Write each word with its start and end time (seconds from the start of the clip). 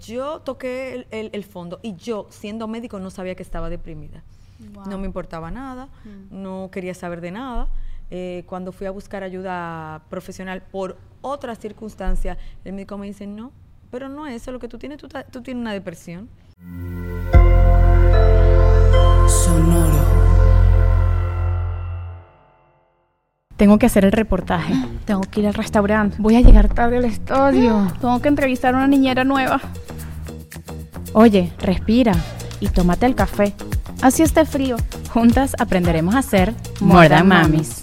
Yo 0.00 0.40
toqué 0.40 1.06
el, 1.10 1.44
fondo 1.44 1.78
y 1.82 1.94
yo, 1.96 2.26
siendo 2.30 2.68
médico, 2.68 2.98
no 2.98 3.10
sabía 3.10 3.34
que 3.34 3.42
estaba 3.42 3.70
deprimida. 3.70 4.22
No 4.88 4.98
me 4.98 5.06
importaba 5.06 5.50
nada, 5.50 5.88
mm. 6.04 6.42
no 6.42 6.70
quería 6.70 6.94
saber 6.94 7.20
de 7.20 7.30
nada. 7.30 7.68
Eh, 8.10 8.44
cuando 8.46 8.72
fui 8.72 8.86
a 8.86 8.90
buscar 8.90 9.22
ayuda 9.22 10.02
profesional 10.10 10.62
por 10.62 10.98
otras 11.20 11.58
circunstancias, 11.58 12.36
el 12.64 12.72
médico 12.72 12.98
me 12.98 13.06
dice, 13.06 13.26
no, 13.26 13.52
pero 13.90 14.08
no 14.08 14.26
es 14.26 14.42
eso 14.42 14.52
lo 14.52 14.58
que 14.58 14.68
tú 14.68 14.78
tienes, 14.78 14.98
tú, 14.98 15.08
tú 15.30 15.42
tienes 15.42 15.60
una 15.60 15.72
depresión. 15.72 16.28
Sonoro. 19.28 19.99
Tengo 23.60 23.78
que 23.78 23.84
hacer 23.84 24.06
el 24.06 24.12
reportaje. 24.12 24.72
Tengo 25.04 25.20
que 25.20 25.40
ir 25.40 25.46
al 25.46 25.52
restaurante. 25.52 26.16
Voy 26.18 26.34
a 26.34 26.40
llegar 26.40 26.72
tarde 26.72 26.96
al 26.96 27.04
estudio. 27.04 27.92
Tengo 28.00 28.18
que 28.22 28.28
entrevistar 28.28 28.72
a 28.72 28.78
una 28.78 28.86
niñera 28.86 29.22
nueva. 29.22 29.60
Oye, 31.12 31.52
respira 31.58 32.14
y 32.58 32.68
tómate 32.68 33.04
el 33.04 33.14
café. 33.14 33.52
Así 34.00 34.22
está 34.22 34.46
frío. 34.46 34.78
Juntas 35.10 35.54
aprenderemos 35.58 36.14
a 36.14 36.20
hacer 36.20 36.54
More 36.80 37.10
Than 37.10 37.28
Mamis. 37.28 37.82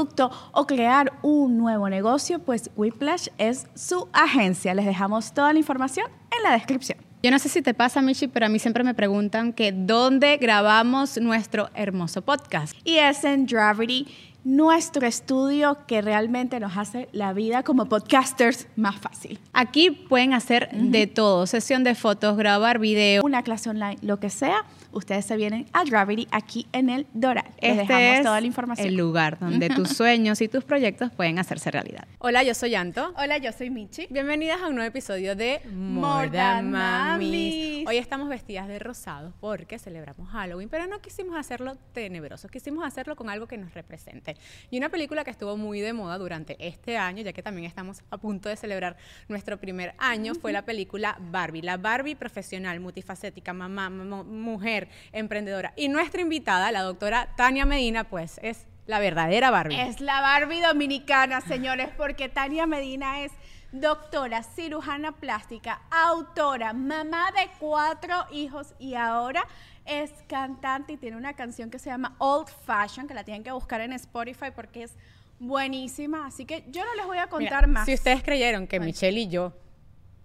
o 0.51 0.67
crear 0.67 1.13
un 1.21 1.57
nuevo 1.57 1.89
negocio, 1.89 2.39
pues 2.39 2.69
Whiplash 2.75 3.27
es 3.37 3.67
su 3.75 4.07
agencia. 4.13 4.73
Les 4.73 4.85
dejamos 4.85 5.33
toda 5.33 5.53
la 5.53 5.59
información 5.59 6.07
en 6.37 6.43
la 6.43 6.51
descripción. 6.51 6.97
Yo 7.23 7.29
no 7.29 7.37
sé 7.37 7.49
si 7.49 7.61
te 7.61 7.75
pasa, 7.75 8.01
Michi, 8.01 8.27
pero 8.27 8.47
a 8.47 8.49
mí 8.49 8.57
siempre 8.57 8.83
me 8.83 8.95
preguntan 8.95 9.53
que 9.53 9.71
dónde 9.71 10.37
grabamos 10.37 11.19
nuestro 11.21 11.69
hermoso 11.75 12.23
podcast. 12.23 12.75
Y 12.83 12.97
es 12.97 13.23
en 13.23 13.45
Gravity 13.45 14.07
nuestro 14.43 15.05
estudio 15.05 15.77
que 15.85 16.01
realmente 16.01 16.59
nos 16.59 16.75
hace 16.77 17.09
la 17.11 17.33
vida 17.33 17.61
como 17.61 17.85
podcasters 17.85 18.67
más 18.75 18.95
fácil. 18.99 19.39
Aquí 19.53 19.91
pueden 19.91 20.33
hacer 20.33 20.71
de 20.71 21.05
todo, 21.05 21.45
sesión 21.45 21.83
de 21.83 21.93
fotos, 21.93 22.35
grabar 22.37 22.79
video, 22.79 23.23
una 23.23 23.43
clase 23.43 23.69
online, 23.69 23.97
lo 24.01 24.19
que 24.19 24.31
sea. 24.31 24.65
Ustedes 24.93 25.25
se 25.25 25.37
vienen 25.37 25.67
a 25.71 25.85
Gravity 25.85 26.27
aquí 26.31 26.67
en 26.73 26.89
el 26.89 27.07
Doral. 27.13 27.45
Les 27.61 27.79
este 27.79 27.93
dejamos 27.93 28.23
toda 28.23 28.41
la 28.41 28.47
información. 28.47 28.87
El 28.87 28.95
lugar 28.95 29.39
donde 29.39 29.69
tus 29.75 29.89
sueños 29.89 30.41
y 30.41 30.49
tus 30.49 30.65
proyectos 30.65 31.11
pueden 31.11 31.39
hacerse 31.39 31.71
realidad. 31.71 32.07
Hola, 32.19 32.43
yo 32.43 32.53
soy 32.53 32.75
Anto. 32.75 33.13
Hola, 33.17 33.37
yo 33.37 33.53
soy 33.53 33.69
Michi. 33.69 34.07
Bienvenidas 34.09 34.61
a 34.61 34.67
un 34.67 34.75
nuevo 34.75 34.89
episodio 34.89 35.35
de 35.35 35.61
More 35.73 36.29
Than 36.29 36.71
Mamis. 36.71 37.87
Hoy 37.87 37.97
estamos 37.97 38.27
vestidas 38.27 38.67
de 38.67 38.79
rosado 38.79 39.33
porque 39.39 39.79
celebramos 39.79 40.29
Halloween, 40.29 40.67
pero 40.67 40.87
no 40.87 40.99
quisimos 40.99 41.37
hacerlo 41.37 41.77
tenebroso, 41.93 42.49
quisimos 42.49 42.85
hacerlo 42.85 43.15
con 43.15 43.29
algo 43.29 43.47
que 43.47 43.57
nos 43.57 43.73
represente. 43.73 44.35
Y 44.69 44.77
una 44.77 44.89
película 44.89 45.23
que 45.23 45.31
estuvo 45.31 45.55
muy 45.55 45.79
de 45.79 45.93
moda 45.93 46.17
durante 46.17 46.57
este 46.59 46.97
año, 46.97 47.23
ya 47.23 47.31
que 47.31 47.41
también 47.41 47.65
estamos 47.65 48.03
a 48.09 48.17
punto 48.17 48.49
de 48.49 48.57
celebrar 48.57 48.97
nuestro 49.29 49.57
primer 49.57 49.93
año, 49.97 50.35
fue 50.35 50.51
la 50.51 50.65
película 50.65 51.17
Barbie. 51.19 51.61
La 51.61 51.77
Barbie 51.77 52.15
profesional, 52.15 52.79
multifacética, 52.81 53.53
mamá, 53.53 53.89
mujer, 53.89 54.80
emprendedora. 55.11 55.73
Y 55.75 55.89
nuestra 55.89 56.21
invitada, 56.21 56.71
la 56.71 56.81
doctora 56.81 57.29
Tania 57.35 57.65
Medina, 57.65 58.03
pues 58.05 58.39
es 58.43 58.65
la 58.85 58.99
verdadera 58.99 59.51
Barbie. 59.51 59.79
Es 59.79 60.01
la 60.01 60.21
Barbie 60.21 60.61
dominicana, 60.61 61.41
señores, 61.41 61.89
porque 61.97 62.29
Tania 62.29 62.65
Medina 62.65 63.21
es 63.21 63.31
doctora, 63.71 64.43
cirujana 64.43 65.13
plástica, 65.13 65.81
autora, 65.89 66.73
mamá 66.73 67.31
de 67.31 67.49
cuatro 67.59 68.25
hijos 68.31 68.73
y 68.79 68.95
ahora 68.95 69.47
es 69.85 70.11
cantante 70.27 70.93
y 70.93 70.97
tiene 70.97 71.17
una 71.17 71.33
canción 71.33 71.69
que 71.69 71.79
se 71.79 71.89
llama 71.89 72.15
Old 72.19 72.49
Fashion, 72.65 73.07
que 73.07 73.13
la 73.13 73.23
tienen 73.23 73.43
que 73.43 73.51
buscar 73.51 73.81
en 73.81 73.93
Spotify 73.93 74.47
porque 74.53 74.83
es 74.83 74.95
buenísima. 75.39 76.27
Así 76.27 76.45
que 76.45 76.65
yo 76.69 76.83
no 76.85 76.95
les 76.95 77.05
voy 77.05 77.17
a 77.17 77.27
contar 77.27 77.67
más. 77.67 77.85
Si 77.85 77.93
ustedes 77.93 78.23
creyeron 78.23 78.67
que 78.67 78.79
Michelle 78.79 79.19
y 79.19 79.27
yo 79.27 79.53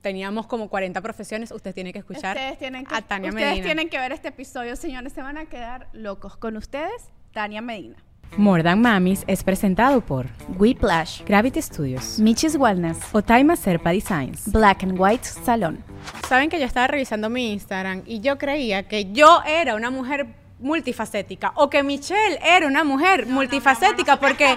teníamos 0.07 0.47
como 0.47 0.69
40 0.69 1.01
profesiones, 1.01 1.51
ustedes 1.51 1.75
tienen 1.75 1.93
que 1.93 1.99
escuchar 1.99 2.37
ustedes 2.37 2.59
tienen 2.59 2.85
que, 2.85 2.95
a 2.95 3.03
Tania 3.03 3.33
Medina. 3.33 3.51
Ustedes 3.51 3.65
tienen 3.65 3.89
que 3.89 3.99
ver 3.99 4.13
este 4.13 4.29
episodio, 4.29 4.77
señores. 4.77 5.13
Se 5.13 5.21
van 5.21 5.37
a 5.37 5.47
quedar 5.47 5.89
locos. 5.93 6.37
Con 6.37 6.57
ustedes, 6.57 7.11
Tania 7.33 7.61
Medina. 7.61 7.97
More 8.37 8.63
Than 8.63 8.81
Mamis 8.81 9.25
es 9.27 9.43
presentado 9.43 10.01
por 10.01 10.27
Whiplash, 10.59 11.25
Gravity 11.25 11.61
Studios, 11.61 12.21
Michis 12.21 12.55
Wellness, 12.55 12.99
Otaima 13.13 13.57
Serpa 13.57 13.91
Designs, 13.91 14.53
Black 14.53 14.85
and 14.85 14.95
White 14.97 15.25
Salon. 15.25 15.83
Saben 16.29 16.51
que 16.51 16.61
yo 16.61 16.67
estaba 16.67 16.87
revisando 16.87 17.29
mi 17.29 17.53
Instagram 17.53 18.05
y 18.07 18.21
yo 18.21 18.39
creía 18.39 18.87
que 18.87 19.11
yo 19.11 19.41
era 19.45 19.75
una 19.75 19.91
mujer 19.91 20.29
multifacética 20.59 21.53
o 21.57 21.69
que 21.69 21.83
Michelle 21.83 22.39
era 22.43 22.67
una 22.67 22.83
mujer 22.83 23.27
multifacética 23.27 24.17
porque 24.19 24.57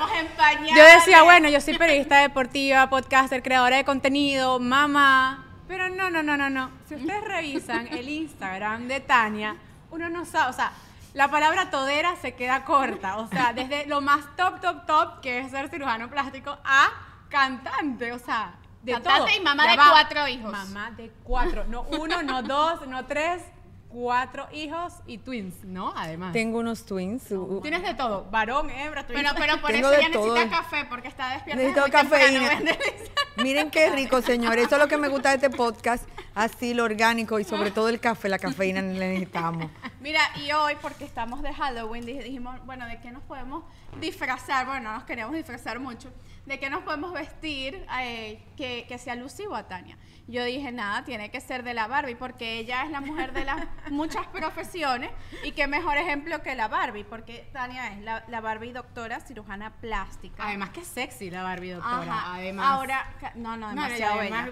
yo 0.76 0.84
decía, 0.84 1.24
bueno, 1.24 1.50
yo 1.50 1.60
soy 1.60 1.78
periodista 1.78 2.20
deportiva, 2.20 2.90
podcaster, 2.90 3.44
creadora 3.44 3.78
de 3.78 3.84
contenido, 3.84 4.60
mamá, 4.60 5.46
pero 5.68 5.90
no, 5.90 6.10
no, 6.10 6.24
no, 6.24 6.38
no, 6.38 6.50
no. 6.50 6.72
Si 6.88 6.96
ustedes 6.96 7.24
revisan 7.24 7.88
el 7.88 8.10
Instagram 8.10 8.88
de 8.88 9.02
Tania, 9.02 9.56
uno 9.92 10.10
no 10.10 10.26
sabe, 10.26 10.50
o 10.50 10.54
sea, 10.54 10.72
la 11.14 11.30
palabra 11.30 11.70
todera 11.70 12.16
se 12.16 12.34
queda 12.36 12.66
corta. 12.66 13.18
O 13.18 13.28
sea, 13.28 13.54
desde 13.54 13.86
lo 13.88 14.02
más 14.02 14.36
top, 14.36 14.62
top, 14.62 14.86
top, 14.86 15.22
que 15.22 15.40
es 15.40 15.52
ser 15.52 15.70
cirujano 15.70 16.10
plástico, 16.10 16.58
a 16.64 16.90
cantante. 17.30 18.12
O 18.12 18.20
sea, 18.20 18.54
de 18.82 18.94
cantante 18.94 19.36
y 19.36 19.40
mamá 19.42 19.68
de 19.68 19.76
cuatro 19.76 20.28
hijos. 20.28 20.52
Mamá 20.52 20.92
de 20.92 21.12
cuatro. 21.24 21.66
No 21.66 21.84
uno, 21.84 22.22
no 22.22 22.44
dos, 22.44 22.88
no 22.88 23.06
tres, 23.06 23.44
cuatro 23.90 24.48
hijos 24.54 24.94
y 25.08 25.18
twins, 25.18 25.64
¿no? 25.64 25.94
Además. 25.96 26.32
Tengo 26.32 26.60
unos 26.60 26.86
twins. 26.86 27.24
Tienes 27.62 27.84
de 27.84 27.94
todo, 27.96 28.26
varón, 28.32 28.70
hembra, 28.70 29.06
twins. 29.06 29.22
Pero, 29.22 29.36
pero 29.38 29.62
por 29.62 29.72
eso 29.72 29.92
ya 29.92 30.10
necesita 30.10 30.50
café, 30.50 30.86
porque 30.86 31.08
está 31.08 31.34
despierta. 31.34 31.62
Necesito 31.62 31.92
cafeína. 31.92 32.60
Miren 33.38 33.72
qué 33.72 33.90
rico, 33.90 34.22
señores. 34.22 34.68
Eso 34.68 34.76
es 34.76 34.82
lo 34.82 34.88
que 34.88 34.98
me 34.98 35.08
gusta 35.08 35.30
de 35.30 35.36
este 35.36 35.50
podcast, 35.50 36.08
así 36.36 36.74
lo 36.74 36.84
orgánico 36.84 37.40
y 37.40 37.44
sobre 37.44 37.72
todo 37.72 37.90
el 37.90 38.00
café, 38.00 38.30
la 38.30 38.40
cafeína 38.40 38.82
necesitamos. 38.82 39.70
Mira, 40.02 40.22
y 40.46 40.52
hoy, 40.52 40.74
porque 40.82 41.04
estamos 41.04 41.42
de 41.42 41.54
Halloween, 41.54 42.06
dijimos, 42.06 42.64
bueno, 42.66 42.86
¿de 42.86 43.00
qué 43.02 43.12
nos 43.12 43.24
podemos 43.24 43.64
disfrazar? 44.00 44.68
Bueno, 44.68 44.94
nos 44.94 45.04
queremos 45.04 45.34
disfrazar 45.34 45.80
mucho. 45.80 46.12
¿De 46.46 46.60
qué 46.60 46.70
nos 46.70 46.84
podemos 46.84 47.12
vestir 47.14 47.86
eh, 48.02 48.42
que, 48.56 48.86
que 48.88 48.98
sea 48.98 49.14
alusivo 49.14 49.56
a 49.56 49.68
Tania? 49.68 49.98
yo 50.30 50.46
dije, 50.46 50.72
nada, 50.72 51.04
tiene 51.04 51.32
que 51.32 51.42
ser 51.42 51.64
de 51.64 51.74
la 51.74 51.88
Barbie, 51.88 52.16
porque 52.16 52.60
ella 52.60 52.84
es 52.84 52.92
la 52.92 53.02
mujer 53.02 53.34
de 53.34 53.46
las 53.46 53.66
muchas 53.92 54.28
profesiones 54.28 55.12
y 55.44 55.52
qué 55.52 55.68
mejor 55.68 55.98
ejemplo 55.98 56.42
que 56.42 56.56
la 56.56 56.68
Barbie, 56.68 57.04
porque 57.04 57.50
Tania 57.54 57.94
es 57.94 58.02
la, 58.02 58.42
Barbie 58.42 58.74
doctora 58.74 59.20
cirujana 59.20 59.72
plástica. 59.82 60.48
Además 60.48 60.70
que 60.70 60.84
sexy 60.84 61.30
la 61.30 61.44
Barbie 61.44 61.72
doctora, 61.72 62.34
además. 62.36 62.66
Ahora, 62.68 63.06
no, 63.36 63.58
no, 63.58 63.70
demasiado 63.70 64.20
bella. 64.20 64.48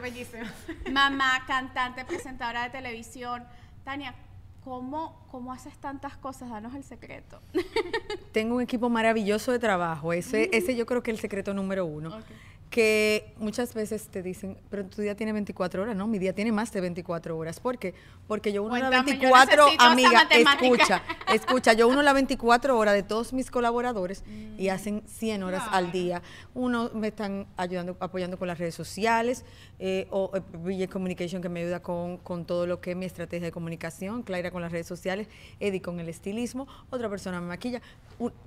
Mamá, 0.92 1.44
cantante, 1.46 2.06
presentadora 2.06 2.64
de 2.64 2.70
televisión. 2.70 3.46
Tania, 3.84 4.14
¿Cómo, 4.64 5.26
¿Cómo, 5.32 5.54
haces 5.54 5.78
tantas 5.78 6.18
cosas? 6.18 6.50
Danos 6.50 6.76
el 6.76 6.84
secreto. 6.84 7.40
Tengo 8.34 8.56
un 8.58 8.62
equipo 8.62 8.90
maravilloso 8.90 9.54
de 9.54 9.60
trabajo. 9.60 10.12
Ese, 10.12 10.50
ese 10.52 10.76
yo 10.76 10.86
creo 10.86 11.02
que 11.02 11.12
es 11.12 11.16
el 11.16 11.22
secreto 11.22 11.54
número 11.54 11.86
uno 11.86 12.20
que 12.70 13.34
muchas 13.38 13.74
veces 13.74 14.08
te 14.08 14.22
dicen, 14.22 14.58
pero 14.70 14.86
tu 14.86 15.02
día 15.02 15.16
tiene 15.16 15.32
24 15.32 15.84
horas, 15.84 15.96
no, 15.96 16.06
mi 16.08 16.20
día 16.20 16.34
tiene 16.34 16.52
más 16.52 16.72
de 16.74 16.81
24 16.81 17.38
horas. 17.38 17.60
¿Por 17.60 17.78
qué? 17.78 17.94
Porque 18.28 18.52
yo 18.52 18.64
uno 18.64 18.78
la 18.78 18.90
24, 18.90 19.68
amiga, 19.80 20.28
escucha, 20.30 21.02
escucha, 21.34 21.74
yo 21.74 21.88
uno 21.88 22.02
la 22.02 22.12
24 22.12 22.78
horas 22.78 22.94
de 22.94 23.04
todos 23.04 23.31
mis 23.31 23.50
colaboradores 23.50 24.24
y 24.58 24.68
mm. 24.68 24.72
hacen 24.72 25.04
100 25.08 25.44
horas 25.44 25.64
al 25.72 25.92
día. 25.92 26.22
Uno 26.54 26.92
me 26.94 27.08
están 27.08 27.48
ayudando, 27.56 27.96
apoyando 28.02 28.38
con 28.38 28.48
las 28.48 28.58
redes 28.58 28.75
sociales, 28.75 29.46
eh, 29.80 30.08
o 30.12 30.31
eh, 30.36 30.88
Communication 30.88 31.42
que 31.42 31.50
me 31.50 31.62
ayuda 31.62 31.81
con, 31.81 32.18
con, 32.18 32.46
todo 32.46 32.68
lo 32.68 32.81
que 32.81 32.92
es 32.92 32.98
mi 32.98 33.06
estrategia 33.06 33.46
de 33.46 33.52
comunicación, 33.52 34.24
Clara 34.24 34.52
con 34.52 34.62
las 34.62 34.72
redes 34.72 34.88
sociales, 34.88 35.28
Eddie 35.60 35.81
con 35.81 36.00
el 36.00 36.10
estilismo, 36.10 36.68
otra 36.90 37.10
persona 37.10 37.40
me 37.40 37.48
maquilla, 37.48 37.81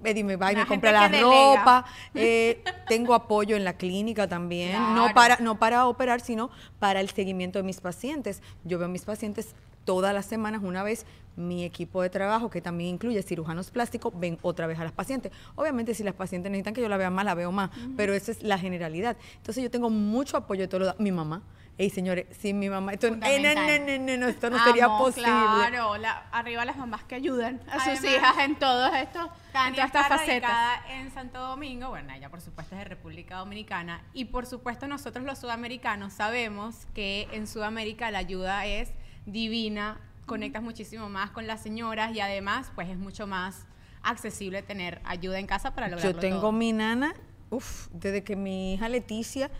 Eddie 0.04 0.24
me 0.24 0.36
va 0.36 0.52
y 0.52 0.56
me 0.56 0.66
compra 0.66 0.92
la 0.92 1.08
ropa, 1.08 1.84
eh, 2.14 2.62
tengo 2.88 3.14
apoyo 3.14 3.56
en 3.56 3.64
la 3.64 3.74
clínica, 3.74 4.28
también, 4.28 4.72
no, 4.94 5.12
para, 5.14 5.36
no 5.38 5.58
para 5.58 5.86
operar, 5.86 6.20
sino 6.20 6.50
para 6.78 7.00
el 7.00 7.10
seguimiento 7.10 7.58
de 7.58 7.62
mis 7.62 7.80
pacientes. 7.80 8.42
Yo 8.64 8.78
veo 8.78 8.86
a 8.86 8.90
mis 8.90 9.04
pacientes 9.04 9.54
todas 9.84 10.14
las 10.14 10.26
semanas, 10.26 10.62
una 10.62 10.82
vez 10.82 11.06
mi 11.36 11.64
equipo 11.64 12.02
de 12.02 12.10
trabajo, 12.10 12.50
que 12.50 12.60
también 12.60 12.90
incluye 12.90 13.22
cirujanos 13.22 13.70
plásticos, 13.70 14.12
ven 14.18 14.38
otra 14.42 14.66
vez 14.66 14.78
a 14.78 14.84
las 14.84 14.92
pacientes. 14.92 15.32
Obviamente, 15.54 15.94
si 15.94 16.02
las 16.02 16.14
pacientes 16.14 16.50
necesitan 16.50 16.74
que 16.74 16.82
yo 16.82 16.88
la 16.88 16.96
vea 16.96 17.10
más, 17.10 17.24
la 17.24 17.34
veo 17.34 17.50
más, 17.52 17.70
pero 17.96 18.12
esa 18.12 18.32
es 18.32 18.42
la 18.42 18.58
generalidad. 18.58 19.16
Entonces, 19.36 19.62
yo 19.62 19.70
tengo 19.70 19.90
mucho 19.90 20.36
apoyo 20.36 20.62
de 20.62 20.68
todo 20.68 20.80
lo 20.80 20.94
Mi 20.98 21.12
mamá, 21.12 21.42
Ey, 21.80 21.88
señores, 21.88 22.26
sin 22.38 22.58
mi 22.58 22.68
mamá, 22.68 22.92
esto, 22.92 23.06
eh, 23.06 23.10
no, 23.10 23.54
no, 23.54 23.78
no, 23.98 24.04
no, 24.06 24.16
no, 24.18 24.28
esto 24.28 24.50
no 24.50 24.62
sería 24.64 24.86
posible. 24.98 25.30
Claro, 25.30 25.96
la- 25.96 26.26
arriba 26.30 26.62
las 26.66 26.76
mamás 26.76 27.04
que 27.04 27.14
ayudan 27.14 27.58
a 27.72 27.82
sus 27.82 28.04
hijas 28.04 28.36
en 28.40 28.56
todos 28.58 28.92
estos, 28.96 29.24
en 29.46 29.52
Tania 29.54 29.74
todas 29.74 29.86
estas 29.86 30.02
está 30.02 30.18
facetas. 30.18 30.50
radicada 30.50 30.84
en 31.00 31.10
Santo 31.10 31.38
Domingo, 31.40 31.88
bueno, 31.88 32.12
ella 32.12 32.28
por 32.28 32.42
supuesto 32.42 32.74
es 32.74 32.80
de 32.80 32.84
República 32.84 33.36
Dominicana 33.38 34.02
y 34.12 34.26
por 34.26 34.44
supuesto 34.44 34.86
nosotros 34.88 35.24
los 35.24 35.38
sudamericanos 35.38 36.12
sabemos 36.12 36.86
que 36.92 37.26
en 37.32 37.46
Sudamérica 37.46 38.10
la 38.10 38.18
ayuda 38.18 38.66
es 38.66 38.92
divina, 39.24 39.98
conectas 40.26 40.62
muchísimo 40.62 41.08
más 41.08 41.30
con 41.30 41.46
las 41.46 41.62
señoras 41.62 42.14
y 42.14 42.20
además 42.20 42.70
pues 42.74 42.90
es 42.90 42.98
mucho 42.98 43.26
más 43.26 43.64
accesible 44.02 44.60
tener 44.62 45.00
ayuda 45.04 45.38
en 45.38 45.46
casa 45.46 45.74
para 45.74 45.88
lograrlo 45.88 46.12
Yo 46.12 46.20
tengo 46.20 46.40
todo. 46.40 46.52
mi 46.52 46.74
nana, 46.74 47.14
uff, 47.48 47.88
desde 47.92 48.22
que 48.22 48.36
mi 48.36 48.74
hija 48.74 48.90
Leticia 48.90 49.50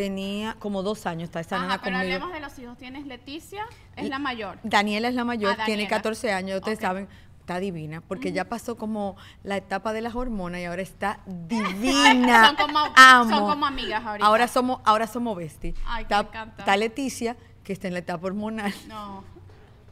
tenía 0.00 0.56
como 0.58 0.82
dos 0.82 1.06
años, 1.06 1.24
está 1.24 1.40
esa 1.40 1.56
Ajá, 1.56 1.64
nana 1.68 1.80
pero 1.82 1.96
conmigo. 1.96 2.14
hablemos 2.16 2.32
de 2.34 2.40
los 2.40 2.58
hijos. 2.58 2.76
Tienes 2.76 3.06
Leticia, 3.06 3.64
es 3.96 4.10
la 4.10 4.18
mayor. 4.18 4.58
Daniela 4.62 5.08
es 5.08 5.14
la 5.14 5.24
mayor, 5.24 5.52
Ah, 5.52 5.64
tiene 5.64 5.84
Daniela. 5.84 5.96
14 5.96 6.32
años, 6.34 6.58
ustedes 6.58 6.78
saben, 6.80 7.08
está 7.40 7.58
divina, 7.60 8.02
porque 8.06 8.30
ya 8.30 8.44
pasó 8.44 8.76
como 8.76 9.16
la 9.42 9.56
etapa 9.56 9.94
de 9.94 10.02
las 10.02 10.14
hormonas 10.14 10.60
y 10.60 10.64
ahora 10.66 10.82
está 10.82 11.20
divina. 11.26 12.46
Son 12.48 12.56
como- 12.56 12.78
Amo. 12.94 13.30
son 13.30 13.48
como 13.48 13.64
amigas 13.64 14.04
ahorita. 14.04 14.26
Ahora 14.26 14.48
somos, 14.48 14.80
ahora 14.84 15.06
somos 15.06 15.34
besties. 15.34 15.74
Ay, 15.86 16.02
está, 16.02 16.22
me 16.24 16.28
encanta. 16.28 16.56
está 16.58 16.76
Leticia, 16.76 17.36
que 17.64 17.72
está 17.72 17.88
en 17.88 17.94
la 17.94 18.00
etapa 18.00 18.26
hormonal. 18.26 18.74
No. 18.88 19.24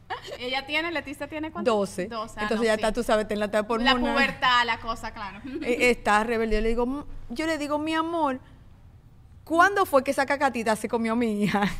Ella 0.37 0.67
tiene, 0.67 0.91
Leticia 0.91 1.27
tiene 1.27 1.49
cuánto? 1.51 1.73
12. 1.77 2.09
12, 2.09 2.33
ah, 2.37 2.43
Entonces 2.43 2.57
no, 2.59 2.63
ya 2.65 2.73
sí. 2.75 2.79
está, 2.79 2.91
tú 2.93 3.01
sabes, 3.01 3.23
está 3.23 3.33
en 3.33 3.39
la 3.39 3.47
etapa 3.47 3.75
La 3.79 3.93
hormonal. 3.93 4.13
pubertad, 4.13 4.65
la 4.67 4.79
cosa, 4.79 5.09
claro. 5.15 5.39
Eh, 5.63 5.89
está 5.89 6.23
rebelde. 6.23 6.57
Yo 6.57 6.61
le 6.61 6.69
digo, 6.69 7.07
yo 7.29 7.47
le 7.47 7.57
digo, 7.57 7.79
mi 7.79 7.95
amor, 7.95 8.39
¿cuándo 9.45 9.85
fue 9.85 10.03
que 10.03 10.11
esa 10.11 10.25
cacatita 10.25 10.75
se 10.75 10.89
comió 10.89 11.13
a 11.13 11.15
mi 11.15 11.43
hija? 11.43 11.61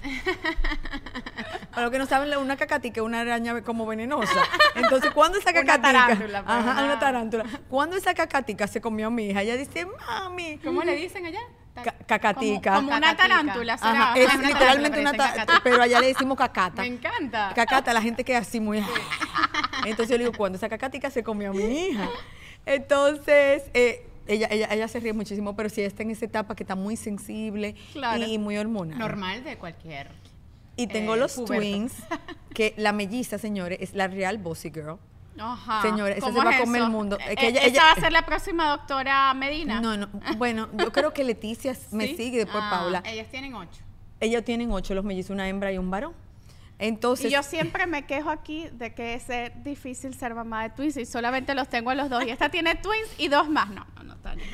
Para 1.72 1.84
los 1.84 1.92
que 1.92 2.00
no 2.00 2.06
saben, 2.06 2.36
una 2.38 2.56
cacatica 2.56 3.02
es 3.02 3.06
una 3.06 3.20
araña 3.20 3.62
como 3.62 3.86
venenosa. 3.86 4.44
Entonces, 4.76 5.12
¿cuándo 5.12 5.38
esa 5.40 5.50
Una 5.52 5.64
cacatica? 5.66 5.92
tarántula, 6.08 6.44
pues, 6.44 6.56
Ajá, 6.58 6.72
una- 6.72 6.84
una 6.86 7.00
tarántula. 7.00 7.46
¿Cuándo 7.70 7.98
esa 7.98 8.14
cacatica 8.14 8.66
se 8.68 8.80
comió 8.80 9.08
a 9.08 9.10
mi 9.10 9.26
hija? 9.30 9.42
Ella 9.42 9.58
dice, 9.58 9.86
mami. 10.08 10.58
¿Cómo 10.64 10.84
le 10.84 10.96
dicen 10.96 11.26
allá? 11.26 11.42
Ca- 11.84 11.94
cacatica. 12.08 12.76
Como, 12.76 12.88
como 12.88 12.98
una 12.98 13.18
tarántula, 13.18 13.78
¿será? 13.78 13.92
Ajá, 13.92 14.04
Ajá, 14.12 14.20
es 14.20 14.34
una 14.34 14.48
literalmente 14.48 14.98
tarántula, 14.98 15.10
una 15.10 15.34
tarántula, 15.34 15.62
pero 15.66 15.82
allá 15.82 16.00
le 16.00 16.08
decimos 16.08 16.38
cacata. 16.38 16.82
Me 16.84 16.88
encanta. 16.88 17.52
Cacata, 17.54 17.92
la 17.94 18.02
gente 18.02 18.24
que 18.24 18.34
es 18.38 18.48
así 18.48 18.62
muy... 18.62 18.82
Entonces 19.86 20.10
yo 20.10 20.18
le 20.18 20.24
digo, 20.24 20.38
¿cuándo 20.38 20.56
esa 20.58 20.70
cacatica 20.70 21.10
se 21.10 21.22
comió 21.24 21.50
a 21.50 21.54
mi 21.54 21.64
hija? 21.90 22.08
Entonces, 22.66 23.64
eh, 23.74 24.08
ella, 24.28 24.48
ella, 24.52 24.68
ella 24.72 24.88
se 24.88 25.00
ríe 25.00 25.14
muchísimo, 25.14 25.56
pero 25.56 25.70
sí 25.70 25.82
está 25.82 26.04
en 26.04 26.12
esa 26.12 26.26
etapa 26.26 26.56
que 26.56 26.64
está 26.64 26.76
muy 26.76 26.96
sensible 26.96 27.76
Claro. 27.94 28.24
y 28.26 28.38
muy 28.38 28.58
hormonal. 28.58 28.98
Normal 28.98 29.44
de 29.44 29.58
cualquier. 29.58 30.10
Y 30.78 30.88
tengo 30.88 31.16
eh, 31.16 31.18
los 31.20 31.34
puberto. 31.36 31.54
twins, 31.56 31.94
que 32.54 32.74
la 32.78 32.92
melliza, 32.92 33.38
señores, 33.38 33.78
es 33.82 33.94
la 33.94 34.08
real 34.08 34.38
Bossy 34.38 34.72
Girl. 34.72 34.98
Ajá. 35.38 35.82
Señora, 35.82 36.12
esa 36.14 36.22
¿Cómo 36.28 36.40
se 36.40 36.46
va 36.46 36.56
a 36.56 36.60
comer 36.60 36.82
el 36.84 36.90
mundo. 36.90 37.18
Es 37.20 37.32
Eh, 37.32 37.36
que 37.36 37.48
ella- 37.50 37.60
esa 37.60 37.68
ella- 37.68 37.84
va 37.84 37.92
a 37.92 37.96
ser 38.00 38.12
la 38.14 38.26
próxima 38.26 38.70
doctora 38.70 39.34
Medina. 39.34 39.82
No, 39.82 39.98
no, 39.98 40.08
bueno, 40.38 40.70
yo 40.78 40.92
creo 40.92 41.14
que 41.14 41.24
Leticia 41.26 41.76
me 41.92 42.08
¿Sí? 42.08 42.16
sigue, 42.16 42.38
después 42.40 42.64
Ah, 42.66 42.70
Paula. 42.70 43.04
Ellas 43.06 43.28
tienen 43.30 43.54
ocho. 43.54 43.82
Ellos 44.22 44.44
tienen 44.46 44.72
ocho, 44.72 44.94
los 44.96 45.04
mellizos, 45.04 45.32
una 45.32 45.48
hembra 45.50 45.72
y 45.74 45.78
un 45.78 45.92
varón. 45.92 46.14
Entonces, 46.80 47.28
Y 47.28 47.34
yo 47.34 47.42
siempre 47.44 47.86
me 47.88 48.06
quejo 48.06 48.30
aquí 48.30 48.68
de 48.74 48.94
que 48.94 49.14
es 49.14 49.30
eh, 49.30 49.52
difícil 49.64 50.14
ser 50.14 50.34
mamá 50.36 50.64
de 50.64 50.70
twins 50.72 50.98
y 50.98 51.06
solamente 51.06 51.54
los 51.56 51.70
tengo 51.70 51.90
a 51.90 51.96
los 51.96 52.10
dos. 52.10 52.26
Y 52.26 52.30
esta 52.32 52.50
tiene 52.50 52.76
twins 52.76 53.08
y 53.18 53.28
dos 53.30 53.50
más. 53.50 53.70
No, 53.70 53.86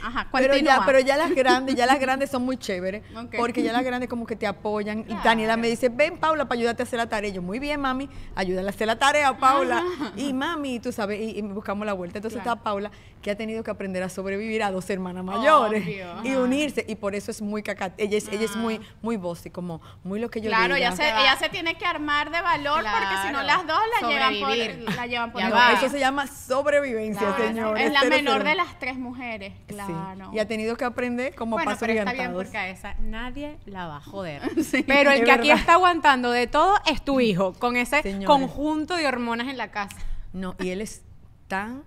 Ajá, 0.03 0.27
pero 0.31 0.57
ya, 0.57 0.81
pero 0.85 0.99
ya 0.99 1.17
las 1.17 1.31
grandes, 1.35 1.75
ya 1.75 1.85
las 1.85 1.99
grandes 1.99 2.29
son 2.29 2.43
muy 2.43 2.57
chéveres, 2.57 3.03
porque 3.37 3.63
ya 3.63 3.71
las 3.73 3.83
grandes 3.83 4.09
como 4.09 4.25
que 4.25 4.35
te 4.35 4.47
apoyan. 4.47 5.05
Y. 5.07 5.15
Daniela 5.23 5.57
me 5.57 5.67
dice, 5.67 5.89
ven 5.89 6.17
Paula, 6.17 6.45
para 6.45 6.57
ayudarte 6.59 6.83
a 6.83 6.85
hacer 6.85 6.97
la 6.97 7.07
tarea. 7.07 7.29
Y 7.29 7.33
yo, 7.33 7.41
muy 7.41 7.59
bien, 7.59 7.79
mami, 7.79 8.09
ayúdale 8.35 8.67
a 8.67 8.71
hacer 8.71 8.87
la 8.87 8.97
tarea, 8.97 9.37
Paula. 9.37 9.83
Y 10.15 10.33
mami, 10.33 10.79
tú 10.79 10.91
sabes, 10.91 11.19
y, 11.19 11.37
y 11.37 11.41
buscamos 11.41 11.85
la 11.85 11.93
vuelta. 11.93 12.17
Entonces 12.17 12.41
Claro. 12.41 12.53
está 12.55 12.63
Paula, 12.63 12.91
que 13.21 13.31
ha 13.31 13.35
tenido 13.35 13.63
que 13.63 13.71
aprender 13.71 14.01
a 14.03 14.09
sobrevivir 14.09 14.63
a 14.63 14.71
dos 14.71 14.89
hermanas 14.89 15.23
mayores 15.23 15.83
Obvio. 15.83 16.15
y 16.23 16.35
unirse. 16.35 16.85
Y 16.87 16.95
por 16.95 17.13
eso 17.15 17.31
es 17.31 17.41
muy 17.41 17.61
cacat. 17.63 17.93
Ella 17.97 18.17
es, 18.17 18.27
ella 18.29 18.45
es 18.45 18.55
muy, 18.55 18.81
muy 19.01 19.17
bossy, 19.17 19.49
como 19.49 19.81
muy 20.03 20.19
lo 20.19 20.29
que 20.29 20.41
yo 20.41 20.49
Claro, 20.49 20.75
diga. 20.75 20.87
ella 20.87 20.95
se, 20.95 21.07
ella 21.09 21.37
se 21.37 21.49
tiene 21.49 21.75
que 21.77 21.85
armar 21.85 22.31
de 22.31 22.41
valor 22.41 22.83
porque 22.83 23.27
si 23.27 23.31
no 23.33 23.43
las 23.43 23.65
dos 23.67 23.79
la 24.01 24.07
llevan 24.09 24.39
por, 24.39 24.95
la 24.95 25.07
llevan 25.07 25.31
por 25.31 25.43
No, 25.43 25.69
eso 25.71 25.89
se 25.89 25.99
llama 25.99 26.25
sobrevivencia, 26.27 27.35
Claro. 27.35 27.47
señores. 27.47 27.85
Es 27.87 27.93
la 27.93 28.03
menor 28.03 28.43
de 28.43 28.55
las 28.55 28.77
tres 28.79 28.95
mujeres. 28.97 29.53
Sí, 29.67 29.73
Claro. 29.75 30.31
Y 30.33 30.39
ha 30.39 30.47
tenido 30.47 30.75
que 30.75 30.83
aprender 30.85 31.33
como 31.35 31.55
bueno, 31.55 31.71
pasos 31.71 31.87
pero 31.87 31.99
está 31.99 32.13
bien 32.13 32.33
porque 32.33 32.57
a 32.57 32.69
esa 32.69 32.95
nadie 33.01 33.57
la 33.65 33.87
va 33.87 33.97
a 33.97 34.01
joder. 34.01 34.41
Sí, 34.63 34.83
pero 34.83 35.11
el 35.11 35.23
que 35.23 35.31
aquí 35.31 35.51
está 35.51 35.73
aguantando 35.73 36.31
de 36.31 36.47
todo 36.47 36.75
es 36.91 37.03
tu 37.03 37.19
hijo, 37.19 37.53
con 37.53 37.75
ese 37.77 38.01
Señores. 38.01 38.27
conjunto 38.27 38.95
de 38.95 39.07
hormonas 39.07 39.47
en 39.47 39.57
la 39.57 39.71
casa. 39.71 39.95
No, 40.33 40.55
y 40.59 40.69
él 40.69 40.81
es 40.81 41.01
tan, 41.47 41.83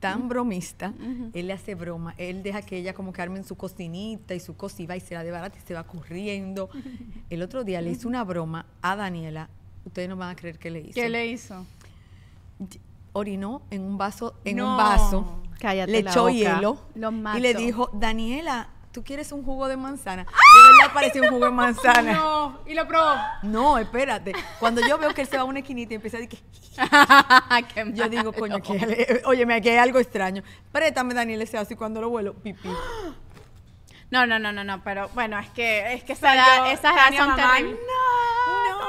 tan 0.00 0.28
bromista, 0.28 0.92
él 1.32 1.46
le 1.46 1.52
hace 1.52 1.74
broma, 1.74 2.14
él 2.18 2.42
deja 2.42 2.60
que 2.62 2.76
ella 2.78 2.92
como 2.92 3.12
que 3.12 3.22
arme 3.22 3.38
en 3.38 3.44
su 3.44 3.56
cocinita 3.56 4.34
y 4.34 4.40
su 4.40 4.56
cosiva 4.56 4.96
y 4.96 5.00
se 5.00 5.14
la 5.14 5.22
de 5.24 5.30
barata 5.30 5.56
y 5.58 5.66
se 5.66 5.74
va 5.74 5.84
corriendo. 5.84 6.68
El 7.30 7.42
otro 7.42 7.62
día 7.64 7.80
le 7.80 7.90
hizo 7.92 8.08
una 8.08 8.24
broma 8.24 8.66
a 8.82 8.96
Daniela, 8.96 9.48
ustedes 9.84 10.08
no 10.08 10.16
van 10.16 10.30
a 10.30 10.36
creer 10.36 10.58
que 10.58 10.70
le 10.70 10.80
hizo. 10.80 10.94
¿Qué 10.94 11.08
le 11.08 11.26
hizo? 11.26 11.64
Orinó 13.14 13.60
en 13.70 13.82
un 13.82 13.98
vaso, 13.98 14.34
en 14.44 14.56
No. 14.56 14.70
un 14.70 14.76
vaso, 14.78 15.41
Cállate 15.62 15.92
le 15.92 16.02
la 16.02 16.10
echó 16.10 16.22
boca. 16.22 16.32
hielo 16.34 16.78
Lo 16.96 17.10
y 17.36 17.40
le 17.40 17.54
dijo, 17.54 17.88
Daniela, 17.92 18.68
¿tú 18.90 19.04
quieres 19.04 19.30
un 19.32 19.44
jugo 19.44 19.68
de 19.68 19.76
manzana? 19.76 20.24
De 20.24 20.28
verdad 20.78 20.92
parecía 20.92 21.22
un 21.22 21.28
jugo 21.28 21.44
de 21.46 21.50
manzana. 21.62 22.12
No, 22.12 22.60
y 22.66 22.74
lo 22.74 22.86
probó. 22.88 23.14
No, 23.42 23.78
espérate. 23.78 24.32
Cuando 24.58 24.80
yo 24.86 24.98
veo 24.98 25.14
que 25.14 25.20
él 25.22 25.28
se 25.28 25.36
va 25.36 25.42
a 25.42 25.44
una 25.46 25.60
esquinita 25.60 25.92
y 25.92 25.96
empieza 25.96 26.16
a 26.16 26.20
decir 26.20 26.38
que 27.74 27.92
Yo 27.94 28.08
digo, 28.08 28.32
coño, 28.32 28.56
aquí 28.56 28.72
hay- 28.72 29.20
óyeme, 29.24 29.54
aquí 29.54 29.68
hay 29.68 29.76
algo 29.78 29.98
extraño. 30.00 30.42
Préstame, 30.72 31.14
Daniel, 31.14 31.40
ese 31.42 31.56
así 31.58 31.76
cuando 31.76 32.00
lo 32.00 32.10
vuelo, 32.10 32.34
pipí. 32.34 32.68
No, 34.10 34.26
no, 34.26 34.38
no, 34.38 34.52
no, 34.52 34.62
no, 34.62 34.84
pero 34.84 35.08
bueno, 35.14 35.38
es 35.38 35.48
que, 35.52 35.94
es 35.94 36.04
que 36.04 36.12
esa 36.12 36.70
esas 36.70 36.92
edades 36.92 37.16
son 37.16 37.34
terribles. 37.34 37.78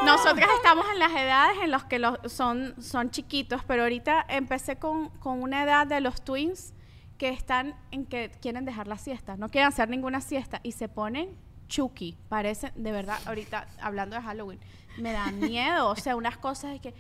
Nosotras 0.06 0.50
estamos 0.58 0.86
en 0.94 1.00
las 1.00 1.12
edades 1.12 1.58
en 1.64 1.72
las 1.72 1.86
que 1.86 2.00
los, 2.00 2.18
son, 2.28 2.76
son 2.82 3.10
chiquitos, 3.12 3.64
pero 3.66 3.84
ahorita 3.84 4.26
empecé 4.28 4.78
con, 4.78 5.10
con 5.20 5.42
una 5.42 5.64
edad 5.64 5.88
de 5.88 6.02
los 6.02 6.24
twins 6.24 6.74
que 7.18 7.30
están 7.30 7.76
en 7.92 8.06
que 8.06 8.32
quieren 8.42 8.66
dejar 8.66 8.88
la 8.88 8.98
siesta, 8.98 9.38
no 9.38 9.50
quieren 9.50 9.68
hacer 9.68 9.90
ninguna 9.90 10.20
siesta 10.20 10.60
y 10.64 10.74
se 10.74 10.90
ponen 10.90 11.38
chucky, 11.68 12.18
parecen, 12.30 12.72
de 12.76 12.92
verdad, 12.92 13.18
ahorita 13.26 13.68
hablando 13.82 14.16
de 14.16 14.22
Halloween, 14.22 14.60
me 14.98 15.12
da 15.12 15.32
miedo, 15.32 15.90
o 15.90 15.96
sea, 15.96 16.16
unas 16.16 16.38
cosas 16.38 16.72
de 16.72 16.80
que 16.80 16.94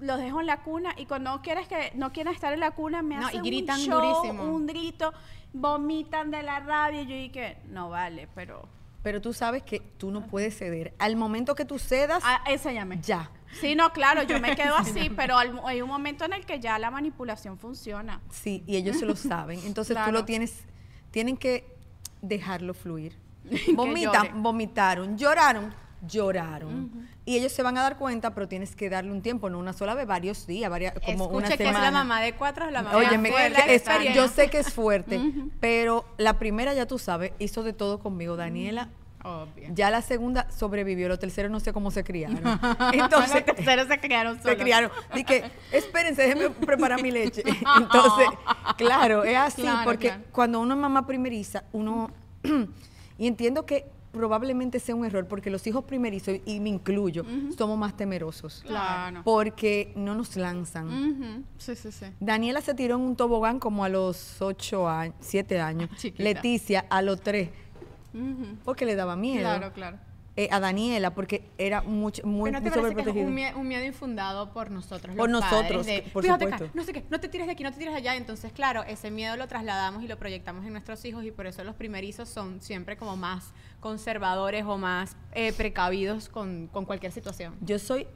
los 0.00 0.18
dejo 0.18 0.40
en 0.40 0.46
la 0.46 0.62
cuna 0.62 0.94
y 0.96 1.06
cuando 1.06 1.32
no 1.32 1.42
quieres 1.42 1.66
que 1.66 1.92
no 1.94 2.12
quieren 2.12 2.32
estar 2.32 2.52
en 2.52 2.60
la 2.60 2.70
cuna 2.70 3.02
me 3.02 3.16
No, 3.16 3.22
y 3.22 3.24
hacen 3.26 3.42
gritan 3.42 3.80
un 3.80 3.86
show, 3.86 4.00
durísimo. 4.00 4.44
un 4.44 4.66
grito, 4.66 5.12
vomitan 5.52 6.30
de 6.30 6.42
la 6.42 6.60
rabia 6.60 7.02
y 7.02 7.06
yo 7.06 7.14
dije, 7.14 7.58
no 7.66 7.90
vale, 7.90 8.28
pero 8.34 8.68
Pero 9.02 9.20
tú 9.20 9.32
sabes 9.32 9.62
que 9.62 9.80
tú 9.80 10.10
no 10.10 10.26
puedes 10.26 10.56
ceder. 10.58 10.94
Al 10.98 11.16
momento 11.16 11.54
que 11.54 11.64
tú 11.64 11.78
cedas, 11.78 12.22
ah, 12.26 12.42
enséñame. 12.46 12.98
ya. 13.02 13.30
Sí, 13.60 13.74
no, 13.74 13.92
claro, 13.92 14.22
yo 14.24 14.40
me 14.40 14.54
quedo 14.56 14.76
así, 14.76 15.10
pero 15.10 15.36
hay 15.38 15.80
un 15.82 15.88
momento 15.88 16.24
en 16.24 16.32
el 16.32 16.44
que 16.44 16.60
ya 16.60 16.78
la 16.78 16.90
manipulación 16.90 17.58
funciona. 17.58 18.20
Sí, 18.30 18.62
y 18.66 18.76
ellos 18.76 18.98
se 18.98 19.06
lo 19.06 19.16
saben. 19.16 19.60
Entonces 19.64 19.96
tú 20.04 20.12
lo 20.12 20.24
tienes, 20.24 20.64
tienen 21.10 21.36
que 21.36 21.76
dejarlo 22.22 22.74
fluir. 22.74 23.16
Vomitan, 23.74 24.26
llore. 24.26 24.40
vomitaron, 24.40 25.16
lloraron, 25.16 25.74
lloraron. 26.06 27.08
Y 27.28 27.36
ellos 27.36 27.52
se 27.52 27.62
van 27.62 27.76
a 27.76 27.82
dar 27.82 27.98
cuenta, 27.98 28.34
pero 28.34 28.48
tienes 28.48 28.74
que 28.74 28.88
darle 28.88 29.10
un 29.12 29.20
tiempo, 29.20 29.50
no 29.50 29.58
una 29.58 29.74
sola 29.74 29.94
vez, 29.94 30.06
varios 30.06 30.46
días, 30.46 30.70
varias, 30.70 30.94
como 31.04 31.26
una 31.26 31.38
Escuche 31.48 31.56
que 31.58 31.64
es 31.64 31.68
semana. 31.68 31.84
la 31.84 31.90
mamá 31.90 32.20
de 32.22 32.32
cuatro, 32.34 32.64
es 32.66 32.72
la 32.72 32.82
mamá 32.82 32.96
Oye, 32.96 33.18
me- 33.18 33.30
que 33.30 33.74
es- 33.74 33.84
yo 34.14 34.28
sé 34.28 34.48
que 34.48 34.58
es 34.60 34.72
fuerte, 34.72 35.20
pero 35.60 36.06
la 36.16 36.38
primera, 36.38 36.72
ya 36.72 36.86
tú 36.86 36.98
sabes, 36.98 37.32
hizo 37.38 37.62
de 37.62 37.74
todo 37.74 37.98
conmigo, 37.98 38.36
Daniela. 38.36 38.88
Obvio. 39.24 39.68
Ya 39.74 39.90
la 39.90 40.00
segunda 40.00 40.50
sobrevivió, 40.50 41.06
los 41.08 41.18
terceros 41.18 41.50
no 41.50 41.60
sé 41.60 41.72
cómo 41.74 41.90
se 41.90 42.02
criaron. 42.02 42.38
Entonces, 42.94 43.34
los 43.46 43.56
terceros 43.56 43.88
se 43.88 43.98
criaron 44.00 44.36
se 44.36 44.42
solos. 44.44 44.58
criaron. 44.62 44.90
Dije, 45.14 45.44
espérense, 45.72 46.22
déjenme 46.22 46.48
preparar 46.50 47.02
mi 47.02 47.10
leche. 47.10 47.42
Entonces, 47.78 48.28
claro, 48.78 49.24
es 49.24 49.36
así, 49.36 49.62
Claro, 49.62 49.80
porque 49.84 50.08
claro. 50.08 50.22
cuando 50.32 50.60
uno 50.60 50.74
es 50.74 50.80
mamá 50.80 51.06
primeriza, 51.06 51.64
uno, 51.72 52.10
y 53.18 53.26
entiendo 53.26 53.66
que 53.66 53.86
probablemente 54.18 54.80
sea 54.80 54.96
un 54.96 55.04
error, 55.04 55.28
porque 55.28 55.48
los 55.48 55.64
hijos 55.68 55.84
primerizos, 55.84 56.34
y 56.44 56.58
me 56.58 56.70
incluyo, 56.70 57.24
somos 57.56 57.78
más 57.78 57.96
temerosos. 57.96 58.64
Claro. 58.66 59.20
Porque 59.22 59.92
no 59.94 60.16
nos 60.16 60.34
lanzan. 60.36 61.44
Sí, 61.56 61.76
sí, 61.76 61.92
sí. 61.92 62.06
Daniela 62.18 62.60
se 62.60 62.74
tiró 62.74 62.96
en 62.96 63.02
un 63.02 63.14
tobogán 63.14 63.60
como 63.60 63.84
a 63.84 63.88
los 63.88 64.42
ocho 64.42 64.88
años, 64.88 65.14
siete 65.20 65.60
años. 65.60 65.88
Chiquita. 65.96 66.24
Leticia 66.24 66.84
a 66.90 67.00
los 67.00 67.20
tres, 67.20 67.50
Ujú. 68.12 68.56
porque 68.64 68.84
le 68.86 68.96
daba 68.96 69.14
miedo. 69.14 69.42
Claro, 69.42 69.72
claro. 69.72 69.98
Eh, 70.40 70.48
a 70.52 70.60
Daniela 70.60 71.14
porque 71.14 71.42
era 71.58 71.82
mucho, 71.82 72.24
muy, 72.24 72.50
Pero 72.52 72.60
¿no 72.60 72.62
muy 72.62 72.70
te 72.70 72.80
parece 72.94 73.02
que 73.12 73.20
es 73.20 73.26
un 73.26 73.34
miedo, 73.34 73.58
un 73.58 73.66
miedo 73.66 73.84
infundado 73.84 74.52
por 74.52 74.70
nosotros 74.70 75.16
Por 75.16 75.28
los 75.28 75.40
nosotros, 75.42 75.84
padres 75.84 75.86
de, 75.86 76.10
por 76.12 76.22
"Fíjate 76.22 76.44
acá, 76.44 76.58
supuesto. 76.58 76.78
no 76.78 76.84
sé 76.84 76.92
qué, 76.92 77.04
no 77.10 77.18
te 77.18 77.28
tires 77.28 77.48
de 77.48 77.54
aquí, 77.54 77.64
no 77.64 77.72
te 77.72 77.78
tires 77.78 77.92
de 77.92 77.98
allá. 77.98 78.14
Entonces, 78.14 78.52
claro, 78.52 78.84
ese 78.84 79.10
miedo 79.10 79.36
lo 79.36 79.48
trasladamos 79.48 80.02
y 80.04 80.06
lo 80.06 80.16
proyectamos 80.16 80.64
en 80.64 80.70
nuestros 80.72 81.04
hijos 81.04 81.24
y 81.24 81.32
por 81.32 81.48
eso 81.48 81.64
los 81.64 81.74
primerizos 81.74 82.28
son 82.28 82.62
siempre 82.62 82.96
como 82.96 83.16
más 83.16 83.52
conservadores 83.80 84.64
o 84.64 84.78
más 84.78 85.16
eh, 85.32 85.52
precavidos 85.52 86.28
con, 86.28 86.68
con 86.68 86.84
cualquier 86.84 87.10
situación. 87.10 87.56
Yo 87.60 87.80
soy 87.80 88.06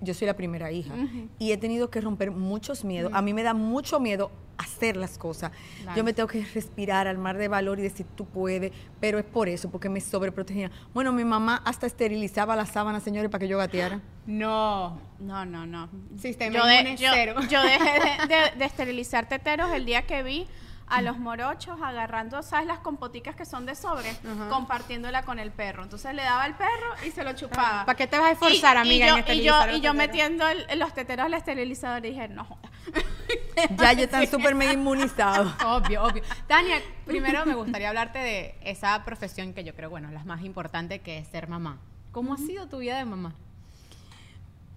yo 0.00 0.14
soy 0.14 0.26
la 0.26 0.34
primera 0.34 0.70
hija 0.72 0.94
y 1.38 1.52
he 1.52 1.56
tenido 1.56 1.90
que 1.90 2.00
romper 2.00 2.30
muchos 2.30 2.84
miedos. 2.84 3.12
A 3.14 3.22
mí 3.22 3.34
me 3.34 3.42
da 3.42 3.54
mucho 3.54 4.00
miedo 4.00 4.30
hacer 4.56 4.96
las 4.96 5.18
cosas. 5.18 5.52
Yo 5.94 6.02
me 6.02 6.12
tengo 6.12 6.26
que 6.28 6.44
respirar, 6.54 7.06
armar 7.06 7.36
de 7.38 7.46
valor 7.48 7.78
y 7.78 7.82
decir 7.82 8.06
tú 8.16 8.24
puedes, 8.24 8.72
pero 9.00 9.18
es 9.18 9.24
por 9.24 9.48
eso, 9.48 9.70
porque 9.70 9.88
me 9.88 10.00
sobreprotegía. 10.00 10.70
Bueno, 10.92 11.12
mi 11.12 11.24
mamá 11.24 11.62
hasta 11.64 11.86
esterilizaba 11.86 12.56
las 12.56 12.70
sábanas, 12.70 13.02
señores, 13.02 13.30
para 13.30 13.40
que 13.40 13.48
yo 13.48 13.58
gateara. 13.58 14.00
No. 14.26 15.00
No, 15.20 15.44
no, 15.44 15.66
no. 15.66 15.88
Sistema 16.18 16.56
yo, 16.56 16.64
de- 16.66 16.96
yo- 16.96 17.10
cero. 17.12 17.34
yo 17.50 17.62
dejé 17.62 18.00
de, 18.00 18.34
de- 18.34 18.58
de 18.58 18.64
esterilizar 18.64 19.28
teteros 19.28 19.70
el 19.72 19.84
día 19.84 20.06
que 20.06 20.22
vi 20.22 20.46
a 20.90 21.02
los 21.02 21.18
morochos 21.18 21.80
agarrando, 21.82 22.42
¿sabes? 22.42 22.66
Las 22.66 22.78
compoticas 22.78 23.36
que 23.36 23.44
son 23.44 23.66
de 23.66 23.74
sobre, 23.74 24.14
compartiéndola 24.48 25.22
con 25.24 25.38
el 25.38 25.50
perro. 25.52 25.82
Entonces 25.82 26.14
le 26.14 26.22
daba 26.22 26.44
al 26.44 26.56
perro 26.56 26.94
y 27.06 27.10
se 27.10 27.24
lo 27.24 27.32
chupaba. 27.34 27.84
¿Para 27.84 27.96
qué 27.96 28.06
te 28.06 28.18
vas 28.18 28.28
a 28.28 28.32
esforzar, 28.32 28.76
Y- 28.76 28.80
amiga, 28.80 29.06
Y 29.06 29.08
en 29.10 29.24
yo, 29.26 29.32
y 29.34 29.42
yo, 29.42 29.76
y 29.76 29.80
yo 29.80 29.94
metiendo 29.94 30.46
el- 30.48 30.78
los 30.78 30.94
teteros 30.94 31.26
al 31.26 31.34
esterilizador 31.34 32.04
y 32.06 32.10
dije, 32.10 32.28
no. 32.28 32.46
Ya 33.78 33.92
yo 33.92 34.04
están 34.04 34.26
súper 34.26 34.54
mega 34.54 34.72
inmunizados. 34.72 35.52
Obvio, 35.66 36.04
obvio. 36.04 36.22
Tania, 36.46 36.76
primero 37.04 37.44
me 37.44 37.54
gustaría 37.54 37.88
hablarte 37.88 38.18
de 38.18 38.54
esa 38.62 39.04
profesión 39.04 39.52
que 39.52 39.64
yo 39.64 39.74
creo, 39.74 39.90
bueno, 39.90 40.10
la 40.10 40.24
más 40.24 40.42
importante 40.42 41.00
que 41.00 41.18
es 41.18 41.28
ser 41.28 41.48
mamá. 41.48 41.78
¿Cómo 42.12 42.34
ha 42.34 42.38
sido 42.38 42.68
tu 42.68 42.78
vida 42.78 42.96
de 42.96 43.04
mamá? 43.04 43.34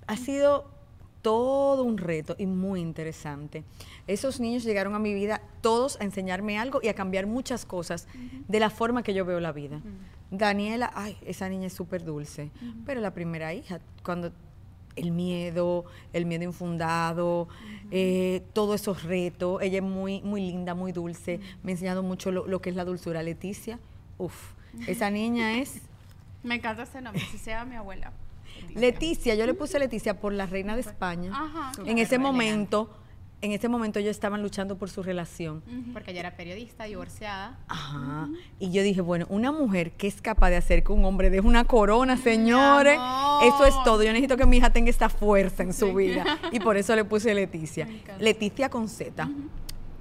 ha 0.08 0.18
sido 0.18 0.70
todo 1.22 1.84
un 1.84 1.98
reto 1.98 2.36
y 2.38 2.46
muy 2.46 2.80
interesante. 2.80 3.64
Esos 4.08 4.40
niños 4.40 4.64
llegaron 4.64 4.96
a 4.96 5.00
mi 5.00 5.14
vida 5.14 5.42
todos 5.62 6.00
a 6.02 6.04
enseñarme 6.04 6.58
algo 6.58 6.80
y 6.82 6.88
a 6.88 6.96
cambiar 6.96 7.28
muchas 7.28 7.66
cosas 7.66 8.08
de 8.48 8.60
la 8.60 8.70
forma 8.70 9.04
que 9.04 9.14
yo 9.14 9.26
veo 9.26 9.40
la 9.40 9.52
vida. 9.52 9.82
Daniela, 10.32 10.92
ay, 10.96 11.18
esa 11.26 11.50
niña 11.50 11.68
es 11.68 11.74
súper 11.74 12.04
dulce, 12.04 12.52
pero 12.86 13.02
la 13.02 13.14
primera 13.14 13.54
hija, 13.54 13.80
cuando 14.04 14.32
el 14.96 15.12
miedo, 15.12 15.86
el 16.14 16.26
miedo 16.26 16.44
infundado, 16.44 17.48
eh, 17.92 18.42
todos 18.54 18.82
esos 18.82 19.04
retos, 19.04 19.62
ella 19.62 19.78
es 19.78 19.84
muy, 19.84 20.22
muy 20.22 20.42
linda, 20.42 20.74
muy 20.74 20.92
dulce, 20.92 21.40
me 21.64 21.72
ha 21.72 21.74
enseñado 21.74 22.04
mucho 22.04 22.32
lo, 22.32 22.48
lo 22.48 22.62
que 22.62 22.70
es 22.70 22.76
la 22.76 22.86
dulzura. 22.86 23.24
Leticia, 23.24 23.80
uff, 24.18 24.54
esa 24.88 25.10
niña 25.12 25.60
es... 25.60 25.82
Me 26.44 26.56
encanta 26.56 26.84
ese 26.84 27.02
nombre, 27.02 27.22
si 27.32 27.38
sea 27.38 27.66
mi 27.66 27.76
abuela. 27.76 28.12
Leticia, 28.76 29.36
yo 29.36 29.46
le 29.46 29.54
puse 29.54 29.80
Leticia 29.80 30.20
por 30.20 30.34
la 30.34 30.46
reina 30.46 30.76
de 30.76 30.82
España. 30.82 31.32
Ajá. 31.34 31.72
En 31.86 31.98
ese 31.98 32.18
momento, 32.18 32.90
en 33.42 33.52
ese 33.52 33.68
momento 33.70 33.98
ellos 34.00 34.12
estaban 34.12 34.42
luchando 34.44 34.78
por 34.78 34.90
su 34.90 35.02
relación. 35.04 35.64
Porque 35.94 36.12
ella 36.12 36.20
era 36.22 36.36
periodista, 36.38 36.84
divorciada. 36.86 37.58
Ajá. 37.68 38.30
Y 38.60 38.72
yo 38.72 38.84
dije, 38.84 39.02
bueno, 39.02 39.26
una 39.30 39.52
mujer 39.52 39.92
que 39.94 40.08
es 40.08 40.22
capaz 40.22 40.52
de 40.52 40.58
hacer 40.58 40.84
que 40.84 40.92
un 40.94 41.04
hombre 41.06 41.30
deje 41.30 41.46
una 41.48 41.64
corona, 41.66 42.18
señores, 42.18 43.00
eso 43.44 43.66
es 43.66 43.74
todo. 43.84 44.04
Yo 44.04 44.10
necesito 44.14 44.38
que 44.38 44.46
mi 44.46 44.58
hija 44.58 44.70
tenga 44.72 44.90
esta 44.90 45.10
fuerza 45.10 45.64
en 45.64 45.74
su 45.74 45.94
vida. 45.94 46.24
Y 46.52 46.60
por 46.60 46.78
eso 46.78 46.96
le 46.96 47.04
puse 47.04 47.34
Leticia. 47.34 47.88
Leticia 48.20 48.70
con 48.70 48.88
Z. 48.88 49.28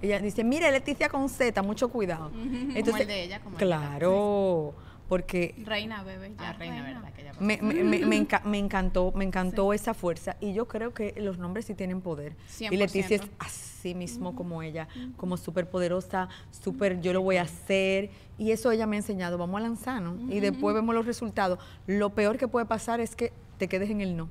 Ella 0.03 0.19
dice, 0.19 0.45
mire, 0.45 0.71
Leticia 0.71 1.09
con 1.09 1.29
Z, 1.29 1.63
mucho 1.63 1.89
cuidado. 1.89 2.31
Como 2.31 2.97
el 2.97 3.07
de 3.07 3.25
ella, 3.25 3.41
como 3.41 3.57
el 3.57 3.61
de 3.61 3.67
la- 3.67 3.79
claro, 3.81 4.75
porque 5.11 5.57
Reina, 5.65 6.05
bebé. 6.05 6.33
Ya, 6.39 6.53
reina, 6.53 6.83
¿verdad? 6.83 7.13
Que 7.13 7.25
pasó. 7.25 7.41
me, 7.41 7.59
me- 7.61 7.83
me- 7.85 8.07
me 8.07 8.17
enca- 8.29 8.43
me 8.45 8.59
encantó, 8.59 9.13
me 9.15 9.25
encantó 9.25 9.73
esa 9.73 9.93
fuerza 9.93 10.37
y 10.41 10.53
yo 10.55 10.69
creo 10.69 10.95
que 10.95 11.13
los 11.19 11.37
nombres 11.37 11.67
sí 11.67 11.75
tienen 11.75 12.01
poder. 12.01 12.37
Y 12.61 12.77
Leticia 12.77 13.17
es 13.17 13.23
100%. 13.23 13.29
así 13.41 13.95
mismo 13.97 14.37
como 14.37 14.63
ella, 14.63 14.87
como 15.17 15.37
súper 15.37 15.69
poderosa, 15.69 16.29
súper 16.51 17.01
yo 17.01 17.13
lo 17.13 17.23
voy 17.23 17.39
a 17.39 17.43
hacer 17.43 18.11
y 18.39 18.53
eso 18.53 18.71
ella 18.71 18.87
me 18.87 18.97
ha 18.97 19.01
enseñado, 19.01 19.37
vamos 19.37 19.59
a 19.59 19.63
lanzarnos 19.65 20.21
y 20.31 20.39
después 20.41 20.75
vemos 20.77 20.95
los 20.95 21.05
resultados. 21.07 21.59
Lo 21.89 22.11
peor 22.11 22.39
que 22.39 22.47
puede 22.47 22.67
pasar 22.67 23.01
es 23.01 23.17
que 23.17 23.33
te 23.59 23.67
quedes 23.69 23.91
en 23.91 24.01
el 24.01 24.17
no. 24.17 24.29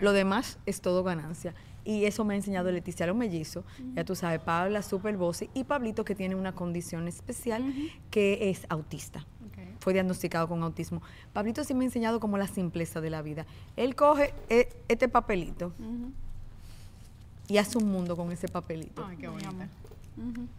Lo 0.00 0.12
demás 0.12 0.58
es 0.66 0.80
todo 0.80 1.04
ganancia. 1.04 1.54
Y 1.84 2.04
eso 2.04 2.24
me 2.24 2.34
ha 2.34 2.36
enseñado 2.36 2.70
Leticia 2.72 3.06
los 3.06 3.16
mellizos. 3.16 3.64
Ya 3.94 4.04
tú 4.04 4.14
sabes, 4.14 4.40
Pabla, 4.40 4.82
super 4.82 5.16
voz 5.16 5.42
y 5.54 5.64
Pablito 5.64 6.04
que 6.04 6.14
tiene 6.14 6.34
una 6.34 6.52
condición 6.54 7.06
especial 7.08 7.62
que 8.10 8.50
es 8.50 8.66
autista. 8.68 9.26
Fue 9.80 9.92
diagnosticado 9.92 10.46
con 10.48 10.62
autismo. 10.62 11.02
Pablito 11.32 11.64
sí 11.64 11.74
me 11.74 11.84
ha 11.84 11.88
enseñado 11.88 12.20
como 12.20 12.38
la 12.38 12.46
simpleza 12.46 13.00
de 13.00 13.10
la 13.10 13.22
vida. 13.22 13.46
Él 13.76 13.94
coge 13.96 14.32
e- 14.48 14.68
este 14.88 15.08
papelito 15.08 15.72
y 17.48 17.58
hace 17.58 17.78
un 17.78 17.90
mundo 17.90 18.16
con 18.16 18.30
ese 18.30 18.48
papelito. 18.48 19.04
Ay, 19.04 19.16
qué 19.16 19.28
bonita. 19.28 19.68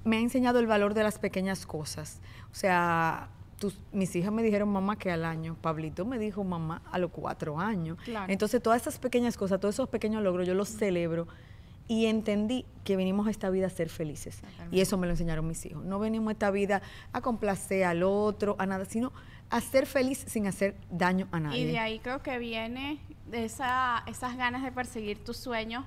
Me 0.03 0.17
ha 0.17 0.19
enseñado 0.19 0.59
el 0.59 0.67
valor 0.67 0.93
de 0.93 1.03
las 1.03 1.19
pequeñas 1.19 1.65
cosas. 1.65 2.19
O 2.51 2.55
sea, 2.55 3.29
tus- 3.59 3.77
mis 3.93 4.15
hijas 4.15 4.31
me 4.33 4.41
dijeron 4.43 4.69
mamá 4.69 4.97
que 4.97 5.11
al 5.11 5.23
año. 5.23 5.55
Pablito 5.61 6.03
me 6.05 6.17
dijo 6.17 6.43
mamá 6.43 6.81
a 6.91 6.97
los 6.97 7.11
cuatro 7.11 7.59
años. 7.59 7.97
Claro. 8.03 8.31
Entonces, 8.33 8.61
todas 8.61 8.81
esas 8.81 8.97
pequeñas 8.97 9.37
cosas, 9.37 9.59
todos 9.59 9.75
esos 9.75 9.87
pequeños 9.89 10.23
logros, 10.23 10.47
yo 10.47 10.53
los 10.55 10.69
celebro. 10.69 11.27
Y 11.87 12.05
entendí 12.05 12.65
que 12.83 12.95
venimos 12.95 13.27
a 13.27 13.31
esta 13.31 13.49
vida 13.49 13.67
a 13.67 13.69
ser 13.69 13.89
felices. 13.89 14.41
Y 14.71 14.81
eso 14.81 14.97
me 14.97 15.07
lo 15.07 15.13
enseñaron 15.13 15.47
mis 15.47 15.65
hijos. 15.65 15.83
No 15.83 15.99
venimos 15.99 16.29
a 16.29 16.31
esta 16.33 16.51
vida 16.51 16.81
a 17.13 17.21
complacer 17.21 17.83
al 17.83 18.03
otro, 18.03 18.55
a 18.59 18.65
nada, 18.65 18.85
sino 18.85 19.11
a 19.49 19.59
ser 19.61 19.85
feliz 19.85 20.23
sin 20.27 20.47
hacer 20.47 20.75
daño 20.89 21.27
a 21.31 21.39
nadie. 21.39 21.59
Y 21.59 21.65
de 21.65 21.79
ahí 21.79 21.99
creo 21.99 22.23
que 22.23 22.37
viene 22.39 22.99
esa, 23.31 24.03
esas 24.07 24.37
ganas 24.37 24.63
de 24.63 24.71
perseguir 24.71 25.23
tus 25.23 25.37
sueños 25.37 25.85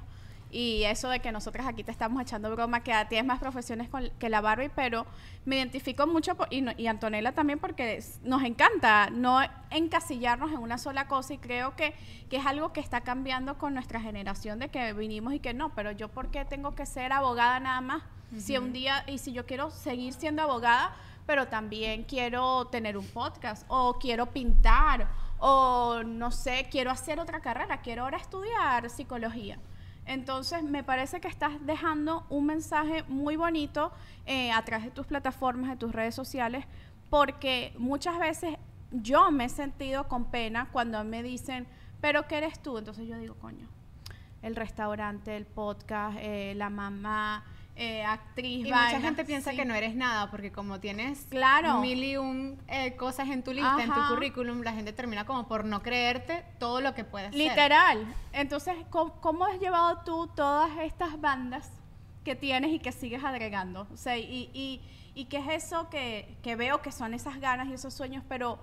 y 0.57 0.85
eso 0.85 1.09
de 1.09 1.19
que 1.19 1.33
nosotras 1.33 1.67
aquí 1.67 1.83
te 1.83 1.91
estamos 1.91 2.23
echando 2.23 2.49
broma, 2.53 2.85
que 2.85 2.93
a- 2.93 3.09
tienes 3.09 3.27
más 3.27 3.41
profesiones 3.41 3.89
con- 3.89 4.09
que 4.21 4.29
la 4.29 4.41
Barbie, 4.41 4.69
pero 4.69 5.05
me 5.45 5.57
identifico 5.57 6.07
mucho, 6.07 6.37
por- 6.37 6.47
y, 6.53 6.61
no- 6.61 6.71
y 6.77 6.87
Antonella 6.87 7.33
también, 7.33 7.59
porque 7.59 7.97
es- 7.97 8.21
nos 8.23 8.43
encanta 8.45 9.11
no 9.11 9.41
encasillarnos 9.71 10.53
en 10.53 10.59
una 10.59 10.79
sola 10.79 11.09
cosa 11.09 11.35
y 11.35 11.39
creo 11.39 11.75
que, 11.75 11.93
que 12.31 12.37
es 12.37 12.47
algo 12.47 12.73
que 12.73 12.79
está 12.81 13.01
cambiando 13.01 13.59
con 13.59 13.75
nuestra 13.75 14.01
generación 14.01 14.61
de 14.61 14.69
que 14.69 14.93
vinimos 14.93 15.35
y 15.35 15.41
que 15.41 15.55
no, 15.55 15.75
pero 15.75 15.91
yo 15.91 16.09
por 16.09 16.31
qué 16.31 16.45
tengo 16.45 16.77
que 16.77 16.87
ser 16.87 17.13
abogada 17.13 17.59
nada 17.59 17.81
más, 17.81 18.03
si 18.39 18.57
un 18.57 18.73
día, 18.73 19.03
y 19.09 19.19
si 19.19 19.33
yo 19.33 19.47
quiero 19.47 19.71
seguir 19.71 20.13
siendo 20.13 20.43
abogada, 20.43 20.95
pero 21.27 21.49
también 21.49 22.05
quiero 22.05 22.67
tener 22.67 22.97
un 22.97 23.07
podcast 23.09 23.65
o 23.69 23.99
quiero 23.99 24.27
pintar 24.27 25.09
o 25.39 26.03
no 26.05 26.31
sé, 26.31 26.69
quiero 26.71 26.91
hacer 26.91 27.19
otra 27.19 27.41
carrera, 27.41 27.81
quiero 27.83 28.03
ahora 28.05 28.19
estudiar 28.19 28.89
psicología. 28.89 29.59
Entonces 30.07 30.63
me 30.63 30.85
parece 30.85 31.21
que 31.21 31.29
estás 31.29 31.53
dejando 31.65 32.27
un 32.29 32.47
mensaje 32.47 33.05
muy 33.09 33.37
bonito 33.37 33.93
eh, 34.27 34.53
a 34.53 34.63
través 34.63 34.85
de 34.85 34.91
tus 34.91 35.07
plataformas, 35.07 35.71
de 35.71 35.77
tus 35.77 35.93
redes 35.93 36.15
sociales, 36.15 36.65
porque 37.11 37.73
muchas 37.79 38.19
veces 38.19 38.57
yo 38.91 39.31
me 39.31 39.47
he 39.47 39.49
sentido 39.49 40.09
con 40.09 40.27
pena 40.27 40.69
cuando 40.73 41.03
me 41.05 41.23
dicen, 41.23 41.67
pero 42.01 42.29
¿qué 42.29 42.39
eres 42.39 42.61
tú? 42.61 42.79
Entonces 42.79 43.09
yo 43.09 43.17
digo, 43.19 43.35
coño, 43.37 43.67
el 44.43 44.57
restaurante, 44.57 45.37
el 45.37 45.47
podcast, 45.47 46.19
eh, 46.21 46.55
la 46.55 46.69
mamá, 46.69 47.45
eh, 47.77 48.05
actriz, 48.05 48.61
Y 48.67 48.71
mucha 48.71 49.01
gente 49.01 49.25
piensa 49.25 49.51
sí. 49.51 49.57
que 49.57 49.65
no 49.65 49.75
eres 49.75 49.97
nada, 49.97 50.31
porque 50.31 50.53
como 50.53 50.79
tienes 50.81 51.27
Claro. 51.29 51.81
mil 51.81 52.05
y 52.05 52.17
un 52.17 52.63
eh, 52.69 52.95
cosas 52.97 53.29
en 53.29 53.43
tu 53.43 53.53
lista, 53.53 53.83
en 53.83 53.93
tu 53.93 54.01
currículum, 54.09 54.63
la 54.63 54.73
gente 54.73 54.93
termina 54.93 55.25
como 55.27 55.49
por 55.49 55.65
no 55.65 55.83
creerte 55.83 56.45
todo 56.59 56.81
lo 56.81 56.95
que 56.95 57.05
puedes. 57.05 57.35
Literal. 57.35 58.07
Entonces, 58.33 58.77
¿cómo, 58.91 59.21
cómo 59.21 59.45
has 59.45 59.59
llevado 59.59 60.03
tú 60.05 60.29
todas 60.37 60.71
estas 60.83 61.21
bandas 61.21 61.69
que 62.25 62.37
tienes 62.37 62.71
y 62.71 62.79
que 62.79 62.93
sigues 62.93 63.25
agregando? 63.25 63.89
O 63.93 63.97
sea, 63.97 64.17
y, 64.19 64.51
y, 64.55 64.81
y 65.15 65.25
qué 65.27 65.39
es 65.39 65.65
eso 65.65 65.91
que, 65.91 66.39
que 66.43 66.55
veo 66.57 66.81
que 66.81 66.93
son 66.93 67.13
esas 67.13 67.41
ganas 67.41 67.69
y 67.69 67.73
esos 67.75 67.93
sueños, 67.93 68.23
pero 68.29 68.59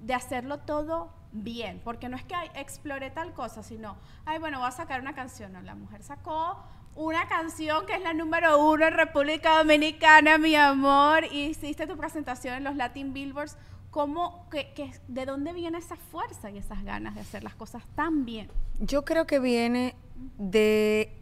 de 0.00 0.12
hacerlo 0.14 0.58
todo 0.58 1.12
bien, 1.32 1.80
porque 1.84 2.08
no 2.08 2.16
es 2.16 2.24
que 2.24 2.34
explore 2.54 3.10
tal 3.10 3.32
cosa, 3.32 3.62
sino, 3.62 3.96
ay, 4.24 4.38
bueno, 4.38 4.58
voy 4.58 4.68
a 4.68 4.72
sacar 4.72 5.00
una 5.00 5.14
canción. 5.14 5.52
No, 5.52 5.60
la 5.62 5.74
mujer 5.74 6.02
sacó 6.02 6.62
una 6.96 7.28
canción 7.28 7.84
que 7.86 7.94
es 7.94 8.00
la 8.02 8.14
número 8.14 8.58
uno 8.70 8.86
en 8.86 8.94
República 8.94 9.58
Dominicana, 9.58 10.38
mi 10.38 10.54
amor, 10.56 11.24
y 11.30 11.44
hiciste 11.44 11.86
tu 11.86 11.96
presentación 11.96 12.54
en 12.54 12.64
los 12.64 12.74
Latin 12.76 13.12
Billboards. 13.12 13.56
¿Cómo, 13.90 14.46
que, 14.50 14.72
que- 14.74 14.90
¿De 15.08 15.24
dónde 15.24 15.52
viene 15.52 15.78
esa 15.78 15.96
fuerza 15.96 16.50
y 16.50 16.58
esas 16.58 16.82
ganas 16.84 17.14
de 17.14 17.20
hacer 17.22 17.42
las 17.44 17.54
cosas 17.54 17.82
tan 17.94 18.24
bien? 18.24 18.50
Yo 18.80 19.04
creo 19.04 19.26
que 19.26 19.38
viene 19.38 19.94
de 20.38 21.12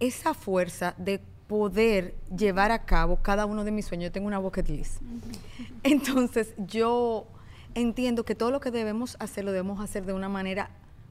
esa 0.00 0.34
fuerza 0.34 0.94
de 0.96 1.20
poder 1.48 2.14
llevar 2.36 2.70
a 2.72 2.84
cabo 2.84 3.16
cada 3.22 3.46
uno 3.46 3.64
de 3.64 3.70
mis 3.72 3.86
sueños. 3.86 4.04
Yo 4.08 4.12
tengo 4.12 4.26
una 4.28 4.38
bucket 4.38 4.68
list. 4.68 5.00
Entonces, 5.82 6.54
yo 6.56 7.26
entiendo 7.74 8.24
que 8.24 8.34
todo 8.34 8.50
lo 8.50 8.60
que 8.60 8.70
debemos 8.70 9.16
hacer 9.20 9.44
lo 9.44 9.50
debemos 9.52 9.80
hacer 9.80 10.04
de 10.06 10.12
una 10.12 10.28
manera 10.28 10.70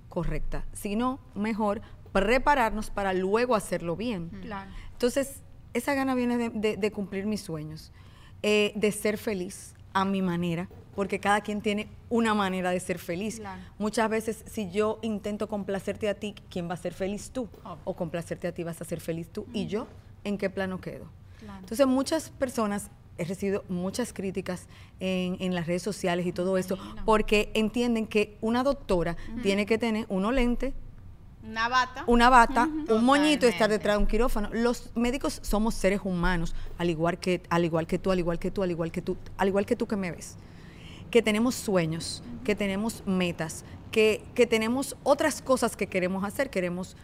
correcta. 0.10 0.64
Si 0.74 0.96
no, 0.96 1.20
mejor 1.36 1.82
prepararnos 2.14 2.90
para 2.90 3.12
luego 3.14 3.56
hacerlo 3.56 3.96
bien. 3.96 4.30
Claro. 4.42 4.72
Entonces, 4.94 5.42
esa 5.74 5.94
gana 5.94 6.16
viene 6.16 6.38
de, 6.38 6.50
de- 6.50 6.78
de 6.78 6.92
cumplir 6.92 7.26
mis 7.26 7.42
sueños, 7.42 7.92
eh, 8.44 8.72
de 8.76 8.92
ser 8.92 9.18
feliz 9.18 9.74
a 9.94 10.06
mi 10.06 10.22
manera, 10.22 10.70
porque 10.96 11.20
cada 11.20 11.42
quien 11.42 11.62
tiene 11.62 11.88
una 12.10 12.34
manera 12.34 12.70
de 12.72 12.80
ser 12.80 13.00
feliz. 13.00 13.40
Claro. 13.40 13.62
Muchas 13.80 14.10
veces 14.10 14.44
si 14.50 14.70
yo 14.72 15.00
intento 15.02 15.48
complacerte 15.50 16.08
a 16.08 16.14
ti, 16.14 16.36
¿quién 16.50 16.70
va 16.70 16.76
a 16.76 16.78
ser 16.78 16.94
feliz 16.94 17.32
tú? 17.32 17.50
O 17.84 17.96
complacerte 17.96 18.48
a 18.48 18.52
ti 18.54 18.64
vas 18.64 18.80
a 18.82 18.86
ser 18.86 19.02
feliz 19.02 19.28
tú. 19.30 19.46
¿Y 19.54 19.66
yo 19.68 19.88
en 20.24 20.38
qué 20.38 20.50
plano 20.50 20.80
quedo? 20.80 21.06
Claro. 21.40 21.60
Entonces 21.60 21.86
muchas 21.88 22.30
personas, 22.30 22.90
he 23.18 23.26
recibido 23.26 23.64
muchas 23.70 24.14
críticas 24.14 24.68
en, 25.00 25.38
en 25.40 25.54
las 25.56 25.66
redes 25.68 25.82
sociales 25.84 26.26
y 26.28 26.32
todo 26.32 26.58
eso, 26.58 26.78
porque 27.06 27.52
entienden 27.56 28.06
que 28.08 28.38
una 28.42 28.64
doctora 28.64 29.18
tiene 29.42 29.66
que 29.66 29.78
tener 29.80 30.06
unos 30.10 30.34
lentes, 30.34 30.74
Una 31.44 31.68
bata. 31.68 32.04
una 32.08 32.30
bata, 32.30 32.70
un 32.88 33.04
moñito 33.04 33.46
y 33.46 33.50
estar 33.50 33.70
detrás 33.70 33.98
de 33.98 34.04
un 34.04 34.08
quirófano. 34.08 34.50
Los 34.54 34.92
médicos 34.96 35.40
somos 35.44 35.76
seres 35.76 36.00
humanos, 36.04 36.56
al 36.78 36.90
igual 36.90 37.18
que, 37.18 37.42
al 37.50 37.66
igual 37.66 37.86
que 37.86 38.00
tú, 38.00 38.12
al 38.12 38.20
igual 38.20 38.40
que 38.40 38.50
tú, 38.50 38.64
al 38.64 38.72
igual 38.72 38.92
que 38.92 39.02
tú, 39.02 39.18
al 39.38 39.50
igual 39.50 39.66
que 39.66 39.76
tú 39.76 39.86
que 39.86 39.98
me 39.98 40.12
ves. 40.12 40.38
Que 41.12 41.22
tenemos 41.22 41.56
sueños, 41.56 42.24
que 42.46 42.56
tenemos 42.56 43.04
metas, 43.06 43.66
que, 43.92 44.24
que 44.36 44.48
tenemos 44.48 44.96
otras 45.04 45.42
cosas 45.42 45.76
que 45.76 45.88
queremos 45.88 46.24
hacer, 46.24 46.50
queremos 46.50 46.96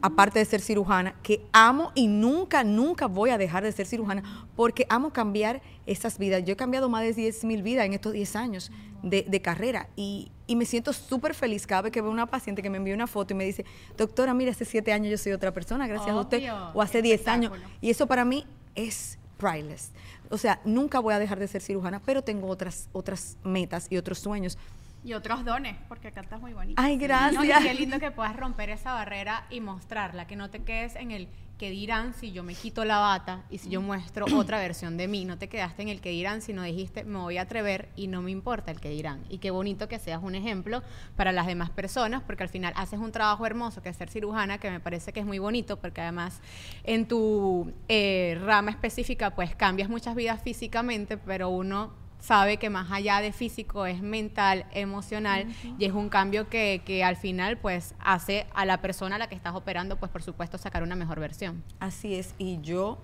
aparte 0.00 0.38
de 0.38 0.44
ser 0.44 0.60
cirujana, 0.60 1.14
que 1.22 1.44
amo 1.52 1.92
y 1.94 2.06
nunca, 2.06 2.64
nunca 2.64 3.06
voy 3.06 3.30
a 3.30 3.38
dejar 3.38 3.62
de 3.64 3.72
ser 3.72 3.86
cirujana, 3.86 4.48
porque 4.56 4.86
amo 4.88 5.12
cambiar 5.12 5.60
esas 5.86 6.18
vidas. 6.18 6.44
Yo 6.44 6.52
he 6.52 6.56
cambiado 6.56 6.88
más 6.88 7.02
de 7.02 7.12
10 7.12 7.44
mil 7.44 7.62
vidas 7.62 7.86
en 7.86 7.94
estos 7.94 8.12
10 8.12 8.36
años 8.36 8.70
de, 9.02 9.24
de 9.28 9.40
carrera 9.42 9.88
y, 9.96 10.30
y 10.46 10.56
me 10.56 10.64
siento 10.64 10.92
súper 10.92 11.34
feliz 11.34 11.66
cada 11.66 11.82
vez 11.82 11.92
que 11.92 12.00
veo 12.00 12.10
una 12.10 12.26
paciente 12.26 12.62
que 12.62 12.70
me 12.70 12.78
envía 12.78 12.94
una 12.94 13.06
foto 13.06 13.34
y 13.34 13.36
me 13.36 13.44
dice, 13.44 13.64
doctora, 13.96 14.34
mira, 14.34 14.50
hace 14.52 14.64
7 14.64 14.92
años 14.92 15.10
yo 15.10 15.18
soy 15.18 15.32
otra 15.32 15.52
persona, 15.52 15.86
gracias 15.86 16.10
a 16.10 16.20
usted, 16.20 16.50
o 16.74 16.82
hace 16.82 17.02
10 17.02 17.28
años. 17.28 17.52
Y 17.80 17.90
eso 17.90 18.06
para 18.06 18.24
mí 18.24 18.46
es 18.74 19.18
priceless. 19.38 19.92
O 20.30 20.36
sea, 20.36 20.60
nunca 20.64 20.98
voy 21.00 21.14
a 21.14 21.18
dejar 21.18 21.38
de 21.38 21.48
ser 21.48 21.62
cirujana, 21.62 22.00
pero 22.04 22.22
tengo 22.22 22.48
otras, 22.48 22.88
otras 22.92 23.38
metas 23.44 23.86
y 23.90 23.96
otros 23.96 24.18
sueños. 24.18 24.58
Y 25.04 25.14
otros 25.14 25.44
dones, 25.44 25.76
porque 25.88 26.12
cantas 26.12 26.40
muy 26.40 26.52
bonito. 26.52 26.80
Ay, 26.82 26.96
No, 26.96 27.02
gracias. 27.04 27.62
qué 27.62 27.74
lindo 27.74 27.98
que 28.00 28.10
puedas 28.10 28.36
romper 28.36 28.70
esa 28.70 28.92
barrera 28.94 29.44
y 29.48 29.60
mostrarla, 29.60 30.26
que 30.26 30.36
no 30.36 30.50
te 30.50 30.60
quedes 30.64 30.96
en 30.96 31.12
el 31.12 31.28
que 31.58 31.70
dirán 31.70 32.14
si 32.14 32.30
yo 32.30 32.44
me 32.44 32.54
quito 32.54 32.84
la 32.84 32.98
bata 32.98 33.42
y 33.50 33.58
si 33.58 33.68
yo 33.68 33.82
muestro 33.82 34.26
otra 34.36 34.58
versión 34.60 34.96
de 34.96 35.08
mí. 35.08 35.24
No 35.24 35.38
te 35.38 35.48
quedaste 35.48 35.82
en 35.82 35.88
el 35.88 36.00
que 36.00 36.10
dirán, 36.10 36.40
sino 36.40 36.62
dijiste, 36.62 37.02
me 37.04 37.18
voy 37.18 37.36
a 37.36 37.42
atrever 37.42 37.88
y 37.96 38.06
no 38.06 38.22
me 38.22 38.30
importa 38.30 38.70
el 38.70 38.80
que 38.80 38.90
dirán. 38.90 39.24
Y 39.28 39.38
qué 39.38 39.50
bonito 39.50 39.88
que 39.88 39.98
seas 39.98 40.22
un 40.22 40.36
ejemplo 40.36 40.82
para 41.16 41.32
las 41.32 41.46
demás 41.46 41.70
personas, 41.70 42.22
porque 42.22 42.44
al 42.44 42.48
final 42.48 42.72
haces 42.76 43.00
un 43.00 43.10
trabajo 43.10 43.44
hermoso 43.44 43.82
que 43.82 43.88
es 43.88 43.96
ser 43.96 44.08
cirujana, 44.08 44.58
que 44.58 44.70
me 44.70 44.78
parece 44.78 45.12
que 45.12 45.20
es 45.20 45.26
muy 45.26 45.40
bonito, 45.40 45.78
porque 45.78 46.00
además 46.00 46.40
en 46.84 47.08
tu 47.08 47.72
eh, 47.88 48.38
rama 48.44 48.70
específica, 48.70 49.34
pues 49.34 49.54
cambias 49.56 49.88
muchas 49.88 50.14
vidas 50.14 50.40
físicamente, 50.40 51.16
pero 51.16 51.48
uno 51.48 51.92
sabe 52.20 52.56
que 52.56 52.68
más 52.70 52.90
allá 52.90 53.20
de 53.20 53.32
físico 53.32 53.86
es 53.86 54.02
mental, 54.02 54.66
emocional 54.72 55.46
y 55.78 55.84
es 55.84 55.92
un 55.92 56.08
cambio 56.08 56.48
que, 56.48 56.82
que 56.84 57.04
al 57.04 57.16
final 57.16 57.58
pues 57.58 57.94
hace 58.00 58.46
a 58.54 58.64
la 58.64 58.80
persona 58.80 59.16
a 59.16 59.18
la 59.18 59.28
que 59.28 59.34
estás 59.34 59.54
operando 59.54 59.96
pues 59.96 60.10
por 60.10 60.22
supuesto 60.22 60.58
sacar 60.58 60.82
una 60.82 60.96
mejor 60.96 61.20
versión. 61.20 61.62
Así 61.80 62.14
es, 62.14 62.34
y 62.38 62.60
yo 62.60 62.98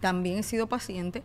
también 0.00 0.38
he 0.38 0.42
sido 0.42 0.66
paciente 0.68 1.22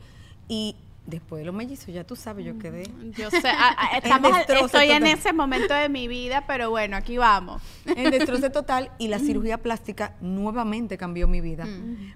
y 0.48 0.76
después 1.08 1.40
de 1.40 1.46
los 1.48 1.56
mellizos, 1.56 1.88
ya 1.88 2.04
tú 2.04 2.16
sabes, 2.16 2.46
yo 2.46 2.60
quedé... 2.60 2.84
Yo 3.18 3.32
sé, 3.32 3.50
a- 3.50 3.76
a- 3.76 3.98
estamos, 3.98 4.38
destrozo 4.38 4.66
estoy 4.68 4.92
en 4.92 5.08
ese 5.08 5.34
momento 5.34 5.74
de 5.74 5.90
mi 5.90 6.08
vida, 6.08 6.46
pero 6.46 6.70
bueno, 6.70 6.96
aquí 6.96 7.18
vamos. 7.18 7.62
en 7.88 8.12
destroce 8.12 8.50
total 8.52 8.92
y 9.00 9.08
la 9.08 9.18
cirugía 9.18 9.58
plástica 9.58 10.16
nuevamente 10.22 10.98
cambió 10.98 11.28
mi 11.28 11.42
vida. 11.42 11.68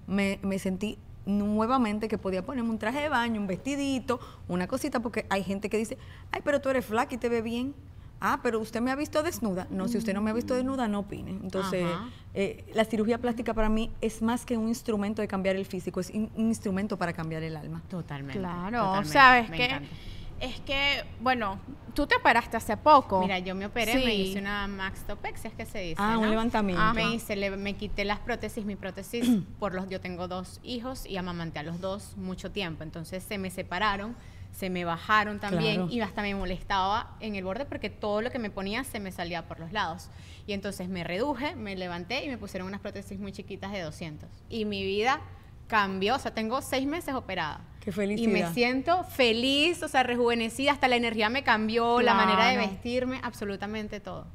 Me, 0.06 0.40
me 0.44 0.60
sentí 0.60 1.00
nuevamente 1.26 2.08
que 2.08 2.18
podía 2.18 2.46
ponerme 2.46 2.70
un 2.70 2.80
traje 2.80 3.02
de 3.02 3.10
baño, 3.10 3.42
un 3.42 3.48
vestidito, 3.48 4.20
una 4.48 4.68
cosita, 4.68 5.00
porque 5.00 5.26
hay 5.30 5.44
gente 5.44 5.70
que 5.70 5.78
dice, 5.78 5.98
ay, 6.32 6.42
pero 6.44 6.62
tú 6.62 6.70
eres 6.70 6.86
flaca 6.86 7.16
y 7.16 7.18
te 7.18 7.30
ve 7.30 7.42
bien. 7.42 7.74
Ah, 8.22 8.40
pero 8.42 8.60
usted 8.60 8.82
me 8.82 8.92
ha 8.92 8.96
visto 8.96 9.22
desnuda. 9.24 9.68
No, 9.70 9.88
si 9.88 9.98
usted 9.98 10.14
no 10.14 10.22
me 10.22 10.32
ha 10.32 10.34
visto 10.34 10.56
desnuda, 10.56 10.88
no 10.88 11.00
opine. 11.00 11.32
Entonces, 11.32 11.86
eh, 12.34 12.66
la 12.74 12.86
cirugía 12.86 13.20
plástica 13.20 13.54
para 13.54 13.70
mí 13.70 13.92
es 14.02 14.22
más 14.22 14.46
que 14.46 14.58
un 14.58 14.70
instrumento 14.70 15.22
de 15.22 15.28
cambiar 15.28 15.58
el 15.58 15.66
físico, 15.66 16.00
es 16.00 16.10
un 16.12 16.32
instrumento 16.38 16.98
para 16.98 17.14
cambiar 17.14 17.44
el 17.44 17.58
alma. 17.58 17.84
Totalmente. 17.90 18.40
Claro, 18.40 18.80
totalmente, 18.80 19.14
sabes 19.14 19.50
me 19.50 19.58
que 19.58 19.66
encanta. 19.66 19.90
Es 20.40 20.60
que, 20.62 21.04
bueno, 21.22 21.60
tú 21.94 22.06
te 22.08 22.16
operaste 22.16 22.58
hace 22.58 22.76
poco. 22.78 23.20
Mira, 23.22 23.40
yo 23.40 23.56
me 23.56 23.66
operé, 23.66 23.96
me 23.96 24.02
Sí. 24.06 24.12
hice 24.12 24.40
una 24.40 24.68
maxtopexia, 24.68 25.50
es 25.50 25.56
que 25.56 25.66
se 25.66 25.80
dice. 25.80 25.96
Ah, 25.98 26.18
un 26.18 26.26
¿no? 26.26 26.30
levantamiento. 26.32 26.82
Ajá. 26.82 26.94
Me 26.94 27.14
hice, 27.14 27.36
le- 27.36 27.56
me 27.58 27.74
quité 27.74 28.04
las 28.06 28.20
prótesis, 28.20 28.66
mi 28.66 28.76
prótesis, 28.76 29.26
por 29.60 29.74
los, 29.74 29.88
yo 29.90 30.00
tengo 30.02 30.28
dos 30.28 30.60
hijos 30.64 31.06
y 31.06 31.18
amamanté 31.18 31.60
a 31.60 31.64
los 31.64 31.80
dos 31.80 32.16
mucho 32.18 32.52
tiempo, 32.52 32.84
entonces 32.84 33.24
se 33.24 33.38
me 33.38 33.50
separaron, 33.50 34.16
se 34.52 34.70
me 34.70 34.86
bajaron 34.86 35.40
también 35.40 35.76
Claro. 35.76 35.92
y 35.92 36.00
hasta 36.02 36.22
me 36.22 36.34
molestaba 36.36 37.16
en 37.20 37.36
el 37.36 37.44
borde 37.44 37.66
porque 37.66 37.90
todo 37.90 38.22
lo 38.22 38.32
que 38.32 38.40
me 38.40 38.50
ponía 38.50 38.84
se 38.86 39.00
me 39.02 39.12
salía 39.12 39.48
por 39.48 39.60
los 39.60 39.72
lados. 39.74 40.10
Y 40.48 40.54
entonces 40.54 40.88
me 40.88 41.04
reduje, 41.04 41.56
me 41.56 41.76
levanté 41.76 42.24
y 42.24 42.30
me 42.30 42.38
pusieron 42.38 42.68
unas 42.68 42.80
prótesis 42.80 43.20
muy 43.20 43.32
chiquitas 43.34 43.72
de 43.74 43.82
200. 43.82 44.30
Y 44.50 44.64
mi 44.66 44.84
vida 44.86 45.20
cambió, 45.68 46.16
o 46.16 46.20
sea, 46.20 46.34
tengo 46.34 46.62
seis 46.62 46.86
meses 46.88 47.16
operada. 47.16 47.62
Qué 47.86 48.16
Y 48.18 48.28
me 48.28 48.52
siento 48.52 49.04
feliz, 49.04 49.84
o 49.84 49.88
sea, 49.88 50.02
rejuvenecida, 50.02 50.72
hasta 50.72 50.88
la 50.88 50.96
energía 50.96 51.30
me 51.30 51.44
cambió, 51.44 52.02
la 52.02 52.16
manera 52.16 52.50
de 52.50 52.58
vestirme, 52.58 53.20
absolutamente 53.22 54.00
todo. 54.00 54.26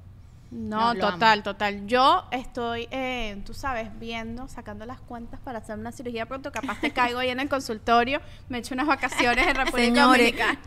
No, 0.52 0.96
total, 0.96 1.44
total. 1.44 1.86
Yo 1.86 2.24
estoy, 2.32 2.88
eh, 2.90 3.40
tú 3.46 3.54
sabes, 3.54 3.88
viendo, 4.00 4.48
sacando 4.48 4.84
las 4.84 5.00
cuentas 5.00 5.38
para 5.44 5.58
hacer 5.60 5.78
una 5.78 5.92
cirugía 5.92 6.26
pronto. 6.26 6.50
Capaz 6.50 6.80
te 6.80 6.90
caigo 6.92 7.20
ahí 7.20 7.28
en 7.30 7.38
el 7.38 7.48
consultorio, 7.48 8.20
me 8.48 8.58
echo 8.58 8.74
unas 8.74 8.88
vacaciones 8.88 9.46
en 9.46 9.54
República 9.54 9.86
Señores, 9.86 10.34
Dominicana. 10.36 10.58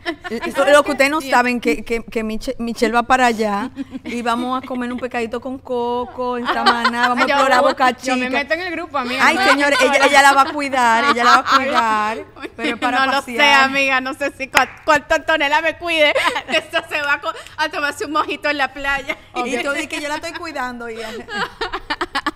lo, 0.56 0.72
lo 0.72 0.82
que 0.84 0.90
ustedes 0.92 1.10
no 1.10 1.20
saben 1.20 1.60
que, 1.60 1.84
que, 1.84 2.02
que 2.02 2.24
Miche- 2.24 2.54
Michelle 2.58 2.94
va 2.94 3.02
para 3.02 3.26
allá 3.26 3.70
y 4.04 4.22
vamos 4.22 4.62
a 4.62 4.66
comer 4.66 4.90
un 4.90 4.98
pecadito 4.98 5.38
con 5.38 5.58
coco, 5.58 6.38
en 6.38 6.46
Samaná, 6.46 7.08
vamos 7.08 7.24
a 7.24 7.28
explorar 7.28 7.60
Boca 7.60 7.90
Yo 7.90 8.16
me 8.16 8.26
Chica. 8.28 8.38
meto 8.38 8.54
en 8.54 8.60
el 8.62 8.70
grupo, 8.70 8.96
amiga. 8.96 9.20
Ay, 9.26 9.34
no 9.36 9.44
señores, 9.48 9.78
ella, 9.82 10.06
ella 10.06 10.22
la 10.22 10.32
va 10.32 10.42
a 10.42 10.52
cuidar, 10.52 11.04
ella 11.12 11.24
la 11.24 11.42
va 11.42 11.44
a 11.46 11.56
cuidar, 11.56 12.24
pero 12.56 12.78
para 12.78 13.04
no 13.04 13.12
lo 13.12 13.20
sé, 13.22 13.52
amiga, 13.52 14.00
no 14.00 14.14
sé 14.14 14.32
si 14.32 14.48
cuál 14.48 15.06
tontonela 15.06 15.60
me 15.60 15.76
cuide. 15.76 16.14
Esto 16.48 16.78
se 16.88 17.02
va 17.02 17.20
a, 17.58 17.68
tomarse 17.68 18.06
un 18.06 18.12
mojito 18.12 18.48
en 18.48 18.56
la 18.56 18.72
playa. 18.72 19.18
Y 19.44 19.62
tú 19.62 19.73
que 19.88 20.00
yo 20.00 20.08
la 20.08 20.16
estoy 20.16 20.32
cuidando. 20.32 20.88
Y, 20.88 20.96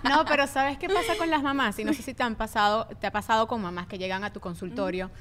No, 0.03 0.25
pero 0.25 0.47
¿sabes 0.47 0.77
qué 0.77 0.87
pasa 0.89 1.15
con 1.17 1.29
las 1.29 1.43
mamás? 1.43 1.77
Y 1.77 1.83
no 1.83 1.93
sé 1.93 2.01
si 2.01 2.13
te 2.13 2.23
han 2.23 2.35
pasado, 2.35 2.87
te 2.99 3.07
ha 3.07 3.11
pasado 3.11 3.47
con 3.47 3.61
mamás 3.61 3.87
que 3.87 3.97
llegan 3.97 4.23
a 4.23 4.31
tu 4.31 4.39
consultorio 4.39 5.11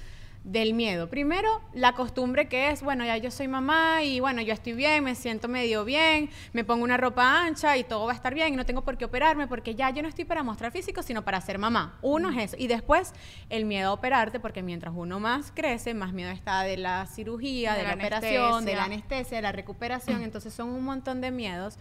del 0.44 0.72
miedo. 0.72 1.09
Primero, 1.09 1.61
la 1.74 1.92
costumbre 1.92 2.48
que 2.48 2.70
es, 2.70 2.83
bueno, 2.83 3.05
ya 3.05 3.16
yo 3.18 3.31
soy 3.31 3.48
mamá 3.48 4.03
y 4.03 4.20
bueno, 4.20 4.40
yo 4.40 4.55
estoy 4.55 4.72
bien, 4.72 5.05
me 5.05 5.14
siento 5.14 5.46
medio 5.48 5.85
bien, 5.85 6.31
me 6.53 6.64
pongo 6.64 6.85
una 6.85 6.96
ropa 6.96 7.42
ancha 7.42 7.77
y 7.77 7.85
todo 7.85 8.07
va 8.07 8.12
a 8.12 8.14
estar 8.14 8.35
bien 8.35 8.55
y 8.55 8.57
no 8.57 8.64
tengo 8.64 8.83
por 8.83 8.96
qué 8.96 9.05
operarme 9.05 9.46
porque 9.46 9.74
ya 9.74 9.90
yo 9.90 10.03
no 10.03 10.09
estoy 10.09 10.24
para 10.24 10.42
mostrar 10.42 10.72
físico, 10.72 11.03
sino 11.03 11.22
para 11.22 11.40
ser 11.40 11.59
mamá. 11.59 11.98
Uno 12.03 12.31
es 12.31 12.53
eso. 12.53 12.57
Y 12.59 12.66
después, 12.66 13.12
el 13.51 13.64
miedo 13.66 13.90
a 13.90 13.92
operarte 13.92 14.40
porque 14.40 14.62
mientras 14.62 14.94
uno 14.96 15.20
más 15.20 15.53
crece, 15.55 15.92
más 15.92 16.12
miedo 16.12 16.31
está 16.31 16.62
de 16.62 16.77
la 16.77 17.07
cirugía, 17.07 17.72
de, 17.72 17.79
De 17.79 17.83
la, 17.85 17.88
la 17.90 17.94
operación, 17.96 18.64
de 18.64 18.74
la 18.74 18.85
anestesia. 18.85 18.85
anestesia, 18.85 19.37
de 19.38 19.42
la 19.42 19.53
recuperación. 19.53 20.22
Entonces 20.22 20.55
son 20.55 20.68
un 20.70 20.85
montón 20.85 21.20
de 21.20 21.31
miedos 21.31 21.79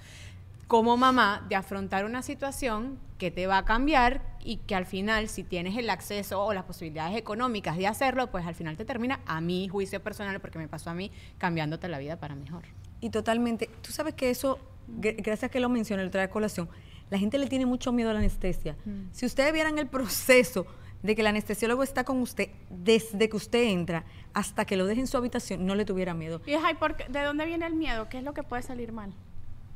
como 0.67 0.97
mamá 0.97 1.45
de 1.49 1.55
afrontar 1.55 2.05
una 2.05 2.21
situación 2.21 2.99
que 3.17 3.31
te 3.31 3.47
va 3.47 3.57
a 3.59 3.65
cambiar 3.65 4.21
y 4.43 4.57
que 4.57 4.75
al 4.75 4.85
final, 4.85 5.27
si 5.29 5.43
tienes 5.43 5.77
el 5.77 5.89
acceso 5.89 6.43
o 6.43 6.53
las 6.53 6.63
posibilidades 6.65 7.15
económicas 7.17 7.77
de 7.77 7.87
hacerlo, 7.87 8.29
pues 8.31 8.45
al 8.45 8.53
final 8.53 8.77
te 8.77 8.85
termina, 8.85 9.19
a 9.25 9.41
mi 9.41 9.67
juicio 9.69 10.01
personal, 10.03 10.39
porque 10.39 10.59
me 10.59 10.67
pasó 10.67 10.89
a 10.89 10.93
mí, 10.93 11.11
cambiándote 11.37 11.87
la 11.87 11.97
vida 11.99 12.17
para 12.19 12.35
mejor. 12.35 12.63
y 12.99 13.09
totalmente, 13.09 13.69
tú 13.81 13.91
sabes 13.91 14.13
que 14.15 14.29
eso, 14.29 14.59
gr- 14.99 15.15
gracias 15.23 15.49
que 15.51 15.59
lo 15.59 15.69
mencioné, 15.69 16.03
lo 16.03 16.09
trae 16.11 16.25
a 16.25 16.29
colación, 16.29 16.67
la 17.09 17.17
gente 17.17 17.37
le 17.37 17.47
tiene 17.47 17.65
mucho 17.65 17.91
miedo 17.91 18.09
a 18.09 18.13
la 18.13 18.19
anestesia. 18.19 18.75
Si 19.11 19.25
ustedes 19.25 19.53
vieran 19.53 19.77
el 19.79 19.87
proceso 19.87 20.65
de 21.03 21.15
que 21.15 21.21
el 21.21 21.27
anestesiólogo 21.27 21.83
está 21.83 22.03
con 22.03 22.19
usted 22.21 22.49
desde 22.69 23.29
que 23.29 23.37
usted 23.37 23.63
entra 23.63 24.03
hasta 24.33 24.65
que 24.65 24.75
lo 24.75 24.85
deje 24.85 24.99
en 25.01 25.07
su 25.07 25.15
habitación, 25.15 25.65
no 25.65 25.75
le 25.75 25.85
tuviera 25.85 26.13
miedo. 26.13 26.41
Y 26.45 26.53
es, 26.53 26.61
ay, 26.63 26.73
¿por 26.75 26.95
qué? 26.97 27.05
¿de 27.07 27.21
dónde 27.23 27.45
viene 27.45 27.65
el 27.67 27.75
miedo? 27.75 28.09
¿Qué 28.09 28.17
es 28.17 28.23
lo 28.23 28.33
que 28.33 28.43
puede 28.43 28.61
salir 28.63 28.91
mal? 28.91 29.13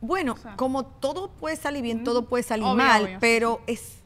Bueno, 0.02 0.36
sea. 0.38 0.56
como 0.56 0.84
todo 0.86 1.30
puede 1.30 1.56
salir 1.56 1.84
bien, 1.84 2.04
todo 2.04 2.26
puede 2.26 2.44
salir 2.44 2.66
Obvio, 2.66 2.76
mal, 2.76 3.04
obvio, 3.04 3.18
pero 3.22 3.62
es 3.68 4.00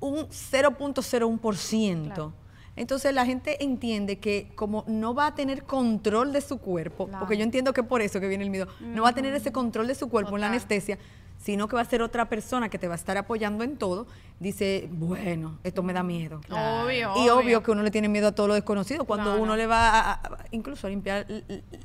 un 0.00 0.28
0.01%. 0.28 2.04
Claro. 2.04 2.32
Entonces 2.76 3.14
la 3.14 3.24
gente 3.24 3.64
entiende 3.64 4.18
que 4.18 4.52
como 4.54 4.84
no 4.86 5.14
va 5.14 5.28
a 5.28 5.34
tener 5.34 5.64
control 5.64 6.32
de 6.34 6.42
su 6.42 6.58
cuerpo, 6.58 7.06
Claro. 7.06 7.20
porque 7.20 7.38
yo 7.38 7.42
entiendo 7.42 7.72
que 7.72 7.82
por 7.82 8.02
eso 8.02 8.20
que 8.20 8.28
viene 8.28 8.44
el 8.44 8.50
miedo, 8.50 8.68
no 8.80 9.04
va 9.04 9.08
a 9.10 9.14
tener 9.14 9.34
ese 9.34 9.50
control 9.50 9.86
de 9.86 9.94
su 9.94 10.10
cuerpo 10.10 10.34
en 10.34 10.42
la 10.42 10.48
anestesia, 10.48 10.98
sino 11.38 11.68
que 11.68 11.76
va 11.76 11.82
a 11.82 11.84
ser 11.84 12.02
otra 12.02 12.28
persona 12.28 12.68
que 12.68 12.78
te 12.78 12.88
va 12.88 12.94
a 12.94 12.96
estar 12.96 13.16
apoyando 13.16 13.62
en 13.62 13.76
todo, 13.76 14.06
dice, 14.40 14.88
bueno, 14.92 15.58
esto 15.64 15.82
me 15.82 15.92
da 15.92 16.02
miedo. 16.02 16.40
Obvio, 16.50 17.12
Y 17.24 17.28
obvio 17.28 17.62
que 17.62 17.70
uno 17.70 17.82
le 17.82 17.90
tiene 17.90 18.08
miedo 18.08 18.28
a 18.28 18.32
todo 18.32 18.48
lo 18.48 18.54
desconocido. 18.54 19.04
Cuando 19.04 19.30
Claro. 19.30 19.42
uno 19.42 19.56
le 19.56 19.66
va 19.66 19.90
a, 20.00 20.12
a- 20.14 20.20
incluso 20.50 20.86
a 20.86 20.90
limpiar 20.90 21.26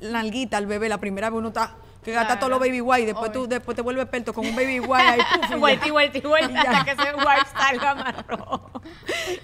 la 0.00 0.22
nalguita 0.22 0.56
al 0.56 0.66
bebé, 0.66 0.88
la 0.88 0.98
primera 0.98 1.30
vez 1.30 1.38
uno 1.38 1.48
está 1.48 1.76
que 2.02 2.10
gasta 2.10 2.26
Claro. 2.26 2.40
todos 2.40 2.50
los 2.50 2.58
baby 2.58 2.80
wipes, 2.80 3.06
después 3.06 3.30
tú 3.32 3.46
después 3.46 3.76
te 3.76 3.82
vuelves 3.82 4.02
experto 4.02 4.32
con 4.34 4.44
un 4.44 4.56
baby 4.56 4.78
ahí, 4.94 5.20
puf, 5.20 5.46
y 5.46 5.50
ya. 5.50 5.56
vuelta 5.56 5.86
y 5.86 5.90
vuelta 5.92 6.18
y 6.18 6.20
vuelta 6.22 6.50
Y 6.50 6.54
ya. 6.64 6.70
hasta 6.72 6.84
que 6.84 6.90
ese 7.02 7.14
wipe 7.14 7.48
salga 7.56 7.94
marrón. 7.94 8.60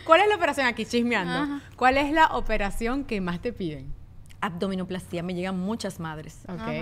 ¿Cuál 0.05 0.21
es 0.23 0.29
la 0.29 0.35
operación 0.35 0.66
aquí, 0.66 0.85
chismeando? 0.85 1.61
¿Cuál 1.77 1.99
es 1.99 2.11
la 2.11 2.27
operación 2.37 3.05
que 3.05 3.21
más 3.21 3.40
te 3.40 3.53
piden? 3.53 3.94
Abdominoplastía 4.40 5.22
me 5.22 5.35
llegan 5.35 5.59
muchas 5.59 5.98
madres. 6.01 6.38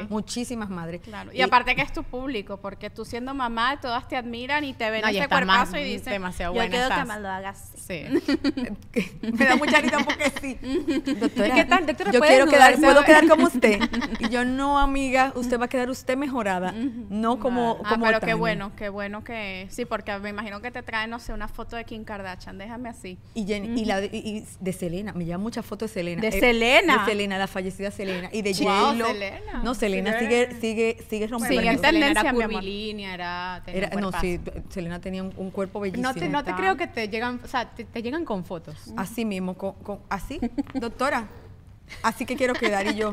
Muchísimas 0.09 0.69
madres. 0.69 1.01
Claro. 1.03 1.33
Y 1.33 1.41
aparte 1.41 1.75
que 1.75 1.83
es 1.83 1.93
tu 1.93 2.03
público, 2.05 2.59
porque 2.59 2.91
tú 2.91 3.05
siendo 3.05 3.33
mamá, 3.35 3.81
todas 3.81 4.07
te 4.09 4.17
admiran 4.17 4.65
y 4.65 4.75
te 4.75 4.91
ven 4.91 5.03
No, 5.03 5.09
ese 5.09 5.27
cuerpazo 5.29 5.73
más- 5.73 5.81
y 5.81 5.85
dicen, 5.85 6.13
demasiado 6.13 6.53
yo 6.53 6.59
buena 6.61 6.71
quiero 6.71 6.89
que 6.89 6.95
estás". 7.01 7.07
me 7.17 7.21
lo 7.23 7.29
hagas. 7.29 7.73
Sí. 7.77 8.05
me 9.23 9.45
da 9.47 9.57
mucha 9.57 9.81
risa 9.81 9.99
porque 10.05 10.31
sí. 10.41 10.59
Doctora, 11.21 11.55
¿Qué 11.55 11.65
tal? 11.65 11.87
Doctora, 11.87 12.13
yo 12.13 12.19
¿puede 12.19 12.33
quiero 12.35 12.47
quedar, 12.51 12.75
puedo 12.77 13.05
quedar 13.05 13.29
como 13.29 13.45
usted. 13.47 13.81
Y 14.21 14.29
yo, 14.29 14.45
no, 14.45 14.79
amiga, 14.79 15.33
usted 15.35 15.59
va 15.59 15.65
a 15.67 15.69
quedar 15.69 15.89
usted 15.91 16.17
mejorada, 16.17 16.73
no 16.73 17.39
como, 17.39 17.79
Ah, 17.85 17.89
como 17.91 18.05
pero 18.07 18.17
qué 18.19 18.27
Tania". 18.27 18.35
bueno, 18.37 18.73
qué 18.77 18.89
bueno 18.89 19.25
que... 19.25 19.67
Sí, 19.71 19.85
porque 19.85 20.17
me 20.19 20.31
imagino 20.31 20.61
que 20.61 20.71
te 20.71 20.83
traen, 20.83 21.11
no 21.11 21.19
sé, 21.21 21.33
una 21.33 21.49
foto 21.49 21.77
de 21.77 21.85
Kim 21.85 22.05
Kardashian, 22.05 22.59
déjame 22.59 22.89
así. 22.89 23.19
Y, 23.35 23.45
Jenny- 23.47 23.81
y 23.81 23.85
la 23.85 24.01
de, 24.01 24.11
y- 24.13 24.37
y 24.39 24.45
de 24.61 24.73
Selena, 24.73 25.13
me 25.13 25.25
llevan 25.25 25.41
muchas 25.41 25.65
fotos 25.65 25.91
de 25.91 25.95
Selena. 25.95 26.21
¿De 26.23 26.29
Eh, 26.29 26.33
Selena? 26.41 26.99
De 26.99 27.05
Selena, 27.11 27.39
la 27.39 27.46
fallecida 27.47 27.91
Selena. 27.91 28.29
Y 28.33 28.43
de 28.43 28.53
Wow, 28.53 28.69
J-Lo. 28.73 29.07
Selena. 29.07 29.63
No, 29.65 29.75
Selena 29.75 30.19
Sigue- 30.19 30.49
sigue, 30.49 30.61
sigue, 30.61 30.97
sigue 31.09 31.27
Sí, 31.27 31.31
rompiendo. 31.33 31.61
en 31.63 31.69
en 31.69 31.79
Selena 31.79 32.07
tendencia, 32.07 32.21
era 32.31 32.33
curvilínea, 32.49 33.15
era... 33.15 33.63
tenía 33.65 33.83
Era- 33.87 33.97
un 33.97 34.01
no, 34.03 34.13
sí. 34.21 34.41
Selena 34.69 35.01
tenía 35.01 35.23
un, 35.23 35.33
un 35.37 35.51
cuerpo 35.51 35.81
bellísimo. 35.81 36.09
No 36.09 36.15
te, 36.15 36.29
no 36.29 36.45
te 36.45 36.53
creo 36.55 36.77
que 36.77 36.87
te 36.87 37.09
llegan, 37.09 37.41
o 37.45 37.49
sea, 37.49 37.71
te, 37.71 37.85
te 37.85 38.03
llegan 38.03 38.25
con 38.25 38.45
fotos. 38.45 38.77
Así 38.97 39.25
mismo, 39.25 39.55
con, 39.55 39.73
con- 39.75 40.01
así, 40.09 40.39
doctora, 40.75 41.29
así 42.03 42.25
que 42.27 42.37
quiero 42.37 42.55
quedar. 42.55 42.87
Y 42.87 42.95
yo, 42.95 43.13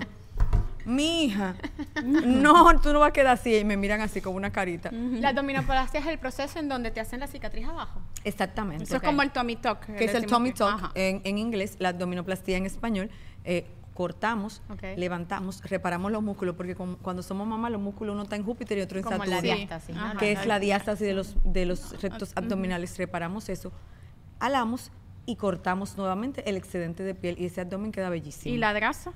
mi 0.86 1.26
hija, 1.26 1.56
no, 2.04 2.80
tú 2.82 2.92
no 2.92 3.00
vas 3.00 3.10
a 3.10 3.14
quedar 3.14 3.34
así. 3.34 3.56
Y 3.56 3.64
me 3.64 3.78
miran 3.78 4.02
así 4.02 4.20
con 4.20 4.36
una 4.36 4.52
carita. 4.52 4.92
La 4.92 5.30
abdominoplastia 5.30 6.00
es 6.02 6.08
el 6.08 6.20
proceso 6.20 6.60
en 6.60 6.68
donde 6.68 6.92
te 6.92 7.00
hacen 7.00 7.20
la 7.22 7.28
cicatriz 7.28 7.66
abajo. 7.68 8.02
Exactamente. 8.26 8.84
Eso 8.84 8.98
es 8.98 9.02
como 9.02 9.22
el 9.22 9.32
tummy 9.32 9.56
tuck. 9.56 9.80
que 9.86 10.04
es 10.06 10.14
el 10.14 10.26
tummy 10.26 10.52
tuck 10.52 10.92
en, 10.96 11.22
en 11.24 11.38
inglés, 11.38 11.76
la 11.80 11.90
abdominoplastía 11.90 12.58
en 12.58 12.66
español. 12.66 13.10
eh, 13.46 13.66
cortamos, 13.94 14.62
levantamos, 14.98 15.62
reparamos 15.64 16.12
los 16.12 16.24
músculos, 16.24 16.56
porque 16.56 16.76
cuando 16.76 17.24
somos 17.24 17.48
mamás, 17.48 17.72
los 17.72 17.82
músculos 17.82 18.14
uno 18.14 18.24
está 18.24 18.36
en 18.36 18.44
Júpiter 18.44 18.78
y 18.78 18.82
otro 18.82 18.98
en 18.98 19.04
Saturno. 19.04 20.20
que 20.20 20.32
es 20.32 20.46
la 20.46 20.60
diástasis 20.60 21.08
de 21.08 21.14
los, 21.14 21.36
de 21.44 21.66
los 21.66 22.02
rectos 22.02 22.32
abdominales. 22.36 22.98
Reparamos 22.98 23.50
eso, 23.50 23.72
alamos 24.40 24.92
y 25.26 25.36
cortamos 25.36 25.98
nuevamente 25.98 26.50
el 26.50 26.58
excedente 26.58 27.04
de 27.04 27.16
piel 27.16 27.36
y 27.40 27.46
ese 27.46 27.62
abdomen 27.62 27.92
queda 27.92 28.10
bellísimo. 28.10 28.54
¿Y 28.54 28.58
la 28.58 28.74
grasa? 28.74 29.14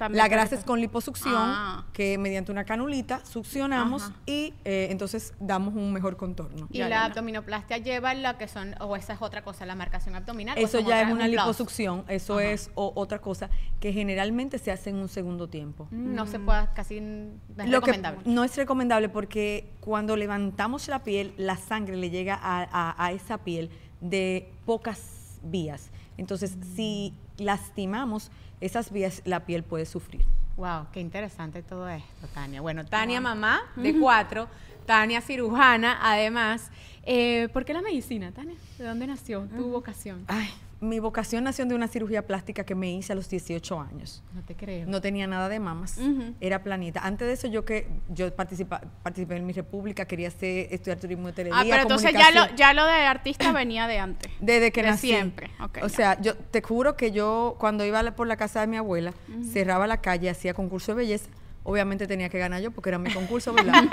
También 0.00 0.16
La 0.24 0.28
grasa 0.28 0.54
es 0.54 0.64
con 0.64 0.80
liposucción, 0.80 1.34
Ah. 1.36 1.84
que 1.92 2.16
mediante 2.16 2.50
una 2.50 2.64
canulita 2.64 3.22
succionamos 3.26 4.04
Ajá. 4.04 4.14
y 4.24 4.54
eh, 4.64 4.88
entonces 4.90 5.34
damos 5.38 5.74
un 5.74 5.92
mejor 5.92 6.16
contorno. 6.16 6.68
Y 6.70 6.78
Ya, 6.78 6.88
la 6.88 6.96
ya, 6.96 7.04
abdominoplastia 7.04 7.76
lleva 7.76 8.14
lo 8.14 8.38
que 8.38 8.48
son, 8.48 8.74
o 8.80 8.96
esa 8.96 9.12
es 9.12 9.20
otra 9.20 9.44
cosa, 9.44 9.66
la 9.66 9.74
marcación 9.74 10.14
abdominal. 10.16 10.56
o 10.56 10.60
Eso 10.62 10.80
ya 10.80 11.02
es 11.02 11.12
una 11.12 11.26
plus? 11.26 11.36
liposucción, 11.36 12.04
eso 12.08 12.38
Ajá. 12.38 12.44
es 12.46 12.70
o- 12.76 12.92
otra 12.96 13.18
cosa 13.20 13.50
que 13.78 13.92
generalmente 13.92 14.56
se 14.58 14.72
hace 14.72 14.88
en 14.88 14.96
un 14.96 15.08
segundo 15.10 15.50
tiempo. 15.50 15.86
Mm, 15.90 16.14
No 16.14 16.26
se 16.26 16.38
puede, 16.40 16.66
casi 16.74 17.02
no 17.02 17.34
es 17.58 17.68
Lo 17.68 17.82
que 17.82 17.92
recomendable. 17.92 18.20
no 18.24 18.42
es 18.42 18.56
recomendable 18.56 19.10
porque 19.10 19.74
cuando 19.80 20.16
levantamos 20.16 20.88
la 20.88 21.02
piel, 21.04 21.34
la 21.36 21.58
sangre 21.58 21.96
le 21.98 22.08
llega 22.08 22.36
a, 22.42 22.62
a- 22.72 23.04
a 23.04 23.12
esa 23.12 23.36
piel 23.44 23.68
de 24.00 24.50
pocas 24.64 25.38
vías. 25.42 25.90
Entonces, 26.16 26.56
si 26.74 27.12
lastimamos 27.36 28.30
esas 28.60 28.90
vías, 28.92 29.22
la 29.24 29.46
piel 29.46 29.62
puede 29.62 29.86
sufrir. 29.86 30.24
Wow, 30.56 30.88
qué 30.92 31.00
interesante 31.00 31.62
todo 31.62 31.88
esto, 31.88 32.26
Tania. 32.34 32.60
Bueno, 32.60 32.84
Tania, 32.84 33.20
mamá 33.20 33.62
de 33.76 33.98
cuatro, 33.98 34.48
Tania 34.84 35.20
cirujana, 35.20 35.98
además. 36.02 36.70
Eh, 37.04 37.48
¿Por 37.52 37.64
qué 37.64 37.72
la 37.72 37.80
medicina, 37.80 38.30
Tania? 38.32 38.56
¿De 38.76 38.84
dónde 38.84 39.06
nació 39.06 39.46
tu 39.56 39.70
vocación? 39.70 40.24
Ay, 40.28 40.50
mi 40.80 40.98
vocación 40.98 41.44
nació 41.44 41.66
de 41.66 41.74
una 41.74 41.88
cirugía 41.88 42.26
plástica 42.26 42.64
que 42.64 42.74
me 42.74 42.90
hice 42.90 43.12
a 43.12 43.16
los 43.16 43.28
18 43.28 43.80
años. 43.80 44.22
No 44.32 44.42
te 44.42 44.54
creo. 44.56 44.86
No 44.86 45.00
tenía 45.00 45.26
nada 45.26 45.48
de 45.48 45.60
mamas, 45.60 45.98
era 46.40 46.62
planita. 46.62 47.00
Antes 47.04 47.28
de 47.28 47.34
eso 47.34 47.48
yo 47.48 47.64
que 47.64 47.86
yo 48.08 48.34
participa, 48.34 48.80
participé 49.02 49.36
en 49.36 49.46
mi 49.46 49.52
república, 49.52 50.06
quería 50.06 50.28
hacer, 50.28 50.68
estudiar 50.70 50.98
turismo 50.98 51.26
de 51.26 51.32
hotelería, 51.32 51.58
Ah, 51.60 51.64
pero 51.68 51.82
entonces 51.82 52.12
ya 52.12 52.30
lo, 52.30 52.54
ya 52.56 52.72
lo 52.72 52.86
de 52.86 52.92
artista 52.92 53.52
venía 53.52 53.86
de 53.86 53.98
antes. 53.98 54.32
Desde 54.40 54.72
que 54.72 54.82
de 54.82 54.90
nací. 54.90 55.08
siempre. 55.08 55.50
Ok, 55.60 55.78
o 55.82 55.86
ya. 55.86 55.88
sea, 55.88 56.20
yo 56.20 56.34
te 56.36 56.62
juro 56.62 56.96
que 56.96 57.12
yo 57.12 57.56
cuando 57.58 57.84
iba 57.84 58.00
por 58.12 58.26
la 58.26 58.36
casa 58.36 58.60
de 58.62 58.66
mi 58.66 58.76
abuela, 58.76 59.12
cerraba 59.52 59.86
la 59.86 60.00
calle, 60.00 60.30
hacía 60.30 60.54
concurso 60.54 60.92
de 60.92 60.96
belleza. 60.96 61.28
Obviamente 61.62 62.06
tenía 62.06 62.28
que 62.28 62.38
ganar 62.38 62.62
yo 62.62 62.70
porque 62.70 62.88
era 62.88 62.98
mi 62.98 63.12
concurso, 63.12 63.52
¿verdad? 63.54 63.84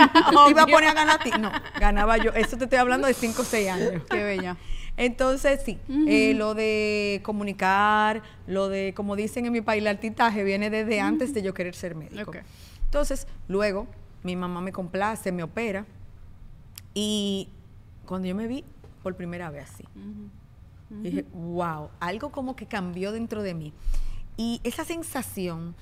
¿Te 0.45 0.51
iba 0.51 0.63
a 0.63 0.67
poner 0.67 0.89
a 0.89 0.93
ganar 0.93 1.19
a 1.19 1.23
ti? 1.23 1.31
No, 1.39 1.51
ganaba 1.79 2.17
yo. 2.17 2.31
Eso 2.31 2.57
te 2.57 2.63
estoy 2.63 2.79
hablando 2.79 3.07
de 3.07 3.13
5 3.13 3.41
o 3.41 3.45
6 3.45 3.69
años. 3.69 4.03
Qué 4.09 4.23
bella. 4.23 4.57
Entonces, 4.97 5.61
sí, 5.63 5.77
eh, 6.07 6.33
lo 6.33 6.55
de 6.55 7.21
comunicar, 7.23 8.23
lo 8.47 8.67
de, 8.67 8.93
como 8.95 9.15
dicen 9.15 9.45
en 9.45 9.53
mi 9.53 9.61
país, 9.61 9.81
el 9.81 9.87
artitaje 9.87 10.43
viene 10.43 10.71
desde 10.71 10.99
antes 10.99 11.35
de 11.35 11.43
yo 11.43 11.53
querer 11.53 11.75
ser 11.75 11.93
médico. 11.93 12.31
Entonces, 12.85 13.27
luego, 13.47 13.85
mi 14.23 14.35
mamá 14.35 14.59
me 14.59 14.71
complace, 14.71 15.31
me 15.31 15.43
opera, 15.43 15.85
y 16.95 17.47
cuando 18.07 18.27
yo 18.27 18.33
me 18.33 18.47
vi 18.47 18.63
por 19.03 19.15
primera 19.15 19.51
vez 19.51 19.69
así, 19.69 19.83
dije, 20.89 21.25
wow, 21.31 21.89
algo 21.99 22.31
como 22.31 22.55
que 22.55 22.65
cambió 22.65 23.11
dentro 23.11 23.43
de 23.43 23.53
mí. 23.53 23.73
Y 24.35 24.61
esa 24.63 24.83
sensación 24.83 25.75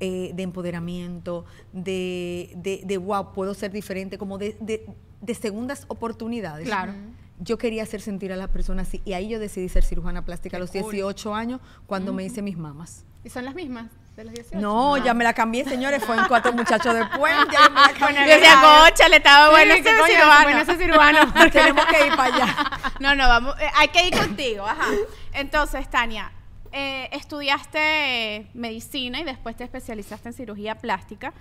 eh, 0.00 0.32
de 0.34 0.42
empoderamiento, 0.42 1.44
de, 1.72 2.52
de, 2.56 2.80
de, 2.84 2.96
wow, 2.98 3.32
puedo 3.32 3.54
ser 3.54 3.70
diferente, 3.70 4.18
como 4.18 4.38
de, 4.38 4.56
de- 4.60 4.86
de 5.20 5.34
segundas 5.34 5.84
oportunidades. 5.88 6.66
Claro. 6.66 6.94
Yo 7.38 7.56
quería 7.58 7.82
hacer 7.84 8.00
sentir 8.00 8.32
a 8.32 8.36
las 8.36 8.48
personas 8.48 8.88
así. 8.88 9.00
Y 9.04 9.12
ahí 9.14 9.28
yo 9.28 9.38
decidí 9.38 9.68
ser 9.68 9.84
cirujana 9.84 10.24
plástica 10.24 10.56
a 10.56 10.60
los 10.60 10.70
Qué 10.70 10.80
cool. 10.82 10.92
18 10.92 11.34
años 11.34 11.60
cuando 11.86 12.12
me 12.12 12.24
hice 12.24 12.42
mis 12.42 12.56
mamas. 12.58 13.04
¿Y 13.24 13.28
son 13.30 13.44
las 13.44 13.54
mismas 13.54 13.90
de 14.16 14.24
los 14.24 14.34
18? 14.34 14.60
No, 14.60 14.94
Ah. 14.94 15.04
ya 15.04 15.14
me 15.14 15.24
la 15.24 15.32
cambié, 15.34 15.64
señores. 15.64 16.02
Fue 16.04 16.16
en 16.16 16.24
cuatro 16.28 16.52
muchachos 16.52 16.94
después. 16.94 17.32
Ya 17.52 17.64
yo 17.66 17.70
me 17.70 17.80
la 17.80 17.92
cambié. 17.98 18.20
Yo 18.28 18.34
decía, 18.34 18.54
cocha, 18.84 19.08
le 19.08 19.16
estaba 19.16 19.46
Sí, 19.46 19.50
bueno 19.52 19.74
qué 19.74 19.80
ese 19.80 19.90
coño, 20.00 20.06
cirujano. 20.06 20.42
bueno 20.44 20.60
ese 20.60 20.76
cirujano. 20.76 21.50
Tenemos 21.52 21.86
que 21.86 22.06
ir 22.06 22.16
para 22.16 22.34
allá. 22.34 22.56
No, 23.00 23.14
no, 23.14 23.26
vamos, 23.28 23.54
eh, 23.60 23.70
hay 23.76 23.88
que 23.88 24.06
ir 24.08 24.14
contigo, 24.14 24.66
ajá. 24.66 24.86
Entonces, 25.32 25.88
Tania, 25.88 26.30
eh, 26.72 27.08
estudiaste 27.12 28.46
medicina 28.54 29.20
y 29.20 29.24
después 29.24 29.56
te 29.56 29.64
especializaste 29.64 30.28
en 30.28 30.34
cirugía 30.34 30.74
plástica. 30.76 31.32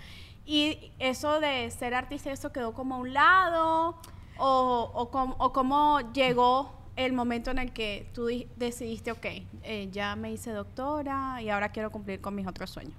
¿Y 0.45 0.91
eso 0.99 1.39
de 1.39 1.69
ser 1.71 1.93
artista, 1.93 2.31
eso 2.31 2.51
quedó 2.51 2.73
como 2.73 2.95
a 2.95 2.97
un 2.97 3.13
lado? 3.13 3.95
¿O, 4.37 4.91
o, 4.93 5.11
com- 5.11 5.35
o 5.37 5.51
cómo 5.53 5.99
llegó 6.13 6.73
el 6.95 7.13
momento 7.13 7.51
en 7.51 7.59
el 7.59 7.71
que 7.71 8.09
tú 8.13 8.27
di- 8.27 8.47
decidiste, 8.55 9.11
ok, 9.11 9.25
eh, 9.63 9.89
ya 9.91 10.15
me 10.15 10.31
hice 10.31 10.51
doctora 10.51 11.41
y 11.41 11.49
ahora 11.49 11.69
quiero 11.69 11.91
cumplir 11.91 12.19
con 12.21 12.35
mis 12.35 12.47
otros 12.47 12.69
sueños? 12.69 12.93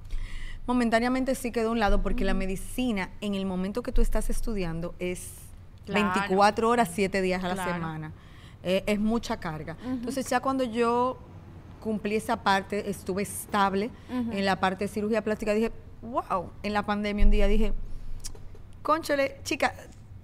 Momentáneamente 0.67 1.35
sí 1.35 1.51
quedó 1.51 1.71
a 1.71 1.73
un 1.73 1.81
lado 1.81 2.03
porque 2.03 2.25
la 2.25 2.35
medicina, 2.35 3.11
en 3.21 3.35
el 3.35 3.47
momento 3.47 3.83
que 3.83 3.91
tú 3.93 4.03
estás 4.03 4.31
estudiando, 4.31 4.95
es 4.99 5.33
Claro. 5.87 6.11
24 6.15 6.69
horas, 6.69 6.91
7 6.93 7.21
días 7.23 7.43
a 7.43 7.49
la 7.49 7.55
Claro. 7.55 7.73
semana. 7.73 8.13
Eh, 8.63 8.85
es 8.87 9.01
mucha 9.01 9.41
carga. 9.41 9.77
Entonces 9.85 10.29
ya 10.29 10.39
cuando 10.41 10.63
yo 10.63 11.19
cumplí 11.81 12.17
esa 12.17 12.43
parte, 12.43 12.91
estuve 12.91 13.23
estable 13.23 13.91
en 14.11 14.45
la 14.45 14.61
parte 14.61 14.85
de 14.85 14.89
cirugía 14.89 15.23
plástica, 15.23 15.55
dije, 15.55 15.73
wow, 16.03 16.51
en 16.63 16.73
la 16.73 16.85
pandemia 16.85 17.25
un 17.25 17.31
día 17.31 17.47
dije, 17.47 17.73
conchole, 18.83 19.37
chica, 19.43 19.75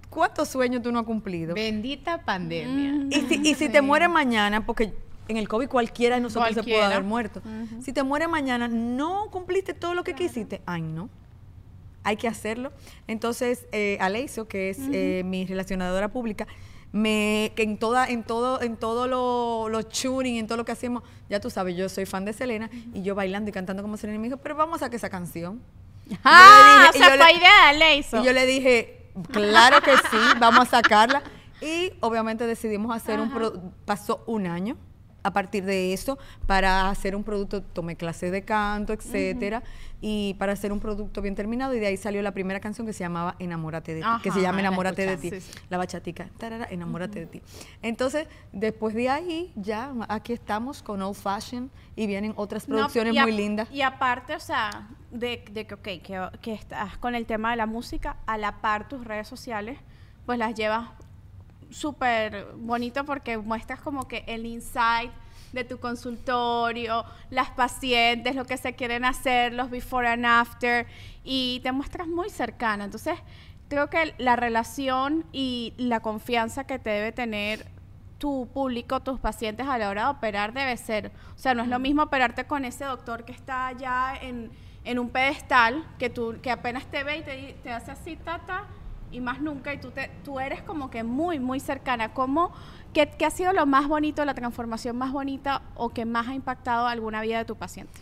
¿cuántos 0.09 0.49
sueños 0.49 0.81
tú 0.81 0.91
no 0.91 0.99
has 0.99 1.05
cumplido? 1.05 1.53
Bendita 1.53 2.23
pandemia. 2.23 2.93
Mm. 2.93 3.11
Y 3.11 3.21
si, 3.21 3.49
y 3.49 3.55
si 3.55 3.69
te 3.69 3.81
mueres 3.81 4.09
mañana, 4.09 4.65
porque 4.65 4.93
en 5.27 5.37
el 5.37 5.47
COVID 5.47 5.67
cualquiera 5.67 6.15
de 6.15 6.21
nosotros 6.21 6.53
se 6.53 6.63
puede 6.63 6.83
haber 6.83 7.03
muerto. 7.03 7.41
Si 7.81 7.93
te 7.93 8.03
mueres 8.03 8.29
mañana, 8.29 8.67
no 8.67 9.29
cumpliste 9.31 9.73
todo 9.73 9.93
lo 9.93 10.03
que 10.03 10.13
quisiste. 10.13 10.61
Ay, 10.65 10.81
no. 10.81 11.09
Hay 12.03 12.15
que 12.15 12.27
hacerlo. 12.27 12.71
Entonces, 13.07 13.67
eh, 13.73 13.97
Aleiso, 13.99 14.47
que 14.47 14.69
es 14.69 14.79
eh, 14.91 15.23
mi 15.25 15.45
relacionadora 15.45 16.07
pública, 16.07 16.47
me, 16.91 17.51
que 17.55 17.63
en 17.63 17.77
toda, 17.77 18.07
en 18.07 18.23
todo, 18.23 18.61
en 18.61 18.77
todo 18.77 19.07
lo, 19.07 19.69
lo 19.69 19.83
tuning, 19.85 20.37
en 20.37 20.47
todo 20.47 20.57
lo 20.57 20.65
que 20.65 20.71
hacemos, 20.71 21.03
ya 21.29 21.39
tú 21.39 21.49
sabes, 21.49 21.75
yo 21.75 21.89
soy 21.89 22.05
fan 22.05 22.25
de 22.25 22.33
Selena 22.33 22.69
y 22.93 23.01
yo 23.03 23.13
bailando 23.15 23.49
y 23.49 23.53
cantando 23.53 23.83
como 23.83 23.97
Selena 23.97 24.15
y 24.15 24.19
me 24.19 24.27
dijo, 24.27 24.37
pero 24.37 24.55
vamos 24.55 24.77
a 24.77 24.85
sacar 24.85 24.95
esa 24.95 25.09
canción. 25.09 25.61
Ah, 26.23 26.89
dije- 26.93 27.03
o 27.03 27.07
sea, 27.07 27.17
fue 27.17 27.33
le- 27.33 27.37
idea 27.37 27.71
de 27.73 27.77
Leiso. 27.79 28.17
y 28.21 28.25
yo 28.25 28.33
le 28.33 28.45
dije, 28.45 29.11
claro 29.31 29.81
que 29.81 29.91
sí, 29.97 30.17
vamos 30.39 30.67
a 30.67 30.81
sacarla. 30.81 31.21
Y 31.61 31.91
obviamente 32.01 32.45
decidimos 32.45 32.95
hacer 32.95 33.19
un 33.19 33.31
pro- 33.31 33.61
pasó 33.85 34.23
un 34.27 34.45
año 34.47 34.77
a 35.23 35.31
partir 35.31 35.65
de 35.65 35.93
eso 35.93 36.17
para 36.45 36.89
hacer 36.89 37.15
un 37.15 37.23
producto, 37.23 37.61
tomé 37.61 37.95
clases 37.95 38.31
de 38.31 38.43
canto, 38.43 38.93
etcétera, 38.93 39.63
y 39.99 40.35
para 40.35 40.53
hacer 40.53 40.71
un 40.71 40.79
producto 40.79 41.21
bien 41.21 41.35
terminado 41.35 41.73
y 41.73 41.79
de 41.79 41.87
ahí 41.87 41.97
salió 41.97 42.21
la 42.21 42.31
primera 42.31 42.59
canción 42.59 42.85
que 42.85 42.93
se 42.93 42.99
llamaba 42.99 43.35
Enamórate 43.39 43.95
de 43.95 44.01
ti, 44.01 44.07
que 44.23 44.31
se 44.31 44.41
llama 44.41 44.61
la 44.61 44.67
Enamórate 44.67 45.05
de 45.05 45.17
ti, 45.17 45.27
escuché, 45.27 45.41
sí, 45.41 45.51
sí. 45.53 45.59
la 45.69 45.77
bachatica, 45.77 46.29
tarara, 46.37 46.67
Enamórate 46.69 47.19
de 47.21 47.25
ti. 47.25 47.41
Entonces, 47.81 48.27
después 48.53 48.93
de 48.95 49.09
ahí 49.09 49.51
ya 49.55 49.93
aquí 50.07 50.33
estamos 50.33 50.83
con 50.83 51.01
Old 51.01 51.15
Fashion 51.15 51.71
y 51.95 52.07
vienen 52.07 52.33
otras 52.35 52.65
producciones 52.65 53.13
muy 53.13 53.31
lindas. 53.31 53.69
Y 53.71 53.81
aparte, 53.81 54.35
o 54.35 54.39
sea, 54.39 54.87
de, 55.11 55.43
de 55.51 55.65
que, 55.65 55.73
ok, 55.73 55.81
que, 55.81 56.29
que 56.41 56.53
estás 56.53 56.97
con 56.97 57.15
el 57.15 57.25
tema 57.25 57.51
de 57.51 57.57
la 57.57 57.65
música, 57.65 58.17
a 58.25 58.37
la 58.37 58.61
par 58.61 58.87
tus 58.87 59.03
redes 59.03 59.27
sociales, 59.27 59.79
pues 60.25 60.37
las 60.37 60.53
llevas 60.53 60.89
súper 61.69 62.47
bonito 62.55 63.05
porque 63.05 63.37
muestras 63.37 63.79
como 63.79 64.07
que 64.07 64.23
el 64.27 64.45
insight 64.45 65.11
de 65.53 65.63
tu 65.63 65.79
consultorio, 65.79 67.05
las 67.29 67.49
pacientes, 67.51 68.35
lo 68.35 68.45
que 68.45 68.57
se 68.57 68.73
quieren 68.73 69.05
hacer, 69.05 69.53
los 69.53 69.69
before 69.69 70.07
and 70.07 70.25
after, 70.25 70.85
y 71.23 71.59
te 71.63 71.71
muestras 71.71 72.07
muy 72.07 72.29
cercana. 72.29 72.85
Entonces, 72.85 73.17
creo 73.69 73.89
que 73.89 74.13
la 74.17 74.35
relación 74.35 75.25
y 75.31 75.73
la 75.77 75.99
confianza 75.99 76.65
que 76.65 76.79
te 76.79 76.89
debe 76.89 77.11
tener 77.11 77.65
tu 78.17 78.47
público, 78.53 79.01
tus 79.01 79.19
pacientes 79.19 79.67
a 79.67 79.77
la 79.77 79.89
hora 79.89 80.05
de 80.05 80.09
operar 80.09 80.53
debe 80.53 80.75
ser. 80.77 81.11
O 81.35 81.39
sea, 81.39 81.53
no 81.53 81.63
es 81.63 81.69
lo 81.69 81.79
mismo 81.79 82.03
operarte 82.03 82.45
con 82.45 82.65
ese 82.65 82.85
doctor 82.85 83.25
que 83.25 83.31
está 83.31 83.67
allá 83.67 84.15
en, 84.21 84.51
en 84.83 84.99
un 84.99 85.09
pedestal, 85.09 85.85
que 85.99 86.09
tú 86.09 86.35
que 86.41 86.49
apenas 86.49 86.85
te 86.87 87.03
ve 87.03 87.17
y 87.17 87.21
te, 87.21 87.57
te 87.61 87.71
hace 87.71 87.91
así, 87.91 88.15
tata, 88.15 88.65
y 89.11 89.21
más 89.21 89.41
nunca, 89.41 89.73
y 89.73 89.79
tú, 89.79 89.91
te, 89.91 90.11
tú 90.23 90.39
eres 90.39 90.61
como 90.61 90.89
que 90.89 91.03
muy, 91.03 91.39
muy 91.39 91.59
cercana. 91.59 92.13
¿Cómo, 92.13 92.51
qué, 92.93 93.09
qué 93.17 93.25
ha 93.25 93.29
sido 93.29 93.53
lo 93.53 93.65
más 93.65 93.87
bonito, 93.87 94.23
la 94.25 94.33
transformación 94.33 94.97
más 94.97 95.11
bonita 95.11 95.61
o 95.75 95.89
que 95.89 96.05
más 96.05 96.27
ha 96.27 96.33
impactado 96.33 96.87
alguna 96.87 97.21
vida 97.21 97.37
de 97.37 97.45
tu 97.45 97.55
paciente? 97.55 97.93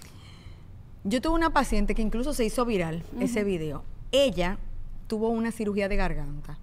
Yo 1.04 1.22
tuve 1.22 1.36
una 1.36 1.52
paciente 1.52 1.94
que 1.94 2.02
incluso 2.02 2.34
se 2.34 2.46
hizo 2.46 2.65
viral 2.65 3.04
ese 3.20 3.44
video. 3.44 3.84
Ella 4.12 4.58
tuvo 5.08 5.30
una 5.30 5.52
cirugía 5.52 5.88
de 5.88 5.96
garganta. 5.96 6.58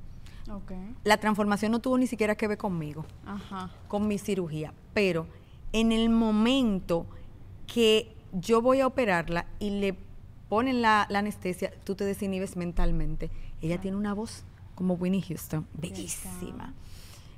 La 1.04 1.16
transformación 1.18 1.72
no 1.72 1.78
tuvo 1.78 1.96
ni 1.96 2.06
siquiera 2.06 2.34
que 2.34 2.48
ver 2.48 2.58
conmigo, 2.58 3.06
Ajá. 3.24 3.70
con 3.88 4.08
mi 4.08 4.18
cirugía, 4.18 4.74
pero 4.92 5.26
en 5.72 5.92
el 5.92 6.10
momento 6.10 7.06
que 7.66 8.14
yo 8.32 8.60
voy 8.60 8.80
a 8.80 8.86
operarla 8.86 9.46
y 9.58 9.70
le 9.70 9.96
ponen 10.48 10.82
la, 10.82 11.06
la 11.08 11.20
anestesia, 11.20 11.72
tú 11.84 11.94
te 11.94 12.04
desinhibes 12.04 12.56
mentalmente. 12.56 13.30
Ella 13.62 13.80
tiene 13.80 13.96
una 13.96 14.12
voz 14.14 14.44
como 14.74 14.94
Winnie 14.94 15.22
Houston, 15.22 15.66
bellísima. 15.74 16.72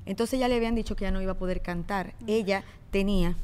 Entonces 0.07 0.39
ya 0.41 0.49
le 0.49 0.57
habían 0.57 0.75
dicho 0.75 0.97
que 0.97 1.03
ya 1.05 1.11
no 1.11 1.21
iba 1.23 1.33
a 1.33 1.39
poder 1.39 1.63
cantar. 1.63 2.15
Ella 2.27 2.65
tenía 2.91 3.37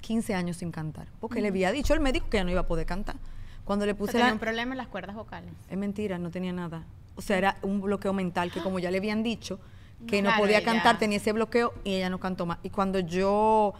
15 0.00 0.34
años 0.34 0.56
sin 0.58 0.70
cantar, 0.70 1.08
porque 1.20 1.40
le 1.40 1.48
había 1.48 1.72
dicho 1.72 1.94
el 1.94 2.00
médico 2.00 2.28
que 2.30 2.38
ya 2.38 2.44
no 2.44 2.50
iba 2.50 2.60
a 2.60 2.66
poder 2.66 2.86
cantar. 2.86 3.16
Cuando 3.64 3.84
le 3.84 3.92
O 3.92 3.94
sea, 3.94 3.98
puse 3.98 4.12
tenía 4.12 4.26
la... 4.28 4.32
un 4.32 4.38
problema 4.38 4.72
en 4.72 4.78
las 4.78 4.88
cuerdas 4.88 5.14
vocales. 5.14 5.52
Es 5.68 5.76
mentira, 5.76 6.18
no 6.18 6.30
tenía 6.30 6.52
nada. 6.52 6.84
O 7.16 7.22
sea, 7.22 7.36
era 7.36 7.58
un 7.62 7.80
bloqueo 7.80 8.12
mental 8.12 8.50
que 8.52 8.62
como 8.62 8.78
ya 8.78 8.90
le 8.90 8.98
habían 8.98 9.22
dicho 9.22 9.58
que 10.06 10.22
no 10.22 10.30
podía 10.38 10.58
ella- 10.58 10.64
cantar, 10.64 10.98
tenía 10.98 11.16
ese 11.18 11.32
bloqueo 11.32 11.74
y 11.84 11.94
ella 11.94 12.08
no 12.08 12.18
cantó 12.20 12.46
más. 12.46 12.58
Y 12.62 12.70
cuando 12.70 13.00
yo 13.00 13.74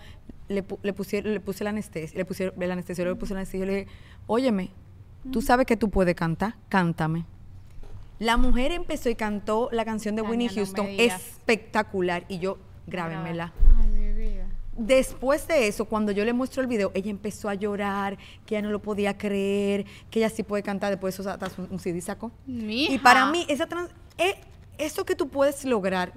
le, 0.48 0.64
le, 0.82 0.94
pusie- 0.94 1.22
le 1.22 1.38
puse 1.40 1.62
la 1.64 1.70
anestesia, 1.70 2.18
le 2.18 2.24
pusieron 2.24 2.60
el 2.60 2.70
anestesiólogo 2.72 3.14
le 3.14 3.20
puse 3.20 3.34
la 3.34 3.40
anestesia, 3.40 3.60
yo 3.60 3.66
le 3.70 3.78
dije, 3.84 3.90
óyeme, 4.26 4.70
tú 5.32 5.40
sabes 5.40 5.66
que 5.66 5.76
tú 5.76 5.88
puedes 5.90 6.14
cantar, 6.16 6.56
cántame. 6.68 7.24
La 8.18 8.36
mujer 8.36 8.72
empezó 8.72 9.08
y 9.10 9.14
cantó 9.14 9.68
la 9.72 9.84
canción 9.84 10.16
de 10.16 10.22
Winnie 10.22 10.48
Houston, 10.48 10.86
espectacular, 10.98 12.24
y 12.28 12.38
yo, 12.38 12.58
grábenmela. 12.86 13.52
Ay, 13.80 13.88
mi 13.88 14.12
vida. 14.12 14.46
Después 14.76 15.46
de 15.48 15.66
eso, 15.68 15.84
cuando 15.86 16.12
yo 16.12 16.24
le 16.24 16.32
muestro 16.32 16.62
el 16.62 16.68
video, 16.68 16.90
ella 16.94 17.10
empezó 17.10 17.48
a 17.48 17.54
llorar, 17.54 18.16
que 18.46 18.56
ella 18.56 18.62
no 18.66 18.70
lo 18.72 18.80
podía 18.80 19.16
creer, 19.18 19.86
que 20.10 20.18
ella 20.20 20.30
sí 20.30 20.42
puede 20.42 20.62
cantar, 20.62 20.90
después 20.90 21.16
de 21.16 21.22
eso 21.22 21.30
hasta 21.30 21.50
un 21.62 21.68
un 21.72 21.78
CD 21.78 22.00
sacó. 22.00 22.30
Mija. 22.46 22.92
Y 22.92 22.98
para 22.98 23.26
mí, 23.30 23.44
esa 23.48 23.66
trans- 23.66 23.90
eh, 24.18 24.34
eso 24.78 25.04
que 25.04 25.14
tú 25.16 25.28
puedes 25.28 25.64
lograr, 25.64 26.12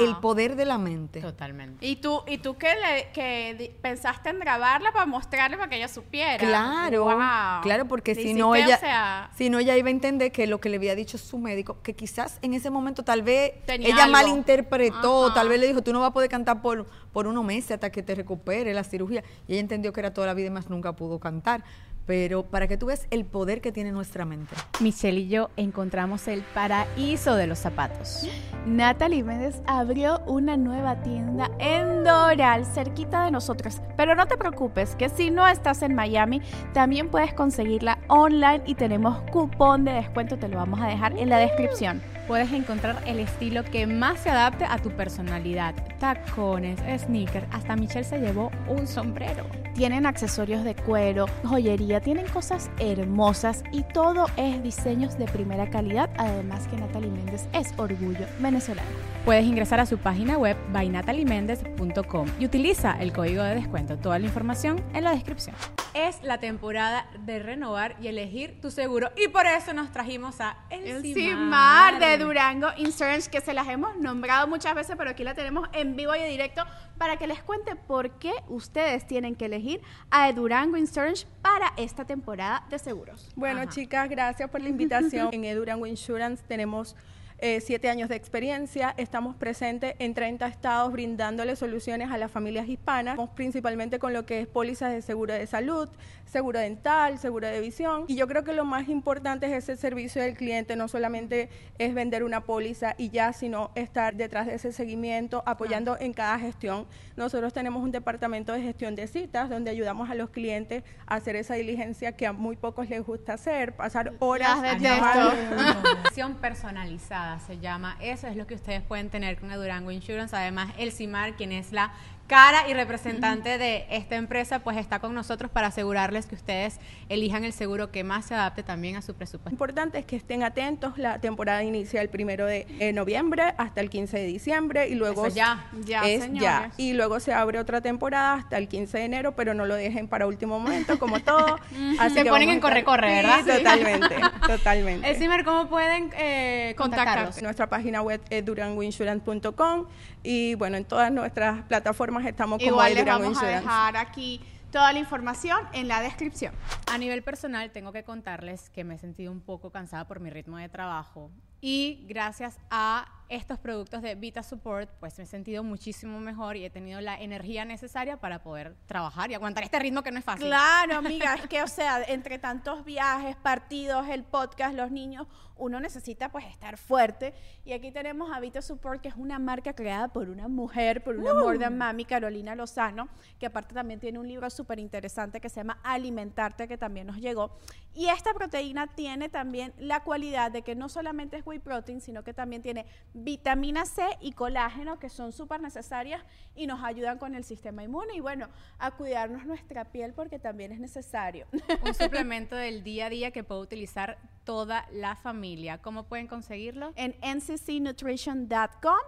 el 0.00 0.16
poder 0.16 0.56
de 0.56 0.64
la 0.64 0.78
mente. 0.78 1.20
Totalmente. 1.20 1.86
¿Y 1.86 1.96
tú, 1.96 2.22
y 2.26 2.38
tú 2.38 2.56
que, 2.58 2.68
le, 2.74 3.10
que 3.12 3.78
pensaste 3.80 4.30
en 4.30 4.38
grabarla 4.40 4.92
para 4.92 5.06
mostrarle 5.06 5.56
para 5.56 5.70
que 5.70 5.76
ella 5.76 5.88
supiera? 5.88 6.36
Claro, 6.38 7.04
Wow. 7.04 7.62
claro, 7.62 7.86
porque 7.86 8.14
si 8.14 8.34
no 8.34 8.54
ella, 8.54 8.76
o 8.76 8.80
sea, 8.80 9.30
si 9.36 9.48
no 9.48 9.58
ella 9.58 9.76
iba 9.76 9.88
a 9.88 9.92
entender 9.92 10.32
que 10.32 10.46
lo 10.46 10.60
que 10.60 10.68
le 10.68 10.76
había 10.76 10.94
dicho 10.94 11.16
su 11.18 11.38
médico, 11.38 11.78
que 11.82 11.94
quizás 11.94 12.38
en 12.42 12.54
ese 12.54 12.68
momento 12.70 13.02
tal 13.04 13.22
vez 13.22 13.52
Tenía 13.64 13.88
ella 13.88 14.04
algo. 14.04 14.12
malinterpretó, 14.12 15.26
Ajá. 15.26 15.34
tal 15.34 15.48
vez 15.48 15.60
le 15.60 15.68
dijo, 15.68 15.82
tú 15.82 15.92
no 15.92 16.00
vas 16.00 16.10
a 16.10 16.12
poder 16.12 16.28
cantar 16.28 16.60
por, 16.62 16.86
por 17.12 17.26
unos 17.26 17.44
meses 17.44 17.72
hasta 17.72 17.90
que 17.90 18.02
te 18.02 18.14
recupere 18.14 18.74
la 18.74 18.84
cirugía. 18.84 19.22
Y 19.46 19.52
ella 19.52 19.60
entendió 19.60 19.92
que 19.92 20.00
era 20.00 20.12
toda 20.12 20.26
la 20.26 20.34
vida 20.34 20.48
y 20.48 20.50
más 20.50 20.68
nunca 20.68 20.94
pudo 20.94 21.18
cantar. 21.20 21.62
Pero 22.10 22.42
para 22.42 22.66
que 22.66 22.76
tú 22.76 22.86
veas 22.86 23.06
el 23.10 23.24
poder 23.24 23.60
que 23.60 23.70
tiene 23.70 23.92
nuestra 23.92 24.24
mente. 24.24 24.56
Michelle 24.80 25.20
y 25.20 25.28
yo 25.28 25.50
encontramos 25.56 26.26
el 26.26 26.42
paraíso 26.42 27.36
de 27.36 27.46
los 27.46 27.60
zapatos. 27.60 28.26
Natalie 28.66 29.22
Méndez 29.22 29.62
abrió 29.64 30.18
una 30.26 30.56
nueva 30.56 31.00
tienda 31.04 31.52
en 31.60 32.02
Doral, 32.02 32.66
cerquita 32.66 33.26
de 33.26 33.30
nosotros. 33.30 33.80
Pero 33.96 34.16
no 34.16 34.26
te 34.26 34.36
preocupes, 34.36 34.96
que 34.96 35.08
si 35.08 35.30
no 35.30 35.46
estás 35.46 35.82
en 35.82 35.94
Miami, 35.94 36.42
también 36.72 37.10
puedes 37.10 37.32
conseguirla 37.32 38.00
online 38.08 38.62
y 38.66 38.74
tenemos 38.74 39.22
cupón 39.30 39.84
de 39.84 39.92
descuento, 39.92 40.36
te 40.36 40.48
lo 40.48 40.56
vamos 40.56 40.80
a 40.80 40.88
dejar 40.88 41.16
en 41.16 41.28
la 41.28 41.38
descripción. 41.38 42.02
Puedes 42.30 42.52
encontrar 42.52 43.02
el 43.06 43.18
estilo 43.18 43.64
que 43.64 43.88
más 43.88 44.20
se 44.20 44.30
adapte 44.30 44.64
a 44.64 44.78
tu 44.78 44.90
personalidad. 44.90 45.74
Tacones, 45.98 46.78
sneakers, 47.02 47.44
hasta 47.50 47.74
Michelle 47.74 48.04
se 48.04 48.20
llevó 48.20 48.52
un 48.68 48.86
sombrero. 48.86 49.44
Tienen 49.74 50.06
accesorios 50.06 50.62
de 50.62 50.76
cuero, 50.76 51.26
joyería, 51.42 52.00
tienen 52.00 52.28
cosas 52.28 52.70
hermosas 52.78 53.64
y 53.72 53.82
todo 53.82 54.26
es 54.36 54.62
diseños 54.62 55.18
de 55.18 55.24
primera 55.24 55.70
calidad. 55.70 56.08
Además 56.18 56.68
que 56.68 56.76
Natalie 56.76 57.10
Méndez 57.10 57.48
es 57.52 57.74
orgullo 57.76 58.26
venezolano. 58.38 58.88
Puedes 59.24 59.44
ingresar 59.44 59.80
a 59.80 59.86
su 59.86 59.98
página 59.98 60.38
web 60.38 60.56
bynatalymendez.com 60.72 62.28
y 62.38 62.44
utiliza 62.44 62.92
el 63.00 63.12
código 63.12 63.42
de 63.42 63.56
descuento. 63.56 63.96
Toda 63.96 64.20
la 64.20 64.26
información 64.26 64.80
en 64.94 65.02
la 65.02 65.10
descripción. 65.10 65.56
Es 65.94 66.22
la 66.22 66.38
temporada 66.38 67.06
de 67.26 67.40
renovar 67.40 67.96
y 68.00 68.06
elegir 68.06 68.60
tu 68.60 68.70
seguro 68.70 69.10
y 69.16 69.26
por 69.28 69.44
eso 69.46 69.72
nos 69.72 69.90
trajimos 69.90 70.40
a 70.40 70.56
El. 70.70 71.02
CIMAR 71.02 71.98
de 71.98 72.16
Durango 72.18 72.68
Insurance, 72.76 73.28
que 73.28 73.40
se 73.40 73.52
las 73.52 73.66
hemos 73.68 73.96
nombrado 73.96 74.46
muchas 74.46 74.74
veces, 74.74 74.94
pero 74.96 75.10
aquí 75.10 75.24
la 75.24 75.34
tenemos 75.34 75.68
en 75.72 75.96
vivo 75.96 76.14
y 76.14 76.20
en 76.20 76.28
directo 76.28 76.62
para 76.96 77.16
que 77.16 77.26
les 77.26 77.42
cuente 77.42 77.74
por 77.74 78.10
qué 78.18 78.32
ustedes 78.48 79.06
tienen 79.06 79.34
que 79.34 79.46
elegir 79.46 79.80
a 80.10 80.30
Durango 80.32 80.76
Insurance 80.76 81.26
para 81.42 81.72
esta 81.76 82.04
temporada 82.04 82.64
de 82.70 82.78
seguros. 82.78 83.28
Bueno, 83.34 83.64
chicas, 83.64 84.08
gracias 84.08 84.48
por 84.48 84.60
la 84.60 84.68
invitación. 84.68 85.30
en 85.32 85.44
Edurango 85.44 85.86
Insurance 85.86 86.44
tenemos 86.46 86.94
eh, 87.40 87.60
siete 87.60 87.88
años 87.88 88.08
de 88.08 88.16
experiencia. 88.16 88.94
Estamos 88.96 89.34
presentes 89.36 89.94
en 89.98 90.14
30 90.14 90.46
estados 90.46 90.92
brindándole 90.92 91.56
soluciones 91.56 92.10
a 92.10 92.18
las 92.18 92.30
familias 92.30 92.68
hispanas, 92.68 93.18
principalmente 93.34 93.98
con 93.98 94.12
lo 94.12 94.26
que 94.26 94.40
es 94.40 94.46
pólizas 94.46 94.92
de 94.92 95.02
seguro 95.02 95.34
de 95.34 95.46
salud, 95.46 95.88
seguro 96.30 96.60
dental, 96.60 97.18
seguro 97.18 97.48
de 97.48 97.60
visión. 97.60 98.04
Y 98.06 98.14
yo 98.14 98.26
creo 98.28 98.44
que 98.44 98.52
lo 98.52 98.64
más 98.64 98.88
importante 98.88 99.46
es 99.46 99.52
ese 99.52 99.76
servicio 99.76 100.22
del 100.22 100.34
cliente, 100.34 100.76
no 100.76 100.86
solamente 100.88 101.48
es 101.78 101.92
vender 101.92 102.22
una 102.22 102.42
póliza 102.42 102.94
y 102.96 103.10
ya, 103.10 103.32
sino 103.32 103.70
estar 103.74 104.14
detrás 104.14 104.46
de 104.46 104.54
ese 104.54 104.72
seguimiento, 104.72 105.42
apoyando 105.44 105.96
en 105.98 106.12
cada 106.12 106.38
gestión. 106.38 106.86
Nosotros 107.16 107.52
tenemos 107.52 107.82
un 107.82 107.90
departamento 107.90 108.52
de 108.52 108.62
gestión 108.62 108.94
de 108.94 109.08
citas 109.08 109.50
donde 109.50 109.70
ayudamos 109.70 110.08
a 110.08 110.14
los 110.14 110.30
clientes 110.30 110.84
a 111.06 111.16
hacer 111.16 111.36
esa 111.36 111.54
diligencia 111.54 112.12
que 112.12 112.26
a 112.26 112.32
muy 112.32 112.56
pocos 112.56 112.88
les 112.88 113.04
gusta 113.04 113.34
hacer, 113.34 113.74
pasar 113.74 114.12
horas 114.20 114.62
Las 114.62 114.80
detesto. 114.80 115.32
Información 115.78 116.34
personalizada 116.34 117.40
se 117.40 117.58
llama. 117.58 117.96
Eso 118.00 118.28
es 118.28 118.36
lo 118.36 118.46
que 118.46 118.54
ustedes 118.54 118.82
pueden 118.82 119.10
tener 119.10 119.38
con 119.38 119.50
Durango 119.50 119.90
Insurance. 119.90 120.34
Además, 120.36 120.72
el 120.78 120.92
CIMAR, 120.92 121.34
quien 121.34 121.52
es 121.52 121.72
la 121.72 121.92
cara 122.30 122.68
y 122.68 122.74
representante 122.74 123.58
de 123.58 123.86
esta 123.90 124.14
empresa, 124.14 124.60
pues 124.60 124.76
está 124.76 125.00
con 125.00 125.12
nosotros 125.14 125.50
para 125.50 125.66
asegurarles 125.66 126.26
que 126.26 126.36
ustedes 126.36 126.78
elijan 127.08 127.42
el 127.42 127.52
seguro 127.52 127.90
que 127.90 128.04
más 128.04 128.26
se 128.26 128.34
adapte 128.34 128.62
también 128.62 128.94
a 128.94 129.02
su 129.02 129.10
Lo 129.10 129.18
presupuesto. 129.18 129.50
importante 129.50 129.98
es 129.98 130.04
que 130.04 130.14
estén 130.14 130.44
atentos. 130.44 130.96
La 130.96 131.20
temporada 131.20 131.64
inicia 131.64 132.00
el 132.00 132.08
primero 132.08 132.46
de 132.46 132.68
eh, 132.78 132.92
noviembre 132.92 133.42
hasta 133.58 133.80
el 133.80 133.90
15 133.90 134.16
de 134.18 134.26
diciembre 134.26 134.88
y 134.88 134.94
luego 134.94 135.26
Eso 135.26 135.34
ya. 135.34 135.66
Ya, 135.84 136.02
es 136.08 136.22
señores. 136.22 136.40
ya. 136.40 136.70
Y 136.76 136.92
luego 136.92 137.18
se 137.18 137.34
abre 137.34 137.58
otra 137.58 137.80
temporada 137.80 138.34
hasta 138.34 138.58
el 138.58 138.68
15 138.68 138.98
de 138.98 139.04
enero, 139.06 139.34
pero 139.34 139.52
no 139.52 139.66
lo 139.66 139.74
dejen 139.74 140.06
para 140.06 140.28
último 140.28 140.60
momento, 140.60 141.00
como 141.00 141.18
todo. 141.18 141.58
Así 141.98 142.14
Se 142.14 142.22
que 142.22 142.30
ponen 142.30 142.50
en 142.50 142.60
corre-corre, 142.60 143.08
¿verdad? 143.08 143.40
Sí. 143.44 143.50
Totalmente, 143.58 144.16
totalmente. 144.46 145.10
El 145.10 145.16
CIMAR, 145.16 145.44
¿cómo 145.44 145.68
pueden 145.68 146.12
eh, 146.16 146.76
contactarlos? 146.78 147.42
Nuestra 147.42 147.68
página 147.68 148.02
web 148.02 148.20
es 148.30 148.44
durangoinsurance.com 148.44 149.86
y 150.22 150.54
bueno, 150.54 150.76
en 150.76 150.84
todas 150.84 151.10
nuestras 151.10 151.62
plataformas 151.62 152.19
estamos 152.26 152.58
como 152.58 152.70
Igual 152.70 152.94
les 152.94 153.04
vamos 153.04 153.26
a 153.26 153.30
Insurance. 153.30 153.60
dejar 153.60 153.96
aquí 153.96 154.40
toda 154.70 154.92
la 154.92 154.98
información 154.98 155.58
en 155.72 155.88
la 155.88 156.00
descripción. 156.00 156.54
A 156.90 156.96
nivel 156.98 157.22
personal, 157.22 157.70
tengo 157.72 157.92
que 157.92 158.04
contarles 158.04 158.70
que 158.70 158.84
me 158.84 158.94
he 158.94 158.98
sentido 158.98 159.32
un 159.32 159.40
poco 159.40 159.70
cansada 159.70 160.06
por 160.06 160.20
mi 160.20 160.30
ritmo 160.30 160.58
de 160.58 160.68
trabajo 160.68 161.30
y 161.60 162.04
gracias 162.08 162.58
a 162.70 163.06
estos 163.30 163.60
productos 163.60 164.02
de 164.02 164.16
Vita 164.16 164.42
Support, 164.42 164.90
pues 164.98 165.16
me 165.16 165.24
he 165.24 165.26
sentido 165.26 165.62
muchísimo 165.62 166.18
mejor 166.18 166.56
y 166.56 166.64
he 166.64 166.70
tenido 166.70 167.00
la 167.00 167.20
energía 167.20 167.64
necesaria 167.64 168.16
para 168.16 168.42
poder 168.42 168.74
trabajar 168.86 169.30
y 169.30 169.34
aguantar 169.34 169.62
este 169.62 169.78
ritmo 169.78 170.02
que 170.02 170.10
no 170.10 170.18
es 170.18 170.24
fácil. 170.24 170.48
Claro, 170.48 170.96
amiga, 170.98 171.36
es 171.36 171.46
que, 171.46 171.62
o 171.62 171.68
sea, 171.68 172.02
entre 172.08 172.40
tantos 172.40 172.84
viajes, 172.84 173.36
partidos, 173.36 174.08
el 174.08 174.24
podcast, 174.24 174.74
los 174.74 174.90
niños, 174.90 175.28
uno 175.56 175.78
necesita 175.78 176.30
pues 176.30 176.44
estar 176.46 176.76
fuerte. 176.76 177.32
Y 177.64 177.72
aquí 177.72 177.92
tenemos 177.92 178.32
a 178.32 178.40
Vita 178.40 178.62
Support, 178.62 179.00
que 179.00 179.08
es 179.08 179.14
una 179.16 179.38
marca 179.38 179.74
creada 179.74 180.08
por 180.08 180.28
una 180.28 180.48
mujer, 180.48 181.04
por 181.04 181.16
una 181.16 181.30
amor 181.30 181.58
de 181.58 181.70
mami, 181.70 182.04
Carolina 182.04 182.56
Lozano, 182.56 183.08
que 183.38 183.46
aparte 183.46 183.74
también 183.74 184.00
tiene 184.00 184.18
un 184.18 184.26
libro 184.26 184.50
súper 184.50 184.80
interesante 184.80 185.40
que 185.40 185.48
se 185.48 185.60
llama 185.60 185.78
Alimentarte, 185.84 186.66
que 186.66 186.78
también 186.78 187.06
nos 187.06 187.18
llegó. 187.18 187.56
Y 187.94 188.06
esta 188.06 188.32
proteína 188.34 188.86
tiene 188.86 189.28
también 189.28 189.72
la 189.78 190.04
cualidad 190.04 190.50
de 190.50 190.62
que 190.62 190.74
no 190.74 190.88
solamente 190.88 191.36
es 191.36 191.46
whey 191.46 191.58
protein, 191.58 192.00
sino 192.00 192.22
que 192.22 192.32
también 192.32 192.62
tiene 192.62 192.86
vitamina 193.14 193.84
C 193.84 194.02
y 194.20 194.32
colágeno 194.32 194.98
que 194.98 195.08
son 195.08 195.32
súper 195.32 195.60
necesarias 195.60 196.24
y 196.54 196.66
nos 196.66 196.84
ayudan 196.84 197.18
con 197.18 197.34
el 197.34 197.44
sistema 197.44 197.82
inmune 197.82 198.14
y 198.14 198.20
bueno, 198.20 198.48
a 198.78 198.92
cuidarnos 198.92 199.44
nuestra 199.44 199.86
piel 199.86 200.12
porque 200.14 200.38
también 200.38 200.72
es 200.72 200.78
necesario. 200.78 201.46
Un 201.84 201.94
suplemento 201.94 202.54
del 202.54 202.84
día 202.84 203.06
a 203.06 203.10
día 203.10 203.30
que 203.32 203.42
puede 203.42 203.60
utilizar 203.62 204.18
toda 204.44 204.86
la 204.92 205.16
familia. 205.16 205.78
¿Cómo 205.78 206.04
pueden 206.04 206.28
conseguirlo? 206.28 206.92
En 206.96 207.16
nccnutrition.com 207.22 208.98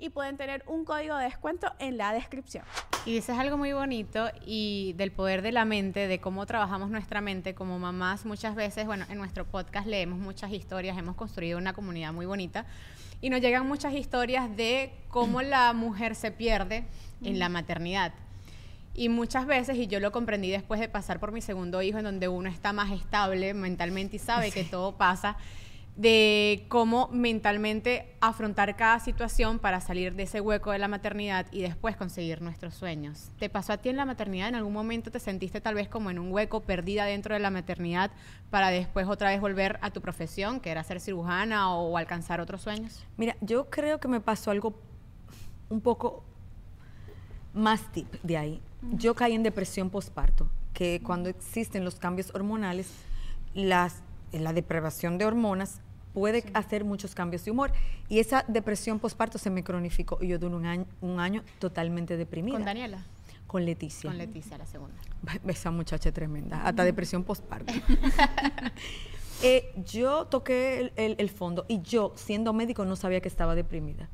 y 0.00 0.08
pueden 0.08 0.36
tener 0.36 0.64
un 0.66 0.84
código 0.84 1.16
de 1.16 1.24
descuento 1.24 1.72
en 1.78 1.96
la 1.96 2.12
descripción. 2.12 2.64
Y 3.04 3.12
dices 3.12 3.38
algo 3.38 3.56
muy 3.56 3.72
bonito 3.72 4.30
y 4.44 4.94
del 4.96 5.12
poder 5.12 5.42
de 5.42 5.52
la 5.52 5.64
mente, 5.64 6.08
de 6.08 6.20
cómo 6.20 6.46
trabajamos 6.46 6.90
nuestra 6.90 7.20
mente 7.20 7.54
como 7.54 7.78
mamás. 7.78 8.24
Muchas 8.24 8.54
veces, 8.54 8.86
bueno, 8.86 9.04
en 9.08 9.18
nuestro 9.18 9.44
podcast 9.44 9.86
leemos 9.86 10.18
muchas 10.18 10.50
historias, 10.52 10.98
hemos 10.98 11.16
construido 11.16 11.58
una 11.58 11.74
comunidad 11.74 12.12
muy 12.12 12.26
bonita 12.26 12.66
y 13.20 13.30
nos 13.30 13.40
llegan 13.40 13.66
muchas 13.66 13.92
historias 13.94 14.56
de 14.56 14.92
cómo 15.08 15.42
la 15.42 15.72
mujer 15.74 16.14
se 16.14 16.30
pierde 16.30 16.84
en 17.22 17.38
la 17.38 17.48
maternidad. 17.48 18.12
Y 18.94 19.08
muchas 19.08 19.46
veces, 19.46 19.76
y 19.76 19.86
yo 19.86 20.00
lo 20.00 20.10
comprendí 20.10 20.50
después 20.50 20.80
de 20.80 20.88
pasar 20.88 21.20
por 21.20 21.30
mi 21.30 21.40
segundo 21.40 21.80
hijo, 21.80 21.98
en 21.98 22.04
donde 22.04 22.28
uno 22.28 22.48
está 22.48 22.72
más 22.72 22.90
estable 22.90 23.54
mentalmente 23.54 24.16
y 24.16 24.18
sabe 24.18 24.50
que 24.50 24.64
todo 24.64 24.96
pasa, 24.96 25.36
de 26.00 26.64
cómo 26.68 27.10
mentalmente 27.12 28.16
afrontar 28.22 28.74
cada 28.74 29.00
situación 29.00 29.58
para 29.58 29.82
salir 29.82 30.14
de 30.14 30.22
ese 30.22 30.40
hueco 30.40 30.70
de 30.70 30.78
la 30.78 30.88
maternidad 30.88 31.44
y 31.52 31.60
después 31.60 31.94
conseguir 31.94 32.40
nuestros 32.40 32.72
sueños. 32.72 33.28
¿Te 33.38 33.50
pasó 33.50 33.74
a 33.74 33.76
ti 33.76 33.90
en 33.90 33.98
la 33.98 34.06
maternidad? 34.06 34.48
¿En 34.48 34.54
algún 34.54 34.72
momento 34.72 35.10
te 35.10 35.20
sentiste 35.20 35.60
tal 35.60 35.74
vez 35.74 35.88
como 35.88 36.10
en 36.10 36.18
un 36.18 36.32
hueco 36.32 36.60
perdida 36.62 37.04
dentro 37.04 37.34
de 37.34 37.40
la 37.40 37.50
maternidad 37.50 38.12
para 38.48 38.70
después 38.70 39.08
otra 39.08 39.28
vez 39.28 39.42
volver 39.42 39.78
a 39.82 39.90
tu 39.90 40.00
profesión, 40.00 40.60
que 40.60 40.70
era 40.70 40.82
ser 40.84 41.00
cirujana 41.00 41.74
o, 41.74 41.98
alcanzar 41.98 42.40
otros 42.40 42.62
sueños? 42.62 43.04
Mira, 43.18 43.36
yo 43.42 43.68
creo 43.68 44.00
que 44.00 44.08
me 44.08 44.20
pasó 44.20 44.52
algo 44.52 44.80
un 45.68 45.82
poco 45.82 46.24
más 47.52 47.92
tip 47.92 48.10
de 48.22 48.38
ahí. 48.38 48.62
Yo 48.92 49.14
caí 49.14 49.34
en 49.34 49.42
depresión 49.42 49.90
postparto, 49.90 50.48
que 50.72 51.02
cuando 51.04 51.28
existen 51.28 51.84
los 51.84 51.96
cambios 51.96 52.34
hormonales, 52.34 52.90
las, 53.52 54.02
la 54.32 54.54
deprivación 54.54 55.18
de 55.18 55.26
hormonas 55.26 55.82
puede 56.12 56.44
hacer 56.54 56.84
muchos 56.84 57.14
cambios 57.14 57.44
de 57.44 57.50
humor. 57.50 57.72
Y 58.08 58.18
esa 58.18 58.44
depresión 58.48 58.98
postparto 58.98 59.38
se 59.38 59.50
me 59.50 59.62
cronificó 59.62 60.18
y 60.20 60.28
yo 60.28 60.38
duré 60.38 60.54
un 60.54 60.66
año, 60.66 60.86
un 61.00 61.20
año 61.20 61.42
totalmente 61.58 62.16
deprimida. 62.16 62.56
¿Con 62.56 62.64
Daniela? 62.64 63.04
Con 63.46 63.64
Leticia. 63.64 64.10
Con 64.10 64.18
Leticia, 64.18 64.58
la 64.58 64.66
segunda. 64.66 64.94
Esa 65.46 65.70
muchacha 65.70 66.12
tremenda, 66.12 66.62
hasta 66.64 66.84
depresión 66.84 67.24
postparto. 67.24 67.72
Eh, 69.42 69.72
yo 69.90 70.26
toqué 70.26 70.92
el, 70.96 71.30
fondo 71.30 71.64
y 71.66 71.80
yo, 71.80 72.12
siendo 72.14 72.52
médico, 72.52 72.84
no 72.84 72.94
sabía 72.94 73.22
que 73.22 73.28
estaba 73.28 73.54
deprimida. 73.54 74.06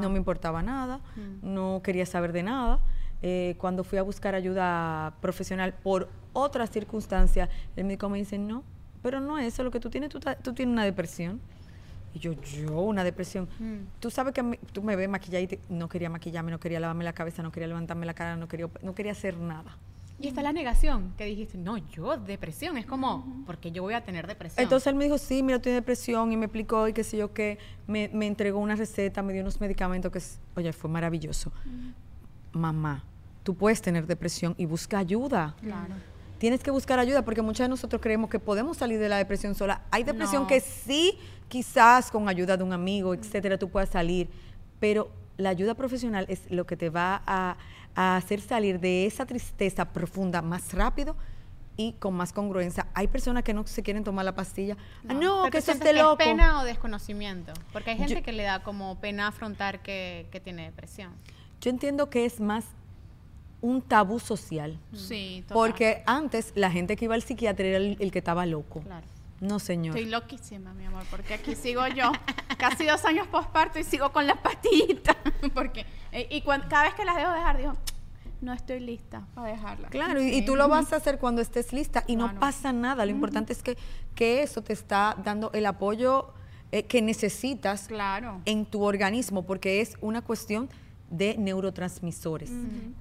No 0.00 0.10
me 0.10 0.18
importaba 0.18 0.60
nada, 0.60 0.98
mm. 1.14 1.54
no 1.54 1.82
quería 1.84 2.04
saber 2.04 2.32
de 2.32 2.42
nada. 2.42 2.80
Eh, 3.22 3.54
cuando 3.58 3.84
fui 3.84 3.98
a 3.98 4.02
buscar 4.02 4.34
ayuda 4.34 5.14
profesional 5.20 5.72
por 5.72 6.08
otra 6.32 6.66
circunstancia, 6.66 7.48
el 7.76 7.84
médico 7.84 8.08
me 8.08 8.18
dice, 8.18 8.38
no, 8.38 8.64
pero 9.06 9.20
no 9.20 9.38
es 9.38 9.54
eso 9.54 9.62
lo 9.62 9.70
que 9.70 9.78
tú 9.78 9.88
tienes, 9.88 10.10
tú, 10.10 10.18
tú 10.42 10.52
tienes 10.52 10.72
una 10.72 10.84
depresión. 10.84 11.40
Y 12.12 12.18
yo, 12.18 12.32
yo, 12.32 12.80
una 12.80 13.04
depresión. 13.04 13.48
Mm. 13.60 14.00
Tú 14.00 14.10
sabes 14.10 14.34
que 14.34 14.58
tú 14.72 14.82
me 14.82 14.96
ves 14.96 15.08
maquillada 15.08 15.44
y 15.44 15.60
no 15.68 15.88
quería 15.88 16.10
maquillarme, 16.10 16.50
no 16.50 16.58
quería 16.58 16.80
lavarme 16.80 17.04
la 17.04 17.12
cabeza, 17.12 17.40
no 17.40 17.52
quería 17.52 17.68
levantarme 17.68 18.04
la 18.04 18.14
cara, 18.14 18.34
no 18.34 18.48
quería, 18.48 18.68
no 18.82 18.96
quería 18.96 19.12
hacer 19.12 19.36
nada. 19.36 19.78
Y 20.18 20.26
está 20.26 20.42
la 20.42 20.52
negación, 20.52 21.12
que 21.16 21.24
dijiste, 21.24 21.56
no, 21.56 21.76
yo, 21.76 22.16
depresión, 22.16 22.78
es 22.78 22.86
como, 22.86 23.44
porque 23.46 23.70
yo 23.70 23.84
voy 23.84 23.94
a 23.94 24.02
tener 24.02 24.26
depresión. 24.26 24.60
Entonces 24.60 24.88
él 24.88 24.96
me 24.96 25.04
dijo, 25.04 25.18
sí, 25.18 25.40
mira, 25.40 25.60
tienes 25.60 25.82
depresión, 25.82 26.32
y 26.32 26.36
me 26.36 26.46
explicó, 26.46 26.88
y 26.88 26.92
qué 26.92 27.04
sé 27.04 27.16
yo, 27.16 27.32
qué, 27.32 27.58
me, 27.86 28.08
me 28.12 28.26
entregó 28.26 28.58
una 28.58 28.74
receta, 28.74 29.22
me 29.22 29.34
dio 29.34 29.42
unos 29.42 29.60
medicamentos, 29.60 30.10
que, 30.10 30.20
oye, 30.58 30.72
fue 30.72 30.90
maravilloso. 30.90 31.52
Mamá, 32.50 33.04
tú 33.44 33.54
puedes 33.54 33.80
tener 33.80 34.04
depresión 34.08 34.56
y 34.58 34.66
busca 34.66 34.98
ayuda. 34.98 35.54
Claro 35.60 35.94
tienes 36.38 36.62
que 36.62 36.70
buscar 36.70 36.98
ayuda 36.98 37.22
porque 37.22 37.42
muchos 37.42 37.64
de 37.64 37.68
nosotros 37.68 38.00
creemos 38.00 38.30
que 38.30 38.38
podemos 38.38 38.76
salir 38.76 38.98
de 38.98 39.08
la 39.08 39.18
depresión 39.18 39.54
sola. 39.54 39.82
Hay 39.90 40.04
depresión 40.04 40.46
que 40.46 40.60
sí, 40.60 41.18
quizás 41.48 42.10
con 42.10 42.28
ayuda 42.28 42.56
de 42.56 42.64
un 42.64 42.72
amigo, 42.72 43.14
etcétera, 43.14 43.58
tú 43.58 43.68
puedas 43.68 43.90
salir, 43.90 44.28
pero 44.80 45.10
la 45.36 45.50
ayuda 45.50 45.74
profesional 45.74 46.26
es 46.28 46.50
lo 46.50 46.66
que 46.66 46.76
te 46.76 46.90
va 46.90 47.22
a, 47.26 47.56
hacer 47.94 48.42
salir 48.42 48.78
de 48.78 49.06
esa 49.06 49.24
tristeza 49.24 49.86
profunda 49.86 50.42
más 50.42 50.74
rápido 50.74 51.16
y 51.78 51.92
con 51.94 52.12
más 52.12 52.30
congruencia. 52.30 52.86
Hay 52.92 53.08
personas 53.08 53.42
que 53.42 53.54
no 53.54 53.66
se 53.66 53.82
quieren 53.82 54.04
tomar 54.04 54.26
la 54.26 54.34
pastilla. 54.34 54.76
No, 55.02 55.12
ah, 55.12 55.14
no 55.14 55.50
que 55.50 55.58
eso 55.58 55.72
es 55.72 55.78
loco. 55.94 56.20
¿Es 56.20 56.28
pena 56.28 56.60
o 56.60 56.64
desconocimiento? 56.64 57.54
Porque 57.72 57.92
hay 57.92 57.98
gente 57.98 58.22
que 58.22 58.32
le 58.32 58.42
da 58.42 58.62
como 58.62 59.00
pena 59.00 59.28
afrontar 59.28 59.80
que, 59.80 60.26
que 60.30 60.40
tiene 60.40 60.64
depresión. 60.66 61.12
Yo 61.62 61.70
entiendo 61.70 62.10
que 62.10 62.26
es 62.26 62.38
más 62.38 62.66
un 63.60 63.82
tabú 63.82 64.18
social. 64.18 64.78
Sí, 64.94 65.44
Porque 65.48 66.02
antes 66.06 66.52
la 66.54 66.70
gente 66.70 66.96
que 66.96 67.06
iba 67.06 67.14
al 67.14 67.22
psiquiatra 67.22 67.66
era 67.66 67.78
el, 67.78 68.10
que 68.10 68.18
estaba 68.18 68.46
loco. 68.46 68.80
Claro. 68.82 69.06
No, 69.40 69.58
señor. 69.58 69.96
Estoy 69.96 70.10
loquísima, 70.10 70.72
mi 70.72 70.86
amor, 70.86 71.04
porque 71.10 71.34
aquí 71.34 71.54
sigo 71.54 71.86
yo, 71.88 72.10
casi 72.58 72.86
dos 72.86 73.04
años 73.04 73.26
posparto 73.26 73.78
y 73.78 73.84
sigo 73.84 74.10
con 74.10 74.26
las 74.26 74.38
pastillitas. 74.38 75.16
porque, 75.54 75.84
eh, 76.12 76.26
y 76.30 76.40
cada 76.40 76.84
vez 76.84 76.94
que 76.94 77.04
las 77.04 77.16
dejo 77.16 77.32
dejar, 77.32 77.58
digo, 77.58 77.74
no 78.40 78.52
estoy 78.52 78.80
lista 78.80 79.26
para 79.34 79.48
dejarla. 79.48 79.88
Claro, 79.88 80.22
y, 80.22 80.44
tú 80.44 80.56
lo 80.56 80.68
vas 80.68 80.92
a 80.92 80.96
hacer 80.96 81.18
cuando 81.18 81.42
estés 81.42 81.72
lista 81.72 82.04
y 82.06 82.16
no 82.16 82.38
pasa 82.38 82.72
nada. 82.72 83.04
Lo 83.04 83.10
importante 83.10 83.52
es 83.52 83.62
que, 83.62 83.76
que 84.14 84.42
eso 84.42 84.62
te 84.62 84.72
está 84.72 85.16
dando 85.22 85.50
el 85.52 85.66
apoyo 85.66 86.32
eh, 86.72 86.84
que 86.84 87.00
necesitas 87.02 87.88
claro. 87.88 88.40
en 88.44 88.66
tu 88.66 88.82
organismo, 88.82 89.44
porque 89.44 89.80
es 89.80 89.96
una 90.00 90.22
cuestión 90.22 90.68
de 91.10 91.36
neurotransmisores 91.38 92.50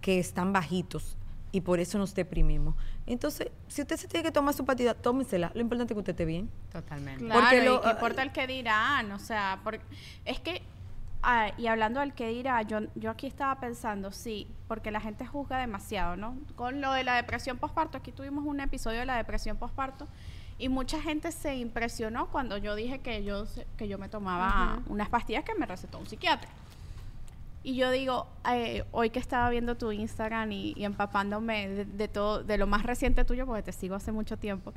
que 0.01 0.19
están 0.19 0.53
bajitos 0.53 1.17
y 1.51 1.61
por 1.61 1.79
eso 1.79 1.97
nos 1.97 2.13
deprimimos. 2.13 2.75
Entonces, 3.05 3.49
si 3.67 3.81
usted 3.81 3.95
se 3.95 4.07
tiene 4.07 4.23
que 4.23 4.31
tomar 4.31 4.53
su 4.53 4.65
partida, 4.65 4.93
tómesela. 4.93 5.51
Lo 5.53 5.61
importante 5.61 5.93
es 5.93 5.95
que 5.95 5.99
usted 5.99 6.11
esté 6.11 6.25
bien. 6.25 6.49
Totalmente. 6.71 7.23
Claro, 7.23 7.41
porque 7.41 7.63
lo, 7.63 7.81
y 7.85 7.89
importa 7.91 8.23
el 8.23 8.31
que 8.31 8.45
dirán, 8.45 9.11
o 9.11 9.19
sea, 9.19 9.61
porque 9.63 9.81
es 10.25 10.39
que 10.41 10.61
ah, 11.23 11.51
y 11.57 11.67
hablando 11.67 12.01
del 12.01 12.13
que 12.13 12.27
dirá, 12.27 12.61
yo, 12.63 12.79
yo 12.95 13.09
aquí 13.09 13.27
estaba 13.27 13.59
pensando, 13.59 14.11
sí, 14.11 14.47
porque 14.67 14.91
la 14.91 14.99
gente 14.99 15.25
juzga 15.25 15.57
demasiado, 15.59 16.17
¿no? 16.17 16.37
Con 16.55 16.81
lo 16.81 16.91
de 16.91 17.03
la 17.03 17.15
depresión 17.15 17.57
postparto, 17.57 17.97
aquí 17.97 18.11
tuvimos 18.11 18.45
un 18.45 18.59
episodio 18.59 18.99
de 18.99 19.05
la 19.05 19.15
depresión 19.15 19.57
postparto 19.57 20.07
y 20.57 20.69
mucha 20.69 21.01
gente 21.01 21.31
se 21.31 21.55
impresionó 21.55 22.27
cuando 22.27 22.57
yo 22.57 22.75
dije 22.75 22.99
que 22.99 23.23
yo, 23.23 23.45
que 23.77 23.87
yo 23.87 23.97
me 23.97 24.07
tomaba 24.07 24.81
unas 24.87 25.09
pastillas 25.09 25.43
que 25.43 25.55
me 25.55 25.65
recetó 25.65 25.99
un 25.99 26.07
psiquiatra. 26.07 26.49
Y 27.65 27.73
yo 27.73 27.89
digo, 27.89 28.27
eh, 28.47 28.83
hoy 28.91 29.09
que 29.09 29.17
estaba 29.17 29.49
viendo 29.49 29.75
tu 29.75 29.91
Instagram 29.91 30.51
y, 30.51 30.75
empapándome 30.77 31.67
de, 31.85 32.07
todo, 32.07 32.43
de 32.43 32.59
lo 32.59 32.67
más 32.67 32.83
reciente 32.83 33.25
tuyo, 33.25 33.47
porque 33.47 33.63
te 33.63 33.71
sigo 33.71 33.95
hace 33.95 34.11
mucho 34.11 34.37
tiempo, 34.37 34.71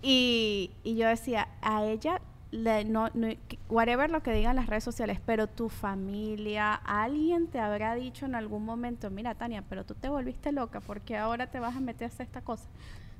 y, 0.00 0.70
y 0.82 0.96
yo 0.96 1.06
decía, 1.08 1.48
a 1.60 1.84
ella, 1.84 2.22
le, 2.50 2.86
no, 2.86 3.10
no, 3.12 3.28
whatever 3.68 4.10
lo 4.10 4.22
que 4.22 4.32
digan 4.32 4.56
las 4.56 4.66
redes 4.66 4.82
sociales, 4.82 5.20
pero 5.26 5.46
tu 5.46 5.68
familia, 5.68 6.72
alguien 6.72 7.48
te 7.48 7.60
habrá 7.60 7.94
dicho 7.94 8.24
en 8.24 8.34
algún 8.34 8.64
momento, 8.64 9.10
mira 9.10 9.34
Tania, 9.34 9.62
pero 9.68 9.84
tú 9.84 9.92
te 9.92 10.08
volviste 10.08 10.52
loca, 10.52 10.80
porque 10.80 11.18
ahora 11.18 11.48
te 11.48 11.60
vas 11.60 11.76
a 11.76 11.80
meter 11.80 12.06
a 12.06 12.14
hacer 12.14 12.24
esta 12.24 12.40
cosa, 12.40 12.64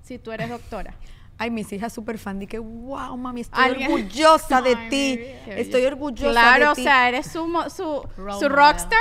si 0.01 0.19
tú 0.19 0.33
eres 0.33 0.49
doctora. 0.49 0.95
Ay, 1.39 1.51
mis 1.51 1.73
hijas 1.73 1.93
súper 1.93 2.19
fan, 2.19 2.39
de 2.39 2.47
que, 2.47 2.59
wow, 2.59 3.17
mami, 3.17 3.41
estoy 3.41 3.71
orgullosa 3.85 4.63
de 4.63 4.77
ti. 4.89 5.19
Estoy 5.47 5.85
orgullosa 5.87 6.29
de 6.29 6.35
ti. 6.35 6.41
Claro, 6.41 6.73
o 6.73 6.75
sea, 6.75 7.09
eres 7.09 7.27
su, 7.27 7.47
su, 7.75 8.03
su 8.39 8.49
rockstar. 8.49 9.01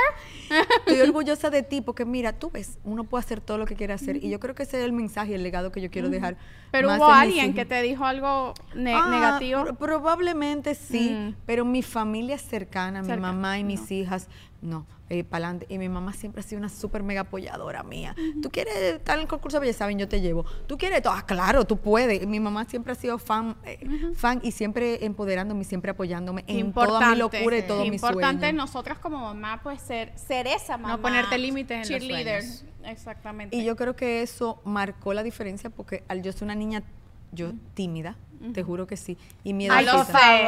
Estoy 0.78 1.00
orgullosa 1.08 1.50
de 1.50 1.62
ti 1.62 1.80
porque, 1.80 2.04
mira, 2.04 2.32
tú 2.32 2.50
ves, 2.50 2.78
uno 2.84 3.04
puede 3.04 3.24
hacer 3.24 3.40
todo 3.40 3.58
lo 3.58 3.66
que 3.66 3.76
quiere 3.76 3.92
hacer. 3.92 4.16
Y 4.16 4.30
yo 4.30 4.40
creo 4.40 4.54
que 4.54 4.64
ese 4.64 4.78
es 4.78 4.84
el 4.84 4.92
mensaje, 4.92 5.34
el 5.34 5.42
legado 5.42 5.72
que 5.72 5.80
yo 5.80 5.90
quiero 5.90 6.08
dejar. 6.08 6.36
Pero 6.70 6.94
hubo 6.94 7.06
alguien 7.06 7.54
que 7.54 7.64
te 7.64 7.80
dijo 7.82 8.04
algo 8.04 8.54
ah, 8.56 8.74
negativo. 8.74 9.74
probablemente 9.74 10.74
sí, 10.74 11.10
mm. 11.10 11.36
pero 11.46 11.64
mi 11.64 11.82
familia 11.82 12.38
cercana, 12.38 13.02
mi 13.02 13.16
mamá 13.16 13.58
y 13.58 13.64
mis 13.64 13.90
hijas, 13.90 14.28
no, 14.62 14.86
eh, 15.10 15.24
para 15.24 15.48
adelante. 15.48 15.66
Y 15.68 15.78
mi 15.78 15.88
mamá 15.88 16.12
siempre 16.12 16.40
ha 16.40 16.42
sido 16.44 16.60
una 16.60 16.68
súper 16.68 17.02
mega 17.02 17.22
apoyadora 17.22 17.82
mía. 17.82 18.14
¿Tú 18.40 18.48
quieres 18.50 18.74
estar 18.76 19.16
en 19.16 19.22
el 19.22 19.28
concurso 19.28 19.58
de 19.60 19.72
saben, 19.72 19.98
yo 19.98 20.08
te 20.08 20.20
llevo. 20.20 20.46
¿Tú 20.66 20.78
quieres 20.78 21.02
todo? 21.02 21.12
Ah, 21.12 21.26
claro, 21.26 21.64
tú 21.64 21.76
puedes. 21.76 22.26
Mi 22.26 22.38
mamá 22.38 22.64
siempre 22.64 22.92
ha 22.92 22.94
sido 22.94 23.18
fan, 23.18 23.56
eh, 23.64 24.12
fan 24.14 24.40
y 24.42 24.52
siempre 24.52 25.04
empoderándome, 25.04 25.64
siempre 25.64 25.90
apoyándome 25.90 26.44
en 26.46 26.72
toda 26.72 27.10
mi 27.10 27.16
locura 27.16 27.58
y 27.58 27.62
todo 27.62 27.84
mi 27.84 27.98
sueño. 27.98 28.14
Importante 28.14 28.52
nosotras 28.52 28.98
como 28.98 29.18
mamá, 29.18 29.60
pues 29.62 29.82
ser, 29.82 30.16
ser 30.16 30.46
esa 30.46 30.78
mamá. 30.78 30.96
No 30.96 31.02
ponerte 31.02 31.36
límites 31.36 31.90
en 31.90 32.00
los 32.00 32.04
sueños. 32.04 32.64
Exactamente. 32.84 33.56
Y 33.56 33.64
yo 33.64 33.76
creo 33.76 33.96
que 33.96 34.22
eso 34.22 34.60
marcó 34.64 35.12
la 35.12 35.22
diferencia 35.22 35.70
porque 35.70 36.04
al 36.08 36.22
yo 36.22 36.32
ser 36.32 36.44
una 36.44 36.54
niña, 36.54 36.84
yo 37.32 37.52
tímida, 37.74 38.16
te 38.52 38.62
juro 38.62 38.86
que 38.86 38.96
sí. 38.96 39.16
Y 39.44 39.52
miedo 39.52 39.74
Ay, 39.74 39.84
lo 39.84 40.04
sé. 40.04 40.44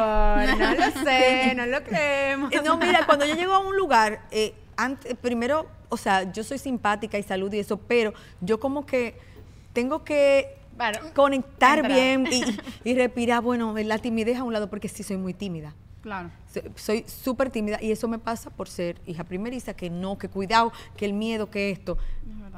no 0.57 0.73
lo 0.73 0.91
sé, 1.03 1.53
no 1.55 1.65
lo 1.65 1.83
creemos. 1.83 2.51
No, 2.63 2.77
mira, 2.77 3.05
cuando 3.05 3.25
yo 3.25 3.35
llego 3.35 3.53
a 3.53 3.59
un 3.59 3.75
lugar, 3.75 4.21
eh, 4.31 4.53
antes, 4.77 5.15
primero, 5.15 5.67
o 5.89 5.97
sea, 5.97 6.31
yo 6.31 6.43
soy 6.43 6.57
simpática 6.57 7.17
y 7.17 7.23
salud 7.23 7.51
y 7.53 7.59
eso, 7.59 7.77
pero 7.77 8.13
yo 8.41 8.59
como 8.59 8.85
que 8.85 9.17
tengo 9.73 10.03
que 10.03 10.57
conectar 11.13 11.87
bien 11.87 12.27
y, 12.31 12.43
y, 12.89 12.95
respirar, 12.95 13.41
bueno, 13.41 13.73
la 13.77 13.97
timidez 13.99 14.37
a 14.37 14.43
un 14.43 14.53
lado, 14.53 14.69
porque 14.69 14.89
sí 14.89 15.03
soy 15.03 15.17
muy 15.17 15.33
tímida. 15.33 15.73
Claro. 16.05 16.29
So- 16.53 16.61
Soy 16.75 17.03
súper 17.07 17.49
tímida 17.49 17.81
y 17.81 17.91
eso 17.91 18.07
me 18.07 18.19
pasa 18.19 18.51
por 18.51 18.69
ser 18.69 19.01
hija 19.07 19.23
primeriza, 19.23 19.73
que 19.73 19.89
no, 19.89 20.19
que 20.19 20.29
cuidado, 20.29 20.71
que 20.95 21.05
el 21.05 21.13
miedo, 21.13 21.49
que 21.49 21.71
esto. 21.71 21.97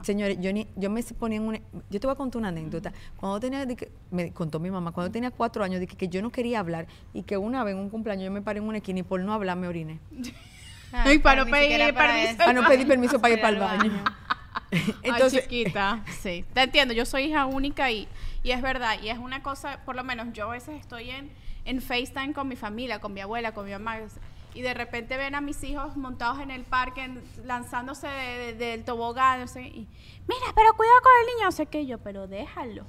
Señores, 0.01 0.37
yo, 0.41 0.51
ni, 0.51 0.67
yo 0.75 0.89
me 0.89 1.01
ponía 1.01 1.37
en 1.37 1.43
una... 1.47 1.59
Yo 1.89 1.97
te 2.01 2.07
voy 2.07 2.13
a 2.13 2.17
contar 2.17 2.39
una 2.39 2.49
anécdota. 2.49 2.91
Cuando 3.15 3.39
tenía, 3.39 3.65
que- 3.65 3.89
me 4.11 4.33
contó 4.33 4.59
mi 4.59 4.69
mamá, 4.69 4.91
cuando 4.91 5.11
tenía 5.13 5.31
cuatro 5.31 5.63
años, 5.63 5.79
dije 5.79 5.95
que 5.95 6.09
yo 6.09 6.21
no 6.21 6.29
quería 6.29 6.59
hablar 6.59 6.87
y 7.13 7.23
que 7.23 7.37
una 7.37 7.63
vez 7.63 7.73
en 7.73 7.79
un 7.79 7.89
cumpleaños 7.89 8.25
yo 8.25 8.31
me 8.31 8.41
paré 8.41 8.59
en 8.59 8.65
una 8.67 8.79
esquina 8.79 8.99
y 8.99 9.03
por 9.03 9.21
no 9.21 9.31
hablar 9.33 9.55
me 9.55 9.69
oriné. 9.69 10.01
Ay, 10.91 11.19
para 11.19 11.37
no 11.41 11.45
ni 11.45 11.51
pedir 11.51 11.93
para 11.93 12.07
permiso. 12.13 12.29
eso. 12.31 12.37
Para 12.37 12.53
no 12.53 12.67
pedir 12.67 12.85
permiso 12.87 13.21
para 13.21 13.33
ir 13.33 13.39
para 13.41 13.55
el 13.55 13.63
al 13.63 13.77
baño. 13.79 13.91
baño. 13.93 14.03
Entonces, 15.03 15.43
Ay, 15.43 15.47
chiquita. 15.63 16.03
Sí, 16.21 16.43
te 16.53 16.61
entiendo. 16.63 16.93
Yo 16.93 17.05
soy 17.05 17.23
hija 17.23 17.45
única 17.45 17.89
y, 17.91 18.09
y 18.43 18.51
es 18.51 18.61
verdad. 18.61 18.97
Y 19.01 19.07
es 19.09 19.17
una 19.17 19.41
cosa, 19.41 19.79
por 19.85 19.95
lo 19.95 20.03
menos 20.03 20.27
yo 20.33 20.47
a 20.49 20.51
veces 20.51 20.79
estoy 20.79 21.11
en, 21.11 21.29
en 21.67 21.81
FaceTime 21.81 22.33
con 22.33 22.47
mi 22.47 22.55
familia, 22.55 22.99
con 22.99 23.13
mi 23.13 23.21
abuela, 23.21 23.53
con 23.53 23.65
mi 23.65 23.71
mamá. 23.71 23.97
Y 24.55 24.61
de 24.63 24.73
repente 24.73 25.17
ven 25.17 25.35
a 25.35 25.41
mis 25.41 25.63
hijos 25.63 25.95
montados 25.97 26.39
en 26.39 26.49
el 26.49 26.63
parque, 26.63 27.03
en- 27.03 27.21
lanzándose 27.43 28.07
de- 28.07 28.37
de- 28.37 28.53
del 28.55 28.83
tobogán. 28.83 29.41
no 29.41 29.47
sé, 29.47 29.61
y, 29.61 29.87
Mira, 30.27 30.45
pero 30.55 30.73
cuidado 30.75 30.97
con 31.03 31.11
el 31.21 31.35
niño. 31.35 31.45
No 31.45 31.51
sé 31.51 31.65
qué 31.67 31.85
yo, 31.85 31.99
pero 31.99 32.27
déjalo. 32.27 32.85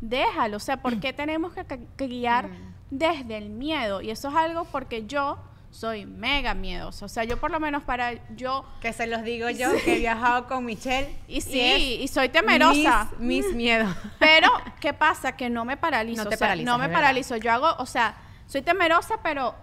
Déjalo. 0.00 0.56
O 0.56 0.60
sea, 0.60 0.82
¿por 0.82 0.98
qué 1.00 1.12
tenemos 1.12 1.52
que, 1.54 2.06
guiar 2.08 2.48
desde 2.90 3.36
el 3.36 3.50
miedo? 3.50 4.00
Y 4.00 4.10
eso 4.10 4.28
es 4.28 4.34
algo 4.34 4.64
porque 4.64 5.06
yo 5.06 5.38
soy 5.70 6.06
mega 6.06 6.54
miedosa. 6.54 7.06
O 7.06 7.08
sea, 7.08 7.24
yo 7.24 7.38
por 7.38 7.50
lo 7.50 7.60
menos 7.60 7.82
para 7.82 8.14
yo 8.34 8.64
Que 8.80 8.92
se 8.92 9.06
los 9.06 9.22
digo 9.22 9.50
yo, 9.50 9.70
que 9.84 9.96
he 9.96 9.98
viajado 9.98 10.46
con 10.46 10.64
Michelle. 10.64 11.14
y 11.28 11.40
sí, 11.40 11.98
y 12.00 12.08
soy 12.08 12.28
temerosa. 12.28 13.08
Mis, 13.18 13.44
mis 13.44 13.54
miedos. 13.54 13.94
Pero, 14.18 14.48
¿qué 14.80 14.92
pasa? 14.92 15.36
Que 15.36 15.50
no 15.50 15.64
me 15.64 15.76
paralizo. 15.76 16.24
No 16.24 16.30
te 16.30 16.36
o 16.36 16.38
sea, 16.38 16.56
No 16.56 16.78
me 16.78 16.88
paralizo. 16.88 17.36
Yo 17.36 17.52
hago, 17.52 17.74
o 17.78 17.86
sea, 17.86 18.16
soy 18.46 18.62
temerosa, 18.62 19.20
pero 19.22 19.54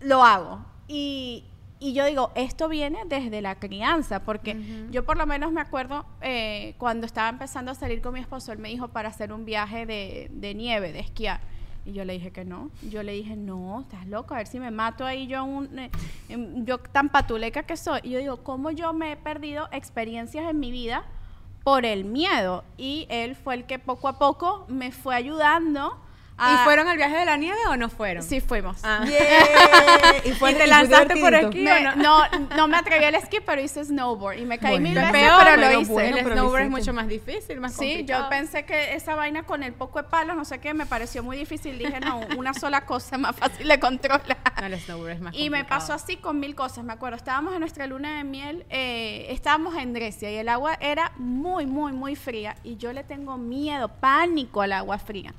lo 0.00 0.24
hago. 0.24 0.64
Y, 0.88 1.44
y 1.78 1.92
yo 1.94 2.04
digo, 2.04 2.32
esto 2.34 2.68
viene 2.68 3.00
desde 3.06 3.42
la 3.42 3.56
crianza, 3.56 4.20
porque 4.24 4.56
yo 4.90 5.04
por 5.04 5.16
lo 5.16 5.26
menos 5.26 5.52
me 5.52 5.60
acuerdo 5.60 6.04
eh, 6.20 6.74
cuando 6.78 7.06
estaba 7.06 7.28
empezando 7.28 7.70
a 7.70 7.74
salir 7.74 8.02
con 8.02 8.14
mi 8.14 8.20
esposo, 8.20 8.52
él 8.52 8.58
me 8.58 8.68
dijo 8.68 8.88
para 8.88 9.08
hacer 9.08 9.32
un 9.32 9.44
viaje 9.44 9.86
de, 9.86 10.28
de 10.32 10.54
nieve, 10.54 10.92
de 10.92 11.00
esquiar. 11.00 11.40
Y 11.84 11.92
yo 11.92 12.04
le 12.04 12.12
dije 12.14 12.30
que 12.30 12.44
no. 12.44 12.70
Yo 12.88 13.02
le 13.02 13.12
dije, 13.12 13.36
no, 13.36 13.80
estás 13.80 14.06
loco, 14.06 14.34
a 14.34 14.38
ver 14.38 14.46
si 14.46 14.60
me 14.60 14.70
mato 14.70 15.04
ahí 15.04 15.26
yo, 15.26 15.44
un, 15.44 15.78
eh, 15.78 15.90
yo 16.64 16.78
tan 16.78 17.08
patuleca 17.08 17.62
que 17.62 17.76
soy. 17.76 18.00
Y 18.02 18.10
yo 18.10 18.18
digo, 18.18 18.36
¿cómo 18.38 18.70
yo 18.70 18.92
me 18.92 19.12
he 19.12 19.16
perdido 19.16 19.68
experiencias 19.72 20.48
en 20.48 20.60
mi 20.60 20.70
vida 20.70 21.04
por 21.64 21.86
el 21.86 22.04
miedo? 22.04 22.64
Y 22.76 23.06
él 23.08 23.34
fue 23.34 23.54
el 23.54 23.64
que 23.64 23.78
poco 23.78 24.08
a 24.08 24.18
poco 24.18 24.66
me 24.68 24.92
fue 24.92 25.14
ayudando. 25.14 25.98
A, 26.42 26.54
¿Y 26.54 26.64
fueron 26.64 26.88
al 26.88 26.96
viaje 26.96 27.16
de 27.16 27.24
la 27.26 27.36
nieve 27.36 27.58
o 27.68 27.76
no 27.76 27.90
fueron? 27.90 28.22
Sí, 28.22 28.40
fuimos. 28.40 28.78
Ah. 28.82 29.04
yeah. 29.06 30.16
y, 30.24 30.30
fue, 30.32 30.52
¿Y 30.52 30.54
te 30.54 30.64
y 30.64 30.68
lanzaste 30.68 31.16
por 31.16 31.34
aquí? 31.34 31.60
Me- 31.60 31.94
no, 31.96 32.22
no 32.56 32.66
me 32.66 32.76
atreví 32.78 33.04
al 33.04 33.14
esquí, 33.14 33.38
pero 33.44 33.60
hice 33.60 33.84
snowboard. 33.84 34.38
Y 34.38 34.46
me 34.46 34.58
caí 34.58 34.78
Bueno. 34.80 34.84
mil 34.84 34.94
Pero 34.94 35.12
veces, 35.12 35.28
Peor, 35.28 35.40
pero 35.44 35.56
lo 35.56 35.66
pero 35.68 35.80
hice. 35.80 35.92
bueno, 35.92 36.16
el 36.16 36.24
snowboard 36.32 36.62
es 36.62 36.70
mucho 36.70 36.92
más 36.94 37.08
difícil, 37.08 37.60
más 37.60 37.72
Sí, 37.72 37.78
complicado. 37.78 38.22
yo 38.24 38.28
pensé 38.30 38.64
que 38.64 38.94
esa 38.94 39.14
vaina 39.14 39.42
con 39.42 39.62
el 39.62 39.72
poco 39.74 40.02
de 40.02 40.08
palos, 40.08 40.34
no 40.36 40.44
sé 40.46 40.58
qué, 40.60 40.72
me 40.72 40.86
pareció 40.86 41.22
muy 41.22 41.36
difícil. 41.36 41.78
Dije, 41.78 42.00
no, 42.00 42.20
una 42.38 42.54
sola 42.54 42.86
cosa 42.86 43.16
es 43.16 43.20
más 43.20 43.36
fácil 43.36 43.68
de 43.68 43.78
controlar. 43.78 44.38
No, 44.60 44.66
el 44.66 44.80
snowboard 44.80 45.10
es 45.12 45.20
más 45.20 45.34
Y 45.36 45.50
me 45.50 45.64
pasó 45.64 45.92
así 45.92 46.16
con 46.16 46.40
mil 46.40 46.54
cosas, 46.54 46.84
me 46.84 46.92
acuerdo. 46.94 47.16
Estábamos 47.16 47.52
en 47.52 47.60
nuestra 47.60 47.86
luna 47.86 48.16
de 48.16 48.24
miel, 48.24 48.64
eh, 48.70 49.26
estábamos 49.28 49.76
en 49.76 49.92
Grecia 49.92 50.30
y 50.30 50.36
el 50.36 50.48
agua 50.48 50.78
era 50.80 51.12
muy, 51.16 51.66
muy, 51.66 51.92
muy 51.92 52.16
fría. 52.16 52.56
Y 52.64 52.76
yo 52.76 52.92
le 52.92 53.04
tengo 53.04 53.36
miedo, 53.36 53.88
pánico 53.88 54.62
al 54.62 54.72
agua 54.72 54.98
fría. 54.98 55.34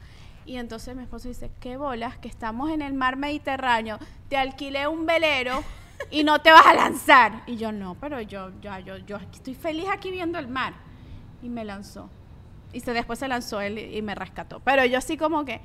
Y 0.51 0.57
entonces 0.57 0.93
mi 0.97 1.03
esposo 1.03 1.29
dice, 1.29 1.49
qué 1.61 1.77
bolas, 1.77 2.17
que 2.17 2.27
estamos 2.27 2.71
en 2.71 2.81
el 2.81 2.93
mar 2.93 3.15
Mediterráneo, 3.15 3.97
te 4.27 4.35
alquilé 4.35 4.85
un 4.85 5.05
velero 5.05 5.63
y 6.09 6.25
no 6.25 6.41
te 6.41 6.51
vas 6.51 6.65
a 6.65 6.73
lanzar. 6.73 7.43
Y 7.47 7.55
yo, 7.55 7.71
no, 7.71 7.95
pero 8.01 8.19
yo, 8.19 8.51
yo, 8.59 8.97
yo 9.07 9.15
estoy 9.31 9.55
feliz 9.55 9.85
aquí 9.89 10.11
viendo 10.11 10.37
el 10.39 10.49
mar. 10.49 10.73
Y 11.41 11.47
me 11.47 11.63
lanzó. 11.63 12.09
Y 12.73 12.81
se, 12.81 12.91
después 12.91 13.17
se 13.19 13.29
lanzó 13.29 13.61
él 13.61 13.79
y 13.79 13.99
y 13.99 14.01
me 14.01 14.13
rescató. 14.13 14.59
Pero 14.59 14.83
yo 14.83 14.97
así 14.97 15.15
como 15.15 15.45
que, 15.45 15.61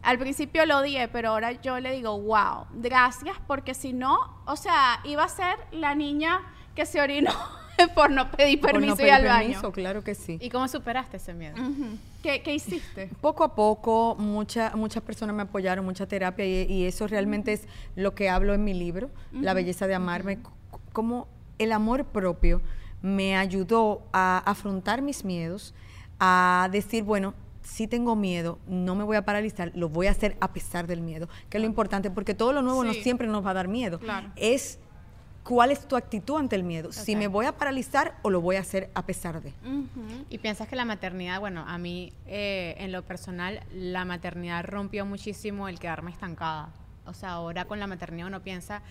al 0.00 0.18
principio 0.18 0.64
lo 0.64 0.78
odié, 0.78 1.08
pero 1.08 1.28
ahora 1.28 1.52
yo 1.60 1.78
le 1.78 1.92
digo, 1.92 2.18
wow, 2.18 2.68
gracias, 2.72 3.36
porque 3.46 3.74
si 3.74 3.92
no, 3.92 4.16
o 4.46 4.56
sea, 4.56 5.00
iba 5.04 5.24
a 5.24 5.28
ser 5.28 5.58
la 5.72 5.94
niña 5.94 6.40
que 6.74 6.86
se 6.86 7.02
orinó 7.02 7.34
por 7.94 8.10
no 8.10 8.30
pedir 8.30 8.60
Por 8.60 8.74
no 8.74 8.80
permiso 8.80 9.06
y 9.06 9.10
al 9.10 9.22
permiso, 9.22 9.60
baño. 9.62 9.72
claro 9.72 10.04
que 10.04 10.14
sí. 10.14 10.38
¿Y 10.40 10.48
cómo 10.50 10.68
superaste 10.68 11.16
ese 11.16 11.34
miedo? 11.34 11.56
¿Qué, 12.22 12.42
qué 12.42 12.54
hiciste? 12.54 13.10
Poco 13.20 13.44
a 13.44 13.54
poco, 13.54 14.16
mucha- 14.18 14.72
muchas 14.76 15.02
personas 15.02 15.34
me 15.34 15.42
apoyaron, 15.42 15.84
mucha 15.84 16.06
terapia, 16.06 16.44
y, 16.46 16.70
y 16.72 16.84
eso 16.86 17.06
realmente 17.06 17.52
es 17.52 17.66
lo 17.96 18.14
que 18.14 18.28
hablo 18.28 18.54
en 18.54 18.62
mi 18.64 18.74
libro, 18.74 19.10
La 19.32 19.54
belleza 19.54 19.86
de 19.86 19.94
amarme, 19.94 20.36
c- 20.36 20.42
como 20.92 21.26
el 21.58 21.72
amor 21.72 22.04
propio 22.06 22.60
me 23.02 23.36
ayudó 23.36 24.02
a 24.12 24.38
afrontar 24.46 25.02
mis 25.02 25.24
miedos, 25.24 25.74
a 26.20 26.68
decir, 26.70 27.02
bueno, 27.02 27.34
sí 27.62 27.86
tengo 27.88 28.14
miedo, 28.14 28.58
no 28.68 28.94
me 28.94 29.02
voy 29.04 29.16
a 29.16 29.24
paralizar, 29.24 29.72
lo 29.74 29.88
voy 29.88 30.06
a 30.06 30.12
hacer 30.12 30.36
a 30.40 30.52
pesar 30.52 30.86
del 30.86 31.00
miedo, 31.00 31.28
que 31.50 31.56
es 31.58 31.60
lo 31.62 31.66
importante, 31.66 32.10
porque 32.10 32.34
todo 32.34 32.52
lo 32.52 32.62
nuevo 32.62 32.84
no 32.84 32.92
siempre 32.92 33.26
nos 33.26 33.44
va 33.44 33.50
a 33.50 33.54
dar 33.54 33.66
miedo. 33.68 33.98
Claro. 33.98 34.30
Es 34.36 34.78
cuál 35.42 35.70
es 35.70 35.86
tu 35.86 35.96
actitud 35.96 36.38
ante 36.38 36.56
el 36.56 36.64
miedo, 36.64 36.92
si 36.92 37.16
me 37.16 37.26
voy 37.26 37.46
a 37.46 37.52
paralizar 37.52 38.14
o 38.22 38.30
lo 38.30 38.40
voy 38.40 38.56
a 38.56 38.60
hacer 38.60 38.90
a 38.94 39.04
pesar 39.06 39.42
de. 39.42 39.52
¿Y 40.30 40.38
piensas 40.38 40.68
que 40.68 40.76
la 40.76 40.84
maternidad, 40.84 41.40
bueno, 41.40 41.64
a 41.66 41.78
mí 41.78 42.12
eh, 42.26 42.74
en 42.78 42.92
lo 42.92 43.02
personal, 43.02 43.60
la 43.72 44.04
maternidad 44.04 44.64
rompió 44.64 45.04
muchísimo 45.04 45.68
el 45.68 45.78
quedarme 45.78 46.10
estancada? 46.10 46.72
O 47.06 47.14
sea, 47.14 47.32
ahora 47.32 47.64
con 47.64 47.80
la 47.80 47.86
maternidad 47.86 48.28
uno 48.28 48.42
piensa, 48.42 48.82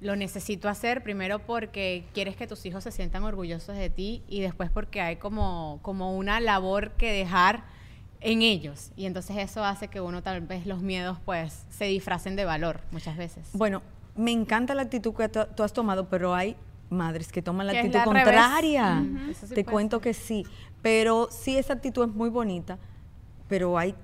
lo 0.00 0.16
necesito 0.16 0.68
hacer 0.68 1.02
primero 1.02 1.38
porque 1.38 2.04
quieres 2.12 2.36
que 2.36 2.46
tus 2.46 2.66
hijos 2.66 2.84
se 2.84 2.90
sientan 2.90 3.22
orgullosos 3.22 3.76
de 3.76 3.88
ti 3.88 4.22
y 4.28 4.40
después 4.40 4.70
porque 4.70 5.00
hay 5.00 5.16
como, 5.16 5.78
como 5.82 6.16
una 6.16 6.40
labor 6.40 6.92
que 6.92 7.12
dejar 7.12 7.64
en 8.20 8.42
ellos. 8.42 8.90
Y 8.96 9.06
entonces 9.06 9.36
eso 9.38 9.64
hace 9.64 9.88
que 9.88 10.00
uno 10.00 10.22
tal 10.22 10.40
vez 10.40 10.66
los 10.66 10.82
miedos 10.82 11.18
pues 11.24 11.64
se 11.70 11.86
disfracen 11.86 12.36
de 12.36 12.44
valor 12.44 12.80
muchas 12.90 13.16
veces. 13.16 13.48
Bueno, 13.52 13.82
me 14.16 14.32
encanta 14.32 14.74
la 14.74 14.82
actitud 14.82 15.14
que 15.14 15.28
tú 15.28 15.62
has 15.62 15.72
tomado, 15.72 16.08
pero 16.08 16.34
hay 16.34 16.56
madres 16.90 17.32
que 17.32 17.42
toman 17.42 17.66
la 17.66 17.72
Que 17.72 17.78
actitud 17.80 17.98
la 17.98 18.04
contraria. 18.04 19.04
Sí 19.34 19.54
Te 19.54 19.64
cuento 19.64 19.96
ser. 19.96 20.02
que 20.04 20.14
sí, 20.14 20.46
pero 20.82 21.28
sí 21.30 21.56
esa 21.58 21.74
actitud 21.74 22.08
es 22.08 22.14
muy 22.14 22.30
bonita, 22.30 22.78
pero 23.48 23.78
hay 23.78 23.94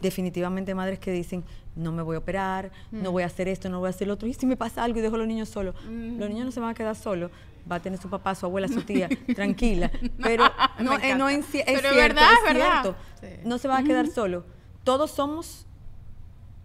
definitivamente 0.00 0.74
madres 0.74 0.98
que 0.98 1.12
dicen, 1.12 1.44
no 1.76 1.92
me 1.92 2.02
voy 2.02 2.16
a 2.16 2.18
operar, 2.18 2.70
no 2.90 3.12
voy 3.12 3.22
a 3.22 3.26
hacer 3.26 3.48
esto, 3.48 3.68
no 3.68 3.78
voy 3.80 3.88
a 3.88 3.90
hacer 3.90 4.08
lo 4.08 4.14
otro, 4.14 4.28
y 4.28 4.34
si 4.34 4.46
me 4.46 4.56
pasa 4.56 4.82
algo 4.84 4.98
y 4.98 5.02
dejo 5.02 5.14
a 5.16 5.18
los 5.18 5.26
niños 5.26 5.48
solos, 5.48 5.74
los 5.84 6.28
niños 6.28 6.46
no 6.46 6.52
se 6.52 6.60
van 6.60 6.70
a 6.70 6.74
quedar 6.74 6.96
solos, 6.96 7.30
va 7.70 7.76
a 7.76 7.80
tener 7.80 8.00
su 8.00 8.08
papá, 8.08 8.34
su 8.34 8.46
abuela, 8.46 8.68
su 8.68 8.82
tía, 8.86 9.08
tranquila, 9.34 9.90
pero 10.22 10.44
no, 10.80 10.98
eh, 10.98 11.14
no 11.14 11.28
es, 11.28 11.44
Pero 11.50 11.64
cierto, 11.64 11.94
verdad, 11.96 12.28
es 12.46 12.54
cierto. 12.56 12.96
Sí. 13.20 13.26
no 13.44 13.58
se 13.58 13.68
va 13.68 13.78
a 13.78 13.82
quedar 13.82 14.06
solo, 14.08 14.44
todos 14.84 15.10
somos 15.10 15.66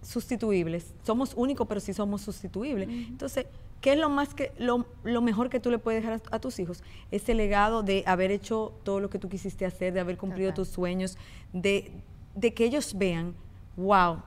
sustituibles. 0.05 0.93
Somos 1.03 1.33
únicos, 1.35 1.67
pero 1.67 1.79
sí 1.79 1.93
somos 1.93 2.21
sustituibles. 2.21 2.87
Entonces, 2.89 3.47
¿qué 3.81 3.93
es 3.93 3.99
lo 3.99 4.09
más 4.09 4.33
que 4.33 4.51
lo, 4.57 4.85
lo 5.03 5.21
mejor 5.21 5.49
que 5.49 5.59
tú 5.59 5.71
le 5.71 5.79
puedes 5.79 6.03
dejar 6.03 6.21
a, 6.31 6.35
a 6.35 6.39
tus 6.39 6.59
hijos? 6.59 6.83
Ese 7.11 7.33
legado 7.33 7.83
de 7.83 8.03
haber 8.05 8.31
hecho 8.31 8.73
todo 8.83 8.99
lo 8.99 9.09
que 9.09 9.19
tú 9.19 9.29
quisiste 9.29 9.65
hacer, 9.65 9.93
de 9.93 9.99
haber 9.99 10.17
cumplido 10.17 10.51
Total. 10.51 10.65
tus 10.65 10.73
sueños, 10.73 11.17
de, 11.53 11.91
de 12.35 12.53
que 12.53 12.65
ellos 12.65 12.93
vean, 12.97 13.33
wow, 13.75 14.21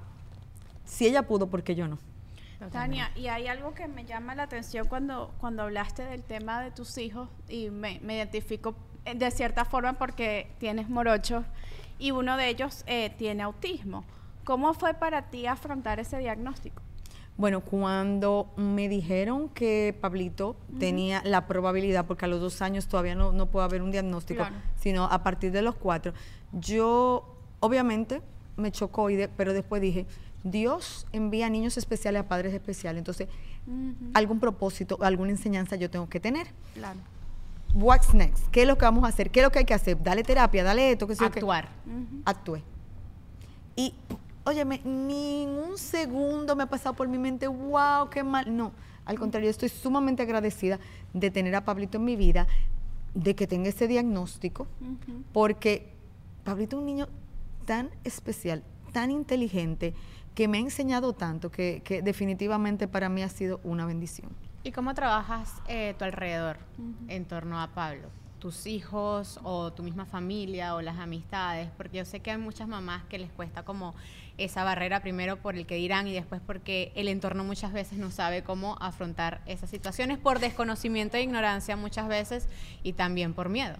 si 0.85 1.07
ella 1.07 1.27
pudo, 1.27 1.47
¿por 1.47 1.63
qué 1.63 1.75
yo 1.75 1.87
no? 1.87 1.99
Tania, 2.73 3.13
y 3.15 3.29
hay 3.29 3.47
algo 3.47 3.73
que 3.73 3.87
me 3.87 4.05
llama 4.05 4.35
la 4.35 4.43
atención 4.43 4.89
cuando, 4.89 5.33
cuando 5.39 5.63
hablaste 5.63 6.03
del 6.05 6.25
tema 6.25 6.61
de 6.61 6.73
tus 6.73 6.99
hijos 6.99 7.29
y 7.49 7.71
me, 7.71 8.01
me 8.03 8.17
identifico 8.17 8.75
eh, 9.05 9.15
de 9.15 9.31
cierta 9.31 9.65
forma 9.65 9.93
porque 9.93 10.51
tienes 10.59 10.89
morochos 10.89 11.45
y 12.01 12.11
uno 12.11 12.37
de 12.37 12.49
ellos 12.49 12.83
eh, 12.89 13.11
tiene 13.17 13.45
autismo. 13.45 14.05
¿Cómo 14.49 14.73
fue 14.73 14.95
para 14.95 15.29
ti 15.29 15.45
afrontar 15.47 16.01
ese 16.01 16.17
diagnóstico? 16.17 16.81
Bueno, 17.37 17.61
cuando 17.61 18.51
me 18.57 18.89
dijeron 18.89 19.51
que 19.51 19.95
Pablito 20.01 20.57
tenía 20.79 21.21
la 21.23 21.47
probabilidad, 21.47 22.07
porque 22.07 22.25
a 22.25 22.29
los 22.29 22.41
dos 22.41 22.63
años 22.63 22.87
todavía 22.89 23.15
no, 23.15 23.31
no 23.33 23.45
puede 23.51 23.67
haber 23.67 23.83
un 23.83 23.91
diagnóstico, 23.91 24.39
Claro. 24.41 24.57
sino 24.81 25.05
a 25.05 25.23
partir 25.23 25.53
de 25.53 25.61
los 25.61 25.75
cuatro, 25.75 26.15
yo 26.51 27.37
obviamente 27.61 28.23
me 28.57 28.73
chocó, 28.73 29.11
y 29.11 29.17
de- 29.17 29.29
pero 29.29 29.53
después 29.53 29.83
dije, 29.83 30.07
Dios 30.45 31.07
envía 31.13 31.51
niños 31.51 31.77
especiales 31.77 32.23
a 32.23 32.27
padres 32.27 32.55
especiales, 32.55 33.01
entonces 33.01 33.29
algún 34.15 34.41
propósito, 34.41 34.97
alguna 35.03 35.31
enseñanza 35.31 35.77
yo 35.77 35.91
tengo 35.91 36.09
que 36.09 36.21
tener. 36.21 36.47
Claro. 36.73 37.01
What's 37.75 38.15
next? 38.15 38.49
¿Qué 38.51 38.63
es 38.63 38.67
lo 38.67 38.79
que 38.79 38.87
vamos 38.87 39.05
a 39.05 39.09
hacer? 39.09 39.31
¿Qué 39.31 39.41
es 39.41 39.45
lo 39.45 39.53
que 39.53 39.59
hay 39.59 39.67
que 39.67 39.75
hacer? 39.75 40.03
Dale 40.03 40.23
terapia, 40.23 40.65
dale 40.65 40.91
esto, 40.93 41.07
que 41.07 41.13
Actuar. 41.23 41.69
actué. 42.25 42.63
Y, 43.77 43.95
óyeme, 44.49 44.81
ningún 44.83 45.77
segundo 45.77 46.57
me 46.57 46.63
ha 46.63 46.67
pasado 46.67 46.95
por 46.95 47.07
mi 47.07 47.19
mente, 47.19 47.47
wow, 47.47 48.09
qué 48.11 48.25
mal. 48.25 48.57
No, 48.57 48.73
al 49.05 49.19
contrario, 49.19 49.51
estoy 49.51 49.69
sumamente 49.69 50.23
agradecida 50.23 50.79
de 51.13 51.31
tener 51.31 51.55
a 51.55 51.65
Pablito 51.65 51.99
en 51.99 52.05
mi 52.05 52.17
vida, 52.17 52.47
de 53.15 53.35
que 53.35 53.47
tenga 53.47 53.69
ese 53.69 53.87
diagnóstico, 53.87 54.67
porque 55.33 55.93
Pablito 56.45 56.77
es 56.77 56.81
un 56.81 56.87
niño 56.87 57.09
tan 57.67 57.91
especial, 58.05 58.63
tan 58.93 59.11
inteligente, 59.11 59.95
que 60.35 60.49
me 60.49 60.59
ha 60.59 60.61
enseñado 60.61 61.13
tanto 61.13 61.51
que, 61.51 61.83
que 61.85 62.01
definitivamente 62.01 62.89
para 62.89 63.09
mí 63.09 63.23
ha 63.23 63.29
sido 63.29 63.61
una 63.65 63.85
bendición. 63.85 64.31
¿Y 64.63 64.73
cómo 64.73 64.95
trabajas 64.95 65.53
eh, 65.69 65.95
tu 65.99 66.05
alrededor 66.05 66.59
en 67.09 67.25
torno 67.27 67.61
a 67.61 67.69
Pablo? 67.69 68.09
tus 68.39 68.67
hijos 68.67 69.41
o 69.43 69.73
tu 69.73 69.83
misma 69.83 70.07
familia 70.07 70.75
o 70.75 70.81
las 70.81 70.99
amistades, 70.99 71.69
porque 71.77 71.99
yo 71.99 72.05
sé 72.05 72.21
que 72.21 72.31
hay 72.31 72.39
muchas 72.39 72.69
mamás 72.69 73.05
que 73.05 73.19
les 73.19 73.31
cuesta 73.33 73.65
como 73.65 73.95
esa 74.39 74.65
barrera 74.65 75.01
primero 75.01 75.37
por 75.37 75.57
el 75.57 75.67
que 75.67 75.75
dirán 75.75 76.07
y 76.07 76.13
después 76.13 76.41
porque 76.45 76.93
el 76.95 77.09
entorno 77.09 77.45
muchas 77.45 77.73
veces 77.73 77.99
no 77.99 78.11
sabe 78.11 78.43
cómo 78.43 78.77
afrontar 78.81 79.41
esas 79.47 79.69
situaciones 79.69 80.19
por 80.19 80.39
desconocimiento 80.39 81.17
e 81.17 81.23
ignorancia 81.23 81.77
muchas 81.77 82.09
veces 82.09 82.49
y 82.83 82.95
también 82.95 83.35
por 83.35 83.49
miedo. 83.49 83.77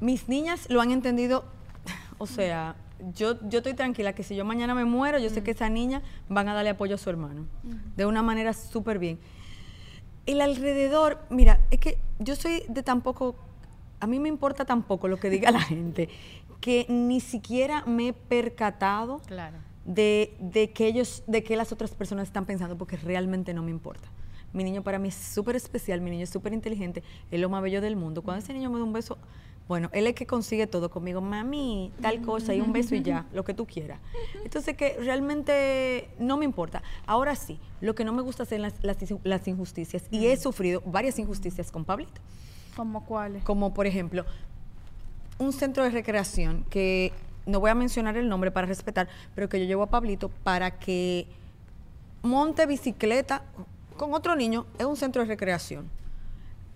Mis 0.00 0.28
niñas 0.28 0.70
lo 0.70 0.80
han 0.80 0.92
entendido, 0.92 1.44
o 2.18 2.26
sea, 2.26 2.76
yo, 3.14 3.38
yo 3.48 3.58
estoy 3.58 3.74
tranquila 3.74 4.14
que 4.14 4.22
si 4.22 4.36
yo 4.36 4.44
mañana 4.44 4.74
me 4.74 4.84
muero, 4.84 5.18
yo 5.18 5.28
sé 5.30 5.42
que 5.42 5.50
esa 5.50 5.68
niña 5.68 6.02
van 6.28 6.48
a 6.48 6.54
darle 6.54 6.70
apoyo 6.70 6.94
a 6.94 6.98
su 6.98 7.10
hermano, 7.10 7.46
de 7.96 8.06
una 8.06 8.22
manera 8.22 8.52
súper 8.52 8.98
bien. 8.98 9.18
El 10.24 10.40
alrededor, 10.40 11.20
mira, 11.30 11.60
es 11.70 11.78
que 11.78 11.98
yo 12.18 12.36
soy 12.36 12.62
de 12.68 12.82
tampoco, 12.82 13.36
a 14.00 14.06
mí 14.06 14.18
me 14.18 14.28
importa 14.28 14.64
tampoco 14.64 15.08
lo 15.08 15.18
que 15.18 15.30
diga 15.30 15.50
la 15.50 15.60
gente, 15.62 16.08
que 16.60 16.86
ni 16.88 17.20
siquiera 17.20 17.84
me 17.86 18.08
he 18.08 18.12
percatado 18.12 19.20
de, 19.84 20.36
de, 20.40 20.70
que 20.72 20.86
ellos, 20.86 21.22
de 21.26 21.42
que 21.42 21.56
las 21.56 21.72
otras 21.72 21.92
personas 21.92 22.28
están 22.28 22.44
pensando, 22.44 22.76
porque 22.76 22.96
realmente 22.96 23.54
no 23.54 23.62
me 23.62 23.70
importa. 23.70 24.08
Mi 24.52 24.64
niño 24.64 24.82
para 24.82 24.98
mí 24.98 25.08
es 25.08 25.14
súper 25.14 25.56
especial, 25.56 26.00
mi 26.00 26.10
niño 26.10 26.24
es 26.24 26.30
súper 26.30 26.52
inteligente, 26.52 27.02
es 27.30 27.40
lo 27.40 27.48
más 27.48 27.62
bello 27.62 27.80
del 27.80 27.96
mundo. 27.96 28.22
Cuando 28.22 28.42
ese 28.42 28.52
niño 28.52 28.70
me 28.70 28.78
da 28.78 28.84
un 28.84 28.92
beso, 28.92 29.18
bueno, 29.68 29.90
él 29.92 30.06
es 30.06 30.14
que 30.14 30.26
consigue 30.26 30.66
todo 30.68 30.90
conmigo, 30.90 31.20
mami, 31.20 31.92
tal 32.00 32.22
cosa, 32.22 32.54
y 32.54 32.60
un 32.60 32.72
beso 32.72 32.94
y 32.94 33.02
ya, 33.02 33.26
lo 33.32 33.44
que 33.44 33.52
tú 33.52 33.66
quieras. 33.66 34.00
Entonces, 34.44 34.76
que 34.76 34.96
realmente 35.00 36.08
no 36.20 36.36
me 36.36 36.44
importa. 36.44 36.82
Ahora 37.04 37.34
sí, 37.34 37.58
lo 37.80 37.94
que 37.94 38.04
no 38.04 38.12
me 38.12 38.22
gusta 38.22 38.44
hacer 38.44 38.60
las, 38.60 38.74
las, 38.82 39.48
injusticias, 39.48 40.04
y 40.10 40.26
he 40.26 40.36
sufrido 40.36 40.82
varias 40.86 41.18
injusticias 41.18 41.72
con 41.72 41.84
Pablito. 41.84 42.20
¿Como 42.76 43.04
cuáles? 43.04 43.42
Como, 43.42 43.74
por 43.74 43.86
ejemplo, 43.86 44.24
un 45.38 45.52
centro 45.52 45.84
de 45.84 45.90
recreación 45.90 46.64
que 46.70 47.12
no 47.46 47.60
voy 47.60 47.70
a 47.70 47.74
mencionar 47.74 48.16
el 48.16 48.28
nombre 48.28 48.50
para 48.50 48.66
respetar, 48.66 49.08
pero 49.34 49.48
que 49.48 49.60
yo 49.60 49.66
llevo 49.66 49.84
a 49.84 49.90
Pablito 49.90 50.28
para 50.28 50.78
que 50.78 51.28
monte 52.22 52.66
bicicleta 52.66 53.42
con 53.96 54.14
otro 54.14 54.36
niño 54.36 54.66
en 54.78 54.86
un 54.86 54.96
centro 54.96 55.22
de 55.22 55.28
recreación 55.28 55.90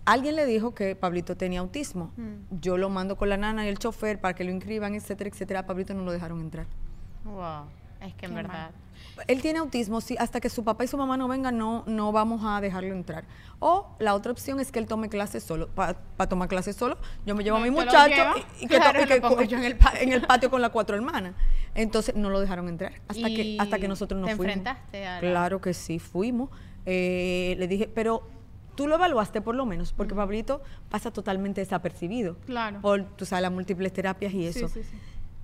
alguien 0.04 0.36
le 0.36 0.46
dijo 0.46 0.74
que 0.74 0.96
Pablito 0.96 1.36
tenía 1.36 1.60
autismo. 1.60 2.12
Mm. 2.16 2.60
Yo 2.60 2.76
lo 2.76 2.88
mando 2.88 3.16
con 3.16 3.28
la 3.28 3.36
nana 3.36 3.64
y 3.64 3.68
el 3.68 3.78
chofer 3.78 4.20
para 4.20 4.34
que 4.34 4.44
lo 4.44 4.50
inscriban, 4.50 4.94
etcétera, 4.94 5.30
etcétera. 5.30 5.60
A 5.60 5.66
Pablito 5.66 5.94
no 5.94 6.04
lo 6.04 6.12
dejaron 6.12 6.40
entrar. 6.40 6.66
Wow, 7.24 7.66
es 8.00 8.14
que 8.14 8.26
en 8.26 8.34
verdad. 8.34 8.70
Él 9.26 9.42
tiene 9.42 9.58
autismo, 9.58 10.00
sí, 10.00 10.16
hasta 10.18 10.40
que 10.40 10.48
su 10.48 10.64
papá 10.64 10.84
y 10.84 10.86
su 10.86 10.96
mamá 10.96 11.16
no 11.16 11.28
vengan, 11.28 11.56
no, 11.56 11.84
no 11.86 12.12
vamos 12.12 12.42
a 12.44 12.60
dejarlo 12.60 12.94
entrar. 12.94 13.24
O 13.58 13.94
la 13.98 14.14
otra 14.14 14.32
opción 14.32 14.60
es 14.60 14.72
que 14.72 14.78
él 14.78 14.86
tome 14.86 15.08
clases 15.08 15.44
solo. 15.44 15.68
Para 15.68 15.94
tomar 16.28 16.48
clases 16.48 16.76
solo, 16.76 16.98
yo 17.26 17.34
me 17.34 17.44
llevo 17.44 17.58
a 17.58 17.60
mi 17.60 17.70
muchacho 17.70 18.22
y, 18.60 18.66
que, 18.66 18.74
yo 19.48 19.58
en, 19.58 19.64
el 19.64 19.76
patio. 19.76 20.00
en 20.00 20.12
el 20.12 20.22
patio 20.22 20.50
con 20.50 20.62
las 20.62 20.70
cuatro 20.70 20.96
hermanas. 20.96 21.34
Entonces 21.74 22.14
no 22.14 22.30
lo 22.30 22.40
dejaron 22.40 22.68
entrar 22.68 22.92
hasta 23.06 23.28
que 23.28 23.56
hasta 23.58 23.78
que 23.78 23.88
nosotros 23.88 24.20
nos 24.20 24.30
¿te 24.30 24.36
fuimos. 24.36 24.56
enfrentaste 24.56 25.06
a 25.06 25.20
Claro 25.20 25.60
que 25.60 25.74
sí, 25.74 25.98
fuimos. 25.98 26.50
Eh, 26.86 27.54
le 27.58 27.68
dije, 27.68 27.88
pero 27.94 28.22
tú 28.74 28.86
lo 28.86 28.94
evaluaste 28.94 29.40
por 29.40 29.54
lo 29.54 29.66
menos, 29.66 29.92
porque 29.92 30.14
Pablito 30.14 30.62
pasa 30.88 31.10
totalmente 31.10 31.60
desapercibido. 31.60 32.36
Claro. 32.46 32.80
Por, 32.80 33.04
tú 33.04 33.26
sabes, 33.26 33.42
las 33.42 33.52
múltiples 33.52 33.92
terapias 33.92 34.32
y 34.32 34.46
eso. 34.46 34.68
Sí, 34.68 34.82
sí, 34.82 34.88
sí. 34.90 34.96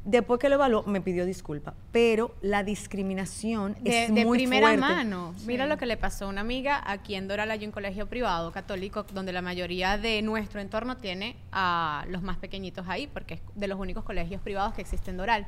Después 0.07 0.39
que 0.39 0.49
lo 0.49 0.55
evaluó, 0.55 0.85
me 0.85 1.01
pidió 1.01 1.27
disculpa. 1.27 1.75
Pero 1.91 2.37
la 2.41 2.63
discriminación 2.63 3.77
es 3.85 4.09
muy 4.09 4.39
De 4.39 4.45
primera 4.45 4.69
fuerte. 4.69 4.81
mano. 4.81 5.35
Mira 5.47 5.67
lo 5.67 5.77
que 5.79 5.85
le 5.85 5.97
pasó 5.97 6.27
a 6.27 6.29
una 6.29 6.43
amiga 6.43 6.81
aquí 6.87 7.17
en 7.17 7.27
Doral 7.27 7.51
hay 7.51 7.65
un 7.67 7.73
colegio 7.73 8.07
privado 8.09 8.53
católico 8.53 9.05
donde 9.13 9.33
la 9.33 9.43
mayoría 9.43 9.99
de 9.99 10.23
nuestro 10.23 10.61
entorno 10.61 10.97
tiene 10.97 11.35
a 11.51 12.05
los 12.09 12.23
más 12.23 12.37
pequeñitos 12.37 12.87
ahí, 12.89 13.09
porque 13.09 13.35
es 13.35 13.41
de 13.57 13.67
los 13.67 13.81
únicos 13.81 14.05
colegios 14.05 14.41
privados 14.41 14.75
que 14.75 14.83
existen 14.83 15.15
en 15.15 15.19
Doral. 15.19 15.47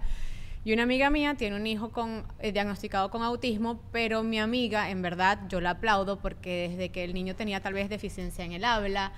Y 0.64 0.72
una 0.72 0.82
amiga 0.82 1.08
mía 1.08 1.36
tiene 1.36 1.54
un 1.54 1.66
hijo 1.66 1.90
con, 1.90 2.24
eh, 2.40 2.50
diagnosticado 2.50 3.10
con 3.10 3.22
autismo, 3.22 3.80
pero 3.92 4.24
mi 4.24 4.40
amiga, 4.40 4.90
en 4.90 5.02
verdad, 5.02 5.38
yo 5.48 5.60
la 5.60 5.70
aplaudo 5.70 6.18
porque 6.18 6.68
desde 6.70 6.88
que 6.90 7.04
el 7.04 7.14
niño 7.14 7.36
tenía 7.36 7.60
tal 7.60 7.74
vez 7.74 7.88
deficiencia 7.88 8.44
en 8.44 8.50
el 8.50 8.64
habla 8.64 9.12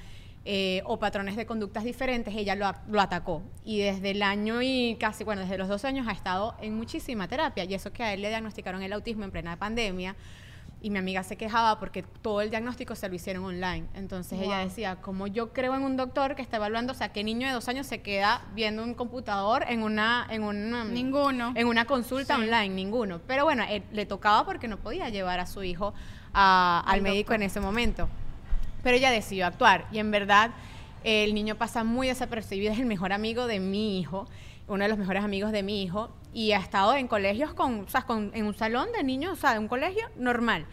eh, 0.45 0.83
o 0.87 0.99
patrones 0.99 1.37
de 1.37 1.45
conductas 1.45 1.85
diferentes, 1.85 2.35
ella 2.35 2.55
lo, 2.55 2.73
lo, 2.89 3.01
atacó. 3.01 3.43
Y 3.65 3.81
desde 3.81 4.13
el 4.13 4.23
año 4.23 4.63
y 4.63 4.97
casi, 4.99 5.23
bueno, 5.25 5.43
desde 5.43 5.59
los 5.59 5.69
dos 5.69 5.85
años 5.85 6.09
ha 6.09 6.13
estado 6.13 6.55
en 6.61 6.77
muchísima 6.77 7.29
terapia. 7.29 7.65
Y 7.65 7.75
eso 7.75 7.93
que 7.93 8.03
a 8.03 8.15
él 8.15 8.23
le 8.23 8.29
diagnosticaron 8.29 8.83
el 8.83 8.93
autismo 8.93 9.25
en 9.25 9.31
plena 9.31 9.57
pandemia 9.57 10.17
y 10.83 10.91
mi 10.91 10.99
amiga 10.99 11.23
se 11.23 11.37
quejaba 11.37 11.79
porque 11.79 12.03
todo 12.03 12.41
el 12.41 12.51
diagnóstico 12.51 12.95
se 12.95 13.09
lo 13.09 13.15
hicieron 13.15 13.45
online. 13.45 13.87
Entonces 13.95 14.41
ella 14.41 14.59
decía, 14.59 14.97
como 14.97 15.27
yo 15.27 15.53
creo 15.53 15.75
en 15.75 15.83
un 15.83 15.97
doctor 15.97 16.35
que 16.35 16.43
está 16.43 16.57
evaluando, 16.57 16.93
o 16.93 16.97
sea, 16.97 17.11
¿qué 17.11 17.23
niño 17.23 17.47
de 17.47 17.53
dos 17.53 17.69
años 17.69 17.87
se 17.87 18.01
queda 18.01 18.43
viendo 18.55 18.83
un 18.83 18.95
computador 18.95 19.65
en 19.69 19.83
una... 19.83 20.27
En 20.31 20.43
una 20.43 20.85
ninguno. 20.85 21.53
En 21.55 21.67
una 21.67 21.85
consulta 21.85 22.37
online, 22.37 22.71
ninguno. 22.71 23.21
Pero 23.27 23.45
bueno, 23.45 23.65
le 23.93 24.07
tocaba 24.07 24.47
porque 24.47 24.69
no 24.69 24.79
podía 24.79 25.09
llevar 25.11 25.41
a 25.41 25.47
su 25.47 25.63
hijo 25.63 25.93
al 26.33 27.03
médico 27.03 27.35
en 27.35 27.43
ese 27.43 27.61
momento. 27.61 28.09
Pero 28.83 28.97
ella 28.97 29.11
decidió 29.11 29.47
actuar 29.47 29.87
y 29.93 29.99
en 29.99 30.11
verdad 30.11 30.51
el 31.05 31.35
niño 31.35 31.57
pasa 31.57 31.85
muy 31.85 32.09
desapercibido, 32.09 32.73
es 32.73 32.79
el 32.79 32.87
mejor 32.87 33.13
amigo 33.13 33.47
de 33.47 33.61
mi 33.61 33.99
hijo 33.99 34.27
uno 34.71 34.85
de 34.85 34.89
los 34.89 34.99
mejores 34.99 35.25
amigos 35.25 35.53
de 35.53 35.63
mi 35.63 35.83
hijo, 35.83 36.11
y 36.33 36.53
ha 36.53 36.59
estado 36.59 36.95
en 36.95 37.09
colegios 37.09 37.53
con, 37.55 37.81
o 37.81 37.89
sea, 37.89 38.03
con, 38.03 38.31
en 38.35 38.47
un 38.47 38.55
salón 38.55 38.89
de 38.97 39.03
niños, 39.03 39.33
o 39.33 39.37
sea, 39.37 39.53
de 39.53 39.59
un 39.59 39.69
colegio 39.69 40.09
normal. 40.17 40.65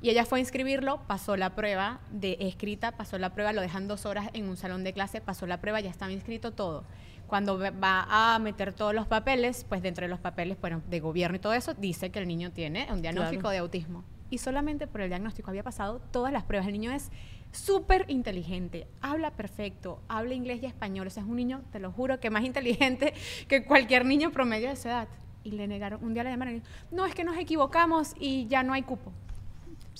Y 0.00 0.10
ella 0.10 0.24
fue 0.24 0.38
a 0.38 0.40
inscribirlo, 0.40 1.00
pasó 1.06 1.36
la 1.36 1.54
prueba 1.54 2.00
de 2.10 2.36
escrita, 2.40 2.92
pasó 2.92 3.18
la 3.18 3.34
prueba, 3.34 3.52
lo 3.52 3.60
dejan 3.60 3.88
dos 3.88 4.06
horas 4.06 4.30
en 4.32 4.48
un 4.48 4.56
salón 4.56 4.84
de 4.84 4.92
clase, 4.92 5.20
pasó 5.20 5.46
la 5.46 5.60
prueba, 5.60 5.80
ya 5.80 5.90
estaba 5.90 6.12
inscrito 6.12 6.52
todo. 6.52 6.84
Cuando 7.26 7.58
va 7.58 8.34
a 8.34 8.38
meter 8.38 8.72
todos 8.72 8.94
los 8.94 9.06
papeles, 9.06 9.64
pues 9.68 9.80
dentro 9.82 10.04
de 10.04 10.08
los 10.08 10.20
papeles 10.20 10.60
bueno, 10.60 10.82
de 10.88 11.00
gobierno 11.00 11.36
y 11.36 11.40
todo 11.40 11.54
eso, 11.54 11.74
dice 11.74 12.10
que 12.10 12.18
el 12.18 12.28
niño 12.28 12.50
tiene 12.50 12.88
un 12.92 13.00
diagnóstico 13.00 13.48
de 13.48 13.58
autismo. 13.58 14.04
Y 14.28 14.38
solamente 14.38 14.86
por 14.86 15.02
el 15.02 15.08
diagnóstico 15.08 15.50
había 15.50 15.62
pasado 15.62 16.00
todas 16.10 16.32
las 16.32 16.42
pruebas. 16.44 16.66
El 16.66 16.72
niño 16.72 16.92
es 16.92 17.10
súper 17.52 18.06
inteligente, 18.08 18.86
habla 19.00 19.30
perfecto, 19.30 20.00
habla 20.08 20.34
inglés 20.34 20.60
y 20.62 20.66
español. 20.66 21.06
O 21.06 21.10
sea, 21.10 21.22
es 21.22 21.28
un 21.28 21.36
niño, 21.36 21.62
te 21.70 21.78
lo 21.78 21.92
juro, 21.92 22.18
que 22.18 22.30
más 22.30 22.44
inteligente 22.44 23.14
que 23.48 23.64
cualquier 23.64 24.04
niño 24.04 24.32
promedio 24.32 24.68
de 24.68 24.76
su 24.76 24.88
edad. 24.88 25.08
Y 25.44 25.52
le 25.52 25.66
negaron, 25.66 26.02
un 26.02 26.14
día 26.14 26.24
le 26.24 26.30
llamaron 26.30 26.56
y 26.56 26.62
no, 26.94 27.04
es 27.04 27.14
que 27.14 27.24
nos 27.24 27.36
equivocamos 27.36 28.14
y 28.18 28.46
ya 28.46 28.62
no 28.62 28.72
hay 28.72 28.82
cupo. 28.82 29.12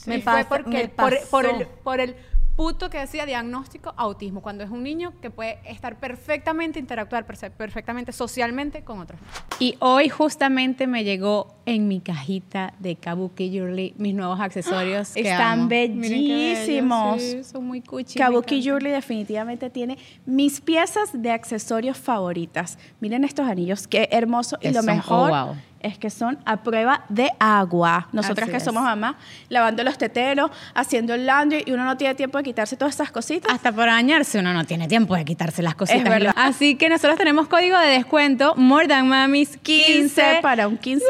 me 0.07 0.21
fue 0.21 0.45
porque 0.49 0.89
por, 0.89 1.13
el, 1.45 1.67
por 1.83 2.01
el 2.01 2.17
puto 2.57 2.91
que 2.91 2.99
decía 2.99 3.27
diagnóstico 3.27 3.95
autismo, 3.97 4.43
cuando 4.43 4.63
es 4.65 4.71
un 4.71 4.83
niño 4.83 5.15
que 5.21 5.31
puede 5.31 5.59
estar 5.65 5.99
perfectamente, 5.99 6.79
interactuar 6.79 7.25
perfectamente 7.25 8.13
socialmente 8.13 8.83
con 8.83 9.01
otros. 9.01 9.19
Y 9.59 9.77
hoy 9.79 10.09
justamente 10.09 10.87
me 10.87 11.05
llegó 11.05 11.55
en 11.65 11.89
mi 11.89 12.01
cajita 12.01 12.75
de 12.79 12.97
Kabuki 12.97 13.51
Jewelry 13.51 13.95
mis 13.97 14.15
nuevos 14.15 14.41
accesorios. 14.41 15.13
Están 15.17 15.69
bellísimos. 15.69 17.23
son 17.45 17.67
muy 17.67 17.81
cuchi. 17.81 18.19
Kabuki 18.19 18.63
Jewelry 18.63 18.91
definitivamente 18.91 19.71
tiene 19.71 19.99
mis 20.27 20.61
piezas 20.61 21.11
de 21.13 21.31
accesorios 21.31 21.97
favoritas. 21.99 22.79
Miren 23.01 23.25
estos 23.25 23.47
anillos, 23.47 23.87
qué 23.87 24.09
hermoso 24.13 24.59
y 24.61 24.71
lo 24.71 24.83
mejor. 24.83 25.31
Oh, 25.33 25.57
es 25.83 25.99
que 25.99 26.11
son 26.11 26.39
a 26.45 26.63
prueba 26.63 27.05
de 27.09 27.31
agua. 27.39 28.09
Nosotras 28.13 28.49
que 28.49 28.61
somos 28.61 28.83
mamás, 28.83 29.17
lavando 29.49 29.83
los 29.85 29.99
teteros, 29.99 30.51
haciendo 30.75 31.15
el 31.15 31.27
laundry 31.27 31.65
y 31.67 31.73
uno 31.73 31.85
no 31.85 31.97
tiene 31.97 32.15
tiempo 32.15 32.39
de 32.39 32.45
quitarse 32.45 32.77
todas 32.77 32.95
esas 32.95 33.11
cositas. 33.11 33.53
Hasta 33.53 33.73
por 33.73 33.87
bañarse 33.87 34.39
uno 34.39 34.53
no 34.53 34.65
tiene 34.65 34.89
tiempo 34.89 35.15
de 35.15 35.25
quitarse 35.25 35.63
las 35.63 35.75
cositas. 35.75 36.33
Así 36.37 36.77
que 36.77 36.89
nosotros 36.89 37.19
tenemos 37.19 37.49
código 37.49 37.79
de 37.79 37.89
descuento 37.89 38.55
More 38.57 38.89
Than 38.89 39.09
Mamis 39.09 39.57
15. 39.59 40.41
para 40.43 40.69
un 40.69 40.79
15% 40.79 41.01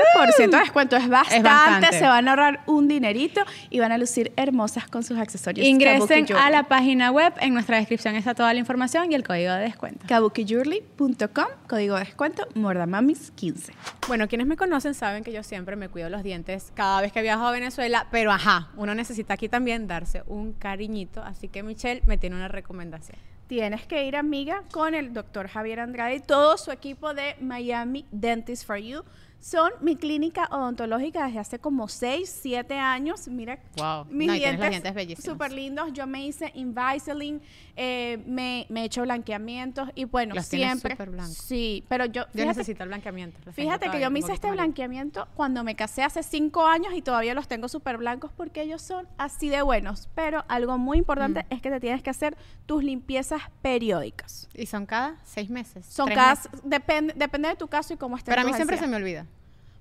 de 0.50 0.58
descuento. 0.58 0.96
Es 0.96 1.08
bastante, 1.08 1.98
Se 1.98 2.06
van 2.06 2.28
a 2.28 2.32
ahorrar 2.32 2.60
un 2.66 2.88
dinerito 2.88 3.40
y 3.70 3.78
van 3.78 3.92
a 3.92 3.98
lucir 3.98 4.32
hermosas 4.36 4.86
con 4.88 5.02
sus 5.02 5.18
accesorios. 5.18 5.66
Ingresen 5.66 6.26
a 6.36 6.50
la 6.50 6.64
página 6.64 7.10
web. 7.10 7.32
En 7.40 7.54
nuestra 7.54 7.76
descripción 7.76 8.16
está 8.16 8.34
toda 8.34 8.52
la 8.52 8.60
información 8.60 9.12
y 9.12 9.14
el 9.14 9.22
código 9.22 9.52
de 9.52 9.60
descuento. 9.60 10.06
kabukijewelry.com, 10.06 11.46
código 11.68 11.94
de 11.94 12.04
descuento 12.04 12.46
More 12.54 12.78
Than 12.78 12.90
Mamis 12.90 13.32
15. 13.34 13.72
Bueno, 14.08 14.28
quienes 14.28 14.46
me 14.46 14.56
conocen 14.62 14.94
saben 14.94 15.24
que 15.24 15.32
yo 15.32 15.42
siempre 15.42 15.74
me 15.74 15.88
cuido 15.88 16.08
los 16.08 16.22
dientes 16.22 16.70
cada 16.76 17.00
vez 17.00 17.10
que 17.10 17.20
viajo 17.20 17.44
a 17.44 17.50
Venezuela, 17.50 18.06
pero 18.12 18.30
ajá, 18.30 18.70
uno 18.76 18.94
necesita 18.94 19.34
aquí 19.34 19.48
también 19.48 19.88
darse 19.88 20.22
un 20.28 20.52
cariñito, 20.52 21.20
así 21.20 21.48
que 21.48 21.64
Michelle 21.64 22.00
me 22.06 22.16
tiene 22.16 22.36
una 22.36 22.46
recomendación. 22.46 23.18
Tienes 23.48 23.84
que 23.88 24.06
ir, 24.06 24.14
amiga, 24.14 24.62
con 24.70 24.94
el 24.94 25.12
doctor 25.14 25.48
Javier 25.48 25.80
Andrade 25.80 26.14
y 26.14 26.20
todo 26.20 26.56
su 26.58 26.70
equipo 26.70 27.12
de 27.12 27.34
Miami 27.40 28.06
Dentist 28.12 28.64
for 28.64 28.76
You 28.76 29.02
son 29.42 29.72
mi 29.80 29.96
clínica 29.96 30.48
odontológica 30.52 31.26
desde 31.26 31.40
hace 31.40 31.58
como 31.58 31.88
6, 31.88 32.38
7 32.42 32.78
años. 32.78 33.26
Mira, 33.26 33.58
Wow. 33.76 34.04
mis 34.08 34.28
No, 34.28 34.34
dientes, 34.34 35.18
súper 35.22 35.50
lindos. 35.52 35.92
Yo 35.92 36.06
me 36.06 36.24
hice 36.24 36.52
Invisalign, 36.54 37.42
eh, 37.74 38.22
me, 38.26 38.66
me 38.68 38.82
he 38.82 38.84
hecho 38.84 39.02
blanqueamientos 39.02 39.88
y 39.96 40.04
bueno, 40.04 40.36
Los 40.36 40.46
siempre. 40.46 40.96
Sí, 41.30 41.84
pero 41.88 42.04
yo. 42.06 42.24
Necesito 42.34 42.84
el 42.84 42.88
blanqueamiento. 42.90 43.52
Fíjate 43.52 43.90
que 43.90 44.00
yo 44.00 44.10
me 44.12 44.20
hice 44.20 44.32
este 44.32 44.50
blanqueamiento 44.50 45.26
cuando 45.34 45.64
me 45.64 45.74
casé 45.74 46.04
hace 46.04 46.22
cinco 46.22 46.64
años 46.64 46.94
y 46.94 47.02
todavía 47.02 47.34
los 47.34 47.48
tengo 47.48 47.68
súper 47.68 47.96
blancos 47.98 48.30
porque 48.36 48.62
ellos 48.62 48.80
son 48.80 49.08
así 49.18 49.48
de 49.48 49.62
buenos. 49.62 50.08
Pero 50.14 50.44
algo 50.48 50.78
muy 50.78 50.98
importante 50.98 51.40
Mm. 51.50 51.54
es 51.54 51.62
que 51.62 51.70
te 51.70 51.80
tienes 51.80 52.02
que 52.02 52.10
hacer 52.10 52.36
tus 52.66 52.84
limpiezas 52.84 53.42
periódicas. 53.60 54.48
Y 54.54 54.66
son 54.66 54.86
cada 54.86 55.16
seis 55.24 55.50
meses. 55.50 55.84
Son 55.86 56.08
cada, 56.08 56.36
meses. 56.36 56.50
depende, 56.62 57.12
depende 57.16 57.48
de 57.48 57.56
tu 57.56 57.66
caso 57.66 57.92
y 57.92 57.96
cómo 57.96 58.16
estés. 58.16 58.32
Pero 58.34 58.46
a 58.46 58.48
mí 58.48 58.54
siempre 58.54 58.78
se 58.78 58.86
me 58.86 58.96
olvida. 58.96 59.26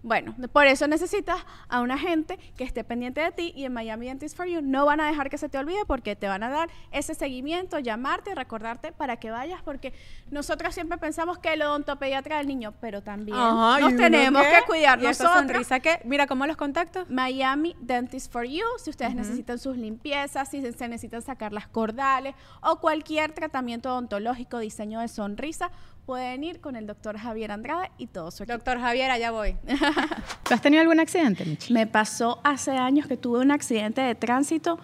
Bueno, 0.03 0.35
por 0.51 0.65
eso 0.65 0.87
necesitas 0.87 1.45
a 1.69 1.81
una 1.81 1.97
gente 1.97 2.39
que 2.57 2.63
esté 2.63 2.83
pendiente 2.83 3.21
de 3.21 3.31
ti 3.31 3.53
y 3.55 3.65
en 3.65 3.73
Miami 3.73 4.07
Dentist 4.07 4.35
for 4.35 4.47
You 4.47 4.61
no 4.61 4.85
van 4.85 4.99
a 4.99 5.05
dejar 5.07 5.29
que 5.29 5.37
se 5.37 5.47
te 5.47 5.59
olvide 5.59 5.85
porque 5.85 6.15
te 6.15 6.27
van 6.27 6.41
a 6.41 6.49
dar 6.49 6.69
ese 6.91 7.13
seguimiento, 7.13 7.77
llamarte, 7.77 8.33
recordarte 8.33 8.91
para 8.91 9.17
que 9.17 9.29
vayas 9.29 9.61
porque 9.61 9.93
nosotros 10.31 10.73
siempre 10.73 10.97
pensamos 10.97 11.37
que 11.37 11.53
el 11.53 11.61
odontopediatra 11.61 12.37
del 12.37 12.47
niño, 12.47 12.73
pero 12.81 13.03
también 13.03 13.37
Ajá, 13.37 13.79
¿y 13.79 13.83
nos 13.83 13.95
tenemos 13.95 14.41
qué? 14.41 14.49
que 14.59 14.65
cuidar 14.65 14.99
¿Y 14.99 15.03
nosotros. 15.03 15.33
sonrisa 15.33 15.79
qué? 15.79 15.99
Mira, 16.03 16.25
¿cómo 16.25 16.47
los 16.47 16.57
contacto? 16.57 17.05
Miami 17.07 17.75
Dentist 17.79 18.31
for 18.31 18.45
You, 18.45 18.65
si 18.83 18.89
ustedes 18.89 19.13
necesitan 19.13 19.59
sus 19.59 19.77
limpiezas, 19.77 20.49
si 20.49 20.61
se 20.61 20.87
necesitan 20.87 21.21
sacar 21.21 21.53
las 21.53 21.67
cordales 21.67 22.33
o 22.61 22.77
cualquier 22.79 23.33
tratamiento 23.33 23.91
odontológico, 23.91 24.57
diseño 24.57 24.99
de 24.99 25.07
sonrisa, 25.07 25.69
pueden 26.05 26.43
ir 26.43 26.59
con 26.59 26.75
el 26.75 26.87
doctor 26.87 27.17
Javier 27.17 27.51
Andrade 27.51 27.91
y 27.97 28.07
todo 28.07 28.31
su 28.31 28.43
equipo. 28.43 28.57
Doctor 28.57 28.79
Javier, 28.79 29.11
allá 29.11 29.31
voy. 29.31 29.55
¿Tú 30.43 30.53
has 30.53 30.61
tenido 30.61 30.81
algún 30.81 30.99
accidente, 30.99 31.45
Michi? 31.45 31.73
Me 31.73 31.87
pasó 31.87 32.39
hace 32.43 32.71
años 32.71 33.07
que 33.07 33.17
tuve 33.17 33.39
un 33.39 33.51
accidente 33.51 34.01
de 34.01 34.15
tránsito. 34.15 34.79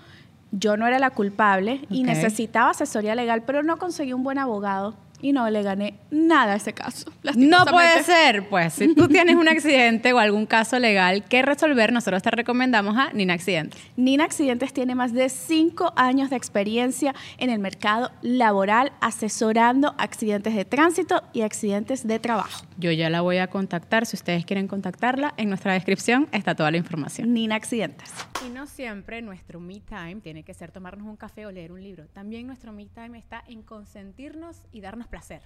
Yo 0.51 0.77
no 0.77 0.87
era 0.87 0.97
la 0.99 1.09
culpable 1.09 1.81
y 1.89 2.03
necesitaba 2.03 2.69
asesoría 2.69 3.15
legal, 3.15 3.43
pero 3.45 3.63
no 3.63 3.77
conseguí 3.77 4.13
un 4.13 4.23
buen 4.23 4.37
abogado 4.37 4.95
y 5.21 5.31
no 5.31 5.49
le 5.49 5.63
gané 5.63 5.99
nada 6.11 6.53
a 6.53 6.55
ese 6.57 6.73
caso. 6.73 7.11
No 7.35 7.65
puede 7.65 8.03
ser, 8.03 8.47
pues. 8.49 8.73
Si 8.73 8.93
tú 8.93 9.07
tienes 9.07 9.35
un 9.35 9.47
accidente 9.47 10.13
o 10.13 10.19
algún 10.19 10.45
caso 10.45 10.79
legal 10.79 11.23
que 11.23 11.41
resolver, 11.41 11.91
nosotros 11.91 12.21
te 12.23 12.31
recomendamos 12.31 12.97
a 12.97 13.11
Nina 13.13 13.33
Accidentes. 13.33 13.81
Nina 13.95 14.23
Accidentes 14.23 14.73
tiene 14.73 14.95
más 14.95 15.13
de 15.13 15.29
cinco 15.29 15.93
años 15.95 16.29
de 16.29 16.35
experiencia 16.35 17.15
en 17.37 17.49
el 17.49 17.59
mercado 17.59 18.11
laboral 18.21 18.91
asesorando 19.01 19.95
accidentes 19.97 20.55
de 20.55 20.65
tránsito 20.65 21.23
y 21.33 21.41
accidentes 21.41 22.05
de 22.07 22.19
trabajo. 22.19 22.65
Yo 22.77 22.91
ya 22.91 23.09
la 23.09 23.21
voy 23.21 23.37
a 23.37 23.47
contactar. 23.47 24.05
Si 24.05 24.15
ustedes 24.15 24.45
quieren 24.45 24.67
contactarla, 24.67 25.33
en 25.37 25.49
nuestra 25.49 25.73
descripción 25.73 26.27
está 26.31 26.55
toda 26.55 26.71
la 26.71 26.77
información. 26.77 27.33
Nina 27.33 27.55
Accidentes. 27.55 28.13
Y 28.45 28.49
no 28.49 28.67
siempre 28.67 29.21
nuestro 29.21 29.59
me 29.59 29.79
time 29.79 30.17
tiene 30.21 30.43
que 30.43 30.53
ser 30.53 30.71
tomarnos 30.71 31.07
un 31.07 31.15
café 31.15 31.45
o 31.45 31.51
leer 31.51 31.71
un 31.71 31.81
libro. 31.81 32.05
También 32.07 32.45
nuestro 32.47 32.71
me 32.71 32.85
time 32.85 33.17
está 33.17 33.43
en 33.47 33.63
consentirnos 33.63 34.61
y 34.71 34.81
darnos 34.81 35.06
placer. 35.07 35.41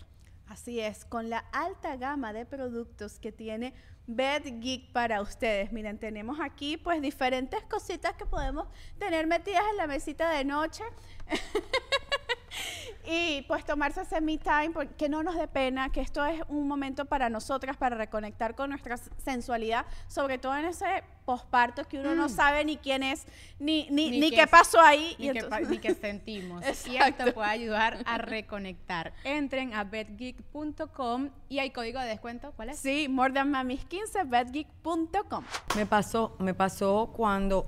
Así 0.47 0.79
es, 0.79 1.05
con 1.05 1.29
la 1.29 1.39
alta 1.53 1.95
gama 1.95 2.33
de 2.33 2.45
productos 2.45 3.19
que 3.19 3.31
tiene 3.31 3.73
Bed 4.07 4.59
Geek 4.59 4.91
para 4.91 5.21
ustedes. 5.21 5.71
Miren, 5.71 5.97
tenemos 5.97 6.39
aquí 6.41 6.75
pues 6.77 7.01
diferentes 7.01 7.63
cositas 7.63 8.15
que 8.15 8.25
podemos 8.25 8.67
tener 8.99 9.27
metidas 9.27 9.63
en 9.71 9.77
la 9.77 9.87
mesita 9.87 10.29
de 10.31 10.43
noche. 10.43 10.83
y 13.13 13.41
pues 13.43 13.65
tomarse 13.65 14.01
ese 14.01 14.21
me 14.21 14.37
time, 14.37 14.71
porque 14.73 14.93
que 14.95 15.09
no 15.09 15.21
nos 15.23 15.35
dé 15.35 15.47
pena, 15.47 15.91
que 15.91 15.99
esto 16.01 16.25
es 16.25 16.41
un 16.47 16.67
momento 16.67 17.05
para 17.05 17.29
nosotras, 17.29 17.75
para 17.75 17.97
reconectar 17.97 18.55
con 18.55 18.69
nuestra 18.69 18.95
sensualidad, 18.97 19.85
sobre 20.07 20.37
todo 20.37 20.55
en 20.55 20.65
ese 20.65 21.03
posparto 21.25 21.85
que 21.87 21.99
uno 21.99 22.15
no 22.15 22.29
sabe 22.29 22.63
ni 22.65 22.77
quién 22.77 23.03
es, 23.03 23.25
ni, 23.59 23.87
ni, 23.89 24.11
Ni 24.11 24.19
ni 24.21 24.29
qué 24.29 24.37
qué 24.37 24.47
pasó 24.47 24.79
ahí. 24.81 25.15
Ni, 25.19 25.29
y 25.29 25.77
que 25.79 25.93
sentimos. 25.93 26.63
y 26.87 26.95
Exacto. 26.95 27.23
esto 27.23 27.33
puede 27.33 27.49
ayudar 27.49 27.99
a 28.05 28.17
reconectar. 28.19 29.13
Entren 29.23 29.73
a 29.73 29.83
betgeek.com 29.83 31.29
y 31.49 31.59
hay 31.59 31.71
código 31.71 31.99
de 31.99 32.07
descuento. 32.07 32.53
¿Cuál 32.55 32.69
es? 32.69 32.79
Sí, 32.79 33.07
More 33.09 33.33
Than 33.33 33.51
Mamis 33.51 33.85
15, 33.85 34.23
bedgeek.com. 34.23 35.43
Me 35.75 35.85
pasó, 35.85 36.35
me 36.39 36.53
pasó 36.53 37.11
cuando 37.15 37.65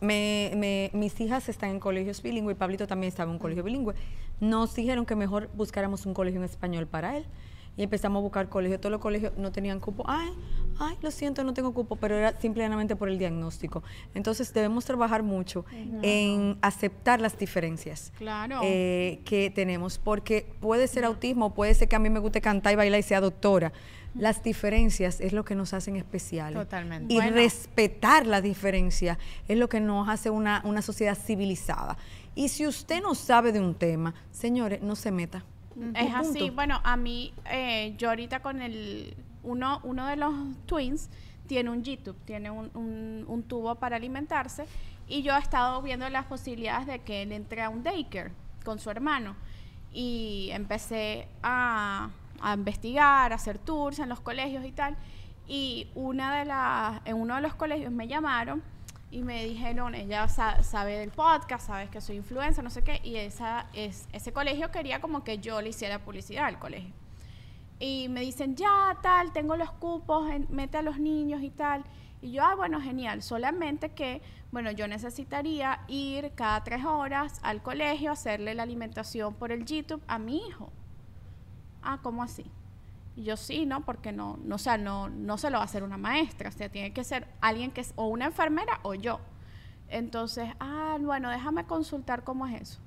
me- 0.00 0.52
me- 0.56 0.90
mis 0.92 1.18
hijas 1.20 1.48
están 1.48 1.70
en 1.70 1.80
colegios 1.80 2.20
bilingües 2.22 2.56
y 2.56 2.58
Pablito 2.58 2.86
también 2.86 3.08
estaba 3.08 3.28
en 3.28 3.32
un 3.34 3.38
colegio 3.38 3.62
bilingüe. 3.62 3.94
Nos 4.48 4.74
dijeron 4.74 5.06
que 5.06 5.14
mejor 5.16 5.48
buscáramos 5.54 6.06
un 6.06 6.14
colegio 6.14 6.38
en 6.40 6.44
español 6.44 6.86
para 6.86 7.16
él. 7.16 7.24
Y 7.76 7.82
empezamos 7.82 8.20
a 8.20 8.22
buscar 8.22 8.48
colegios. 8.48 8.80
Todos 8.80 8.92
los 8.92 9.00
colegios 9.00 9.32
no 9.36 9.50
tenían 9.50 9.80
cupo. 9.80 10.04
Ay, 10.06 10.28
ay, 10.78 10.96
lo 11.02 11.10
siento, 11.10 11.42
no 11.42 11.54
tengo 11.54 11.74
cupo, 11.74 11.96
pero 11.96 12.16
era 12.16 12.38
simplemente 12.40 12.94
por 12.94 13.08
el 13.08 13.18
diagnóstico. 13.18 13.82
Entonces 14.14 14.54
debemos 14.54 14.84
trabajar 14.84 15.24
mucho 15.24 15.64
en 16.02 16.56
aceptar 16.62 17.20
las 17.20 17.36
diferencias 17.36 18.12
Claro. 18.16 18.60
eh, 18.62 19.20
que 19.24 19.50
tenemos, 19.50 19.98
porque 19.98 20.46
puede 20.60 20.86
ser 20.86 21.04
autismo, 21.04 21.52
puede 21.52 21.74
ser 21.74 21.88
que 21.88 21.96
a 21.96 21.98
mí 21.98 22.10
me 22.10 22.20
guste 22.20 22.40
cantar 22.40 22.74
y 22.74 22.76
bailar 22.76 23.00
y 23.00 23.02
sea 23.02 23.20
doctora. 23.20 23.72
Las 24.14 24.44
diferencias 24.44 25.20
es 25.20 25.32
lo 25.32 25.44
que 25.44 25.56
nos 25.56 25.74
hacen 25.74 25.96
especiales. 25.96 26.56
Totalmente. 26.56 27.12
Y 27.12 27.16
Bueno. 27.16 27.32
respetar 27.34 28.24
la 28.28 28.40
diferencia 28.40 29.18
es 29.48 29.58
lo 29.58 29.68
que 29.68 29.80
nos 29.80 30.08
hace 30.08 30.30
una, 30.30 30.62
una 30.64 30.80
sociedad 30.82 31.18
civilizada. 31.18 31.96
Y 32.34 32.48
si 32.48 32.66
usted 32.66 33.02
no 33.02 33.14
sabe 33.14 33.52
de 33.52 33.60
un 33.60 33.74
tema, 33.74 34.14
señores, 34.30 34.82
no 34.82 34.96
se 34.96 35.10
meta. 35.12 35.44
Es 35.94 36.06
Punto. 36.14 36.16
así, 36.16 36.50
bueno, 36.50 36.80
a 36.84 36.96
mí, 36.96 37.32
eh, 37.50 37.94
yo 37.98 38.08
ahorita 38.10 38.40
con 38.40 38.60
el, 38.62 39.16
uno, 39.42 39.80
uno 39.84 40.06
de 40.06 40.16
los 40.16 40.32
twins 40.66 41.10
tiene 41.46 41.70
un 41.70 41.82
YouTube, 41.82 42.16
tiene 42.24 42.50
un, 42.50 42.70
un- 42.74 43.24
un 43.28 43.42
tubo 43.42 43.74
para 43.76 43.96
alimentarse 43.96 44.66
y 45.08 45.22
yo 45.22 45.36
he 45.36 45.38
estado 45.38 45.82
viendo 45.82 46.08
las 46.08 46.24
posibilidades 46.26 46.86
de 46.86 47.00
que 47.00 47.22
él 47.22 47.32
entre 47.32 47.60
a 47.62 47.68
un 47.68 47.82
daycare 47.82 48.32
con 48.64 48.78
su 48.78 48.88
hermano 48.90 49.36
y 49.92 50.48
empecé 50.52 51.28
a, 51.42 52.10
a 52.40 52.54
investigar, 52.54 53.32
a 53.32 53.34
hacer 53.34 53.58
tours 53.58 53.98
en 53.98 54.08
los 54.08 54.20
colegios 54.20 54.64
y 54.64 54.72
tal 54.72 54.96
y 55.46 55.88
una 55.94 56.38
de 56.38 56.44
las, 56.46 57.00
en 57.04 57.16
uno 57.16 57.34
de 57.34 57.42
los 57.42 57.54
colegios 57.54 57.92
me 57.92 58.08
llamaron 58.08 58.62
y 59.14 59.22
me 59.22 59.44
dijeron, 59.44 59.94
ella 59.94 60.26
sa- 60.26 60.62
sabe 60.64 60.98
del 60.98 61.10
podcast, 61.12 61.68
sabes 61.68 61.88
que 61.88 62.00
soy 62.00 62.16
influencer, 62.16 62.64
no 62.64 62.70
sé 62.70 62.82
qué, 62.82 63.00
y 63.04 63.14
esa, 63.16 63.66
es, 63.72 64.08
ese 64.12 64.32
colegio 64.32 64.72
quería 64.72 65.00
como 65.00 65.22
que 65.22 65.38
yo 65.38 65.60
le 65.62 65.68
hiciera 65.68 66.00
publicidad 66.00 66.46
al 66.46 66.58
colegio. 66.58 66.92
Y 67.78 68.08
me 68.08 68.22
dicen, 68.22 68.56
ya, 68.56 68.98
tal, 69.02 69.32
tengo 69.32 69.56
los 69.56 69.70
cupos, 69.70 70.26
mete 70.48 70.78
a 70.78 70.82
los 70.82 70.98
niños 70.98 71.42
y 71.42 71.50
tal. 71.50 71.84
Y 72.22 72.32
yo, 72.32 72.42
ah, 72.42 72.56
bueno, 72.56 72.80
genial, 72.80 73.22
solamente 73.22 73.90
que, 73.90 74.20
bueno, 74.50 74.72
yo 74.72 74.88
necesitaría 74.88 75.80
ir 75.86 76.32
cada 76.34 76.64
tres 76.64 76.84
horas 76.84 77.38
al 77.42 77.62
colegio, 77.62 78.10
hacerle 78.10 78.54
la 78.54 78.64
alimentación 78.64 79.34
por 79.34 79.52
el 79.52 79.64
YouTube 79.64 80.02
a 80.08 80.18
mi 80.18 80.38
hijo. 80.48 80.72
Ah, 81.82 81.98
¿cómo 82.02 82.22
así? 82.22 82.44
Yo 83.16 83.36
sí, 83.36 83.64
¿no? 83.64 83.84
Porque 83.84 84.10
no, 84.12 84.38
no, 84.44 84.56
o 84.56 84.58
sea, 84.58 84.76
no, 84.76 85.08
no 85.08 85.38
se 85.38 85.48
lo 85.50 85.58
va 85.58 85.62
a 85.62 85.66
hacer 85.66 85.84
una 85.84 85.96
maestra, 85.96 86.48
o 86.48 86.52
sea, 86.52 86.68
tiene 86.68 86.92
que 86.92 87.04
ser 87.04 87.28
alguien 87.40 87.70
que 87.70 87.80
es 87.82 87.92
o 87.96 88.06
una 88.08 88.26
enfermera 88.26 88.80
o 88.82 88.94
yo. 88.94 89.20
Entonces, 89.88 90.48
ah, 90.60 90.96
bueno, 91.00 91.30
déjame 91.30 91.64
consultar 91.64 92.24
cómo 92.24 92.46
es 92.46 92.60
eso. 92.60 92.80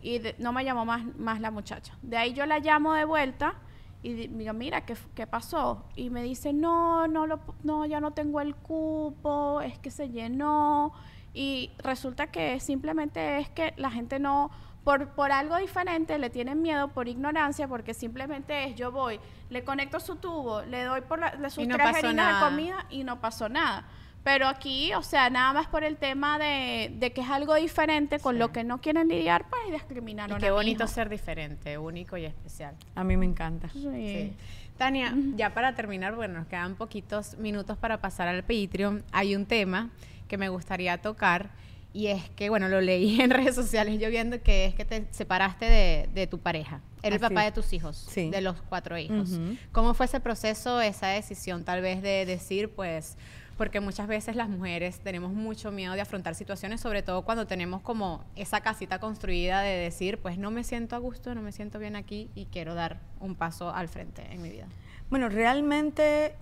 Y 0.00 0.20
no 0.38 0.52
me 0.52 0.64
llamó 0.64 0.84
más, 0.86 1.04
más 1.18 1.40
la 1.40 1.50
muchacha. 1.50 1.94
De 2.02 2.16
ahí 2.16 2.32
yo 2.32 2.46
la 2.46 2.58
llamo 2.58 2.94
de 2.94 3.04
vuelta 3.04 3.54
y 4.02 4.12
di- 4.14 4.26
digo, 4.28 4.52
mira, 4.54 4.86
¿qué, 4.86 4.96
qué 5.14 5.26
pasó? 5.26 5.84
Y 5.96 6.08
me 6.10 6.22
dice, 6.22 6.52
no, 6.52 7.06
no, 7.08 7.26
lo, 7.26 7.40
no, 7.64 7.84
ya 7.86 8.00
no 8.00 8.12
tengo 8.12 8.40
el 8.40 8.54
cupo, 8.54 9.60
es 9.60 9.78
que 9.78 9.90
se 9.90 10.08
llenó. 10.08 10.92
Y 11.34 11.70
resulta 11.78 12.28
que 12.28 12.60
simplemente 12.60 13.38
es 13.40 13.50
que 13.50 13.74
la 13.76 13.90
gente 13.90 14.18
no, 14.18 14.50
por, 14.86 15.08
por 15.08 15.32
algo 15.32 15.56
diferente, 15.56 16.16
le 16.16 16.30
tienen 16.30 16.62
miedo 16.62 16.86
por 16.86 17.08
ignorancia, 17.08 17.66
porque 17.66 17.92
simplemente 17.92 18.62
es 18.66 18.76
yo 18.76 18.92
voy, 18.92 19.18
le 19.50 19.64
conecto 19.64 19.98
su 19.98 20.14
tubo, 20.14 20.62
le 20.62 20.84
doy 20.84 21.00
por 21.00 21.18
la, 21.18 21.32
de 21.32 21.50
sus 21.50 21.66
no 21.66 21.74
tres 21.74 21.88
pasó 21.88 22.00
jeringas 22.02 22.40
de 22.40 22.46
comida 22.48 22.86
y 22.88 23.02
no 23.02 23.20
pasó 23.20 23.48
nada. 23.48 23.84
Pero 24.22 24.46
aquí, 24.46 24.94
o 24.94 25.02
sea, 25.02 25.28
nada 25.28 25.52
más 25.52 25.66
por 25.66 25.82
el 25.82 25.96
tema 25.96 26.38
de, 26.38 26.92
de 26.98 27.12
que 27.12 27.20
es 27.20 27.28
algo 27.30 27.56
diferente 27.56 28.20
con 28.20 28.34
Sí. 28.36 28.38
lo 28.38 28.52
que 28.52 28.62
no 28.62 28.80
quieren 28.80 29.08
lidiar, 29.08 29.46
pues 29.50 29.72
discriminaron 29.72 30.36
Y 30.38 30.40
qué 30.40 30.48
a 30.48 30.52
bonito 30.52 30.84
hijo. 30.84 30.92
ser 30.92 31.08
diferente, 31.08 31.78
único 31.78 32.16
y 32.16 32.24
especial. 32.24 32.76
A 32.94 33.02
mí 33.02 33.16
me 33.16 33.26
encanta. 33.26 33.68
Sí. 33.70 33.80
Sí. 33.92 34.36
Tania, 34.78 35.12
ya 35.34 35.52
para 35.52 35.74
terminar, 35.74 36.14
bueno, 36.14 36.34
nos 36.38 36.46
quedan 36.46 36.76
poquitos 36.76 37.36
minutos 37.38 37.76
para 37.76 38.00
pasar 38.00 38.28
al 38.28 38.44
Patreon. 38.44 39.02
Hay 39.10 39.34
un 39.34 39.46
tema 39.46 39.90
que 40.28 40.38
me 40.38 40.48
gustaría 40.48 40.98
tocar 41.02 41.50
y 41.96 42.08
es 42.08 42.28
que, 42.30 42.50
bueno, 42.50 42.68
lo 42.68 42.80
leí 42.82 43.20
en 43.22 43.30
redes 43.30 43.54
sociales 43.54 43.98
yo 43.98 44.10
viendo 44.10 44.40
que 44.42 44.66
es 44.66 44.74
que 44.74 44.84
te 44.84 45.06
separaste 45.10 45.64
de, 45.64 46.08
de 46.14 46.26
tu 46.26 46.38
pareja. 46.38 46.80
Era 47.02 47.14
el 47.16 47.20
papá 47.20 47.42
de 47.44 47.52
tus 47.52 47.72
hijos, 47.72 47.96
Sí. 48.10 48.30
de 48.30 48.40
los 48.40 48.60
cuatro 48.62 48.98
hijos. 48.98 49.30
¿Cómo 49.72 49.94
fue 49.94 50.06
ese 50.06 50.20
proceso, 50.20 50.80
esa 50.80 51.06
decisión 51.08 51.64
tal 51.64 51.80
vez 51.80 52.02
de 52.02 52.26
decir, 52.26 52.68
pues, 52.70 53.16
porque 53.56 53.80
muchas 53.80 54.06
veces 54.08 54.36
las 54.36 54.48
mujeres 54.50 55.00
tenemos 55.00 55.32
mucho 55.32 55.70
miedo 55.72 55.94
de 55.94 56.00
afrontar 56.02 56.34
situaciones, 56.34 56.80
sobre 56.82 57.02
todo 57.02 57.22
cuando 57.22 57.46
tenemos 57.46 57.80
como 57.80 58.24
esa 58.34 58.60
casita 58.60 58.98
construida 58.98 59.62
de 59.62 59.76
decir, 59.78 60.18
pues 60.18 60.36
no 60.36 60.50
me 60.50 60.64
siento 60.64 60.96
a 60.96 60.98
gusto, 60.98 61.34
no 61.34 61.40
me 61.40 61.52
siento 61.52 61.78
bien 61.78 61.96
aquí 61.96 62.28
y 62.34 62.46
quiero 62.46 62.74
dar 62.74 63.00
un 63.20 63.34
paso 63.36 63.70
al 63.70 63.88
frente 63.88 64.26
en 64.30 64.42
mi 64.42 64.50
vida. 64.50 64.66
Bueno, 65.08 65.28
realmente 65.28 66.34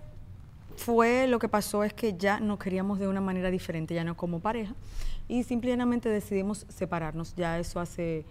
fue 0.77 1.27
lo 1.27 1.39
que 1.39 1.49
pasó 1.49 1.83
es 1.83 1.93
que 1.93 2.17
ya 2.17 2.39
nos 2.39 2.59
queríamos 2.59 2.99
de 2.99 3.07
una 3.07 3.21
manera 3.21 3.51
diferente, 3.51 3.93
ya 3.93 4.03
no 4.03 4.15
como 4.15 4.39
pareja, 4.39 4.73
y 5.27 5.43
simplemente 5.43 6.09
decidimos 6.09 6.65
separarnos. 6.69 7.35
Ya 7.35 7.59
eso 7.59 7.79
hace 7.79 8.25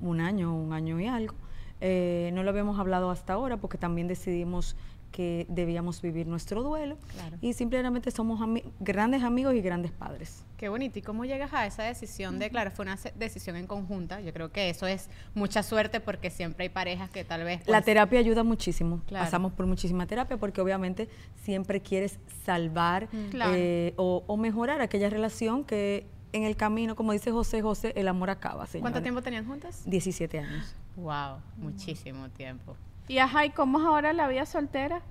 un 0.00 0.20
año, 0.20 0.54
un 0.54 0.72
año 0.72 1.00
y 1.00 1.06
algo. 1.06 1.34
Eh, 1.80 2.30
no 2.32 2.42
lo 2.42 2.50
habíamos 2.50 2.78
hablado 2.78 3.10
hasta 3.10 3.34
ahora 3.34 3.56
porque 3.56 3.78
también 3.78 4.08
decidimos 4.08 4.76
que 5.14 5.46
debíamos 5.48 6.02
vivir 6.02 6.26
nuestro 6.26 6.64
duelo 6.64 6.98
y 7.40 7.52
simplemente 7.52 8.10
somos 8.10 8.40
grandes 8.80 9.22
amigos 9.22 9.54
y 9.54 9.60
grandes 9.60 9.92
padres. 9.92 10.44
Qué 10.56 10.68
bonito. 10.68 10.98
¿Y 10.98 11.02
cómo 11.02 11.24
llegas 11.24 11.54
a 11.54 11.66
esa 11.66 11.84
decisión 11.84 12.40
de, 12.40 12.50
claro, 12.50 12.72
fue 12.72 12.84
una 12.84 12.98
decisión 13.14 13.54
en 13.54 13.68
conjunta? 13.68 14.20
Yo 14.20 14.32
creo 14.32 14.50
que 14.50 14.70
eso 14.70 14.88
es 14.88 15.08
mucha 15.32 15.62
suerte 15.62 16.00
porque 16.00 16.30
siempre 16.30 16.64
hay 16.64 16.68
parejas 16.68 17.10
que 17.10 17.24
tal 17.24 17.44
vez... 17.44 17.60
la 17.68 17.78
pues, 17.78 17.84
terapia 17.84 18.18
ayuda 18.18 18.42
muchísimo. 18.42 19.02
Pasamos 19.08 19.52
por 19.52 19.66
muchísima 19.66 20.04
terapia 20.08 20.36
porque 20.36 20.60
obviamente 20.60 21.08
siempre 21.44 21.80
quieres 21.80 22.18
salvar 22.44 23.08
mm. 23.12 23.36
eh, 23.54 23.94
o, 23.96 24.24
o 24.26 24.36
mejorar 24.36 24.80
aquella 24.80 25.10
relación 25.10 25.62
que 25.62 26.08
en 26.32 26.42
el 26.42 26.56
camino, 26.56 26.96
como 26.96 27.12
dice 27.12 27.30
José 27.30 27.62
José, 27.62 27.92
el 27.94 28.08
amor 28.08 28.30
acaba. 28.30 28.66
¿Cuánto 28.80 29.00
tiempo 29.00 29.22
tenían 29.22 29.46
juntas? 29.46 29.84
17 29.86 30.40
años. 30.40 30.74
Wow, 30.96 31.38
muchísimo 31.56 32.28
tiempo. 32.30 32.76
Y 33.08 33.18
ajá, 33.18 33.44
¿y 33.44 33.50
cómo 33.50 33.78
es 33.78 33.84
ahora 33.84 34.12
la 34.12 34.28
vida 34.28 34.46
soltera? 34.46 35.02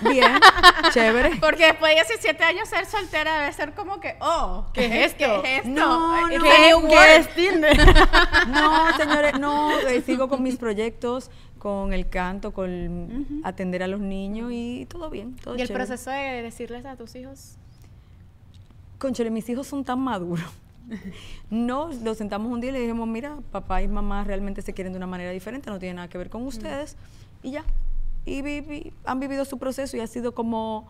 Bien, 0.00 0.32
chévere. 0.92 1.36
Porque 1.40 1.66
después 1.66 1.94
de 1.94 2.02
17 2.02 2.44
años 2.44 2.68
ser 2.68 2.86
soltera 2.86 3.40
debe 3.40 3.52
ser 3.52 3.74
como 3.74 4.00
que, 4.00 4.16
oh, 4.20 4.66
¿qué, 4.72 4.86
es 4.86 5.12
esto? 5.12 5.42
¿Qué 5.42 5.56
es 5.56 5.64
esto? 5.64 5.70
No, 5.70 6.28
no, 6.28 6.88
¿Qué, 6.88 7.16
es 7.16 7.34
Tinder? 7.34 7.76
no, 8.48 8.96
señores, 8.96 9.38
no, 9.38 9.78
eh, 9.80 10.02
sigo 10.02 10.28
con 10.28 10.42
mis 10.42 10.56
proyectos, 10.56 11.30
con 11.58 11.92
el 11.92 12.08
canto, 12.08 12.52
con 12.52 13.42
atender 13.44 13.82
a 13.82 13.86
los 13.86 14.00
niños 14.00 14.50
y 14.52 14.86
todo 14.86 15.10
bien, 15.10 15.36
todo 15.36 15.56
¿Y 15.56 15.62
el 15.62 15.68
proceso 15.68 16.10
de 16.10 16.42
decirles 16.42 16.84
a 16.84 16.96
tus 16.96 17.14
hijos? 17.14 17.56
Conchole, 18.98 19.30
mis 19.30 19.48
hijos 19.48 19.66
son 19.66 19.84
tan 19.84 20.00
maduros. 20.00 20.44
No, 21.50 21.92
nos 21.92 22.18
sentamos 22.18 22.50
un 22.50 22.60
día 22.60 22.70
y 22.70 22.72
le 22.72 22.80
dijimos, 22.80 23.08
mira, 23.08 23.38
papá 23.50 23.82
y 23.82 23.88
mamá 23.88 24.24
realmente 24.24 24.62
se 24.62 24.72
quieren 24.72 24.92
de 24.92 24.96
una 24.96 25.06
manera 25.06 25.30
diferente, 25.30 25.70
no 25.70 25.78
tiene 25.78 25.94
nada 25.94 26.08
que 26.08 26.18
ver 26.18 26.30
con 26.30 26.46
ustedes. 26.46 26.96
Y 27.42 27.52
ya, 27.52 27.64
y 28.24 28.92
han 29.04 29.20
vivido 29.20 29.44
su 29.44 29.58
proceso 29.58 29.96
y 29.96 30.00
ha 30.00 30.06
sido 30.06 30.32
como 30.32 30.88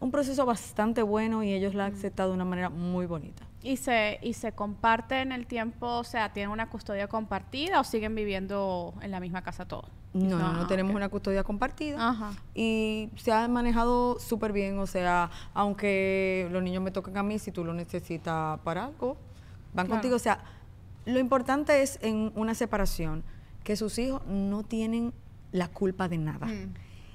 un 0.00 0.10
proceso 0.10 0.44
bastante 0.46 1.02
bueno 1.02 1.42
y 1.42 1.52
ellos 1.52 1.74
la 1.74 1.86
han 1.86 1.94
aceptado 1.94 2.30
de 2.30 2.34
una 2.34 2.44
manera 2.44 2.70
muy 2.70 3.06
bonita. 3.06 3.44
¿Y 3.64 3.78
se, 3.78 4.18
¿Y 4.20 4.34
se 4.34 4.52
comparten 4.52 5.32
el 5.32 5.46
tiempo, 5.46 5.86
o 5.86 6.04
sea, 6.04 6.34
tienen 6.34 6.50
una 6.50 6.68
custodia 6.68 7.08
compartida 7.08 7.80
o 7.80 7.84
siguen 7.84 8.14
viviendo 8.14 8.92
en 9.00 9.10
la 9.10 9.20
misma 9.20 9.42
casa 9.42 9.66
todos? 9.66 9.90
No, 10.12 10.38
no, 10.38 10.52
no, 10.52 10.66
tenemos 10.66 10.94
una 10.94 11.08
custodia 11.08 11.42
compartida 11.44 12.30
y 12.54 13.08
se 13.16 13.32
ha 13.32 13.48
manejado 13.48 14.20
súper 14.20 14.52
bien, 14.52 14.78
o 14.78 14.86
sea, 14.86 15.30
aunque 15.54 16.46
los 16.52 16.62
niños 16.62 16.82
me 16.82 16.90
toquen 16.90 17.16
a 17.16 17.22
mí, 17.22 17.38
si 17.38 17.52
tú 17.52 17.64
lo 17.64 17.72
necesitas 17.72 18.60
para 18.60 18.84
algo, 18.84 19.16
van 19.72 19.88
contigo, 19.88 20.14
o 20.16 20.20
sea, 20.20 20.44
lo 21.06 21.18
importante 21.18 21.82
es 21.82 21.98
en 22.02 22.32
una 22.34 22.54
separación 22.54 23.24
que 23.64 23.76
sus 23.76 23.98
hijos 23.98 24.20
no 24.26 24.62
tienen 24.62 25.14
la 25.52 25.68
culpa 25.68 26.06
de 26.06 26.18
nada. 26.18 26.46
Mm, 26.46 26.74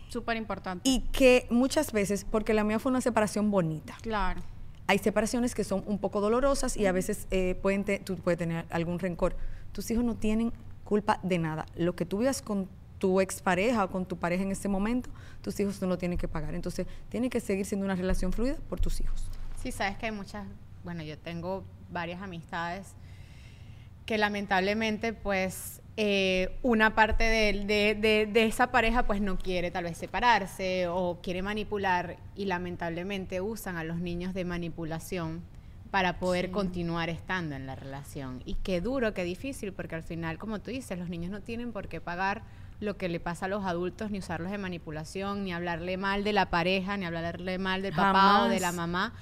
súper 0.10 0.36
importante. 0.36 0.90
Y 0.90 1.02
que 1.12 1.46
muchas 1.52 1.92
veces, 1.92 2.26
porque 2.26 2.56
la 2.56 2.64
mía 2.64 2.80
fue 2.80 2.90
una 2.90 3.02
separación 3.02 3.52
bonita. 3.52 3.96
Claro. 4.02 4.42
Hay 4.90 4.98
separaciones 4.98 5.54
que 5.54 5.64
son 5.64 5.84
un 5.86 6.00
poco 6.00 6.20
dolorosas 6.20 6.76
y 6.76 6.88
a 6.88 6.92
veces 6.92 7.28
eh, 7.30 7.54
pueden 7.62 7.86
tú 8.04 8.16
puedes 8.16 8.40
tener 8.40 8.66
algún 8.72 8.98
rencor. 8.98 9.36
Tus 9.72 9.92
hijos 9.92 10.04
no 10.04 10.16
tienen 10.16 10.52
culpa 10.84 11.20
de 11.22 11.38
nada. 11.38 11.68
Lo 11.76 11.96
que 11.96 12.06
tú 12.06 12.18
vivas 12.18 12.42
con 12.42 12.68
tu 12.98 13.22
expareja 13.22 13.84
o 13.84 13.92
con 13.92 14.08
tu 14.08 14.18
pareja 14.18 14.42
en 14.42 14.52
ese 14.52 14.68
momento, 14.68 15.12
tus 15.44 15.60
hijos 15.60 15.80
no 15.80 15.88
lo 15.88 16.00
tienen 16.00 16.18
que 16.18 16.28
pagar. 16.28 16.56
Entonces, 16.56 16.88
tiene 17.10 17.30
que 17.30 17.40
seguir 17.40 17.68
siendo 17.68 17.86
una 17.86 17.94
relación 17.94 18.34
fluida 18.34 18.56
por 18.68 18.80
tus 18.80 19.00
hijos. 19.00 19.30
Sí, 19.62 19.72
sabes 19.72 19.96
que 20.00 20.08
hay 20.08 20.12
muchas, 20.12 20.48
bueno, 20.84 21.04
yo 21.04 21.20
tengo 21.20 21.64
varias 21.92 22.24
amistades 22.24 22.88
que 24.08 24.18
lamentablemente 24.18 25.14
pues 25.14 25.79
eh, 25.98 26.58
una 26.62 26.96
parte 26.96 27.24
de, 27.24 28.32
esa 28.36 28.72
pareja 28.72 29.04
pues 29.04 29.22
no 29.22 29.38
quiere 29.38 29.72
tal 29.72 29.84
vez 29.84 29.98
separarse 29.98 30.88
o 30.88 31.20
quiere 31.22 31.42
manipular 31.42 32.18
y 32.36 32.46
lamentablemente 32.46 33.42
usan 33.42 33.78
a 33.78 33.84
los 33.84 34.00
niños 34.00 34.34
de 34.34 34.46
manipulación 34.46 35.42
para 35.92 36.20
poder 36.20 36.52
continuar 36.52 37.10
estando 37.10 37.56
en 37.56 37.66
la 37.66 37.76
relación. 37.76 38.42
Y 38.46 38.54
qué 38.56 38.80
duro, 38.80 39.14
qué 39.14 39.24
difícil, 39.24 39.74
porque 39.74 39.96
al 39.96 40.04
final, 40.04 40.38
como 40.38 40.60
tú 40.60 40.72
dices, 40.72 40.98
los 41.00 41.10
niños 41.10 41.32
no 41.32 41.42
tienen 41.42 41.72
por 41.72 41.88
qué 41.88 42.00
pagar 42.00 42.44
lo 42.80 42.96
que 42.96 43.10
le 43.10 43.20
pasa 43.20 43.48
a 43.48 43.50
los 43.50 43.66
adultos, 43.66 44.12
ni 44.12 44.20
usarlos 44.20 44.52
de 44.52 44.58
manipulación, 44.58 45.44
ni 45.44 45.52
hablarle 45.52 45.98
mal 45.98 46.24
de 46.24 46.32
la 46.32 46.50
pareja, 46.50 46.96
ni 46.96 47.06
hablarle 47.06 47.58
mal 47.58 47.82
del 47.82 47.94
papá 47.94 48.46
o 48.46 48.50
de 48.50 48.60
la 48.60 48.72
mamá 48.72 49.14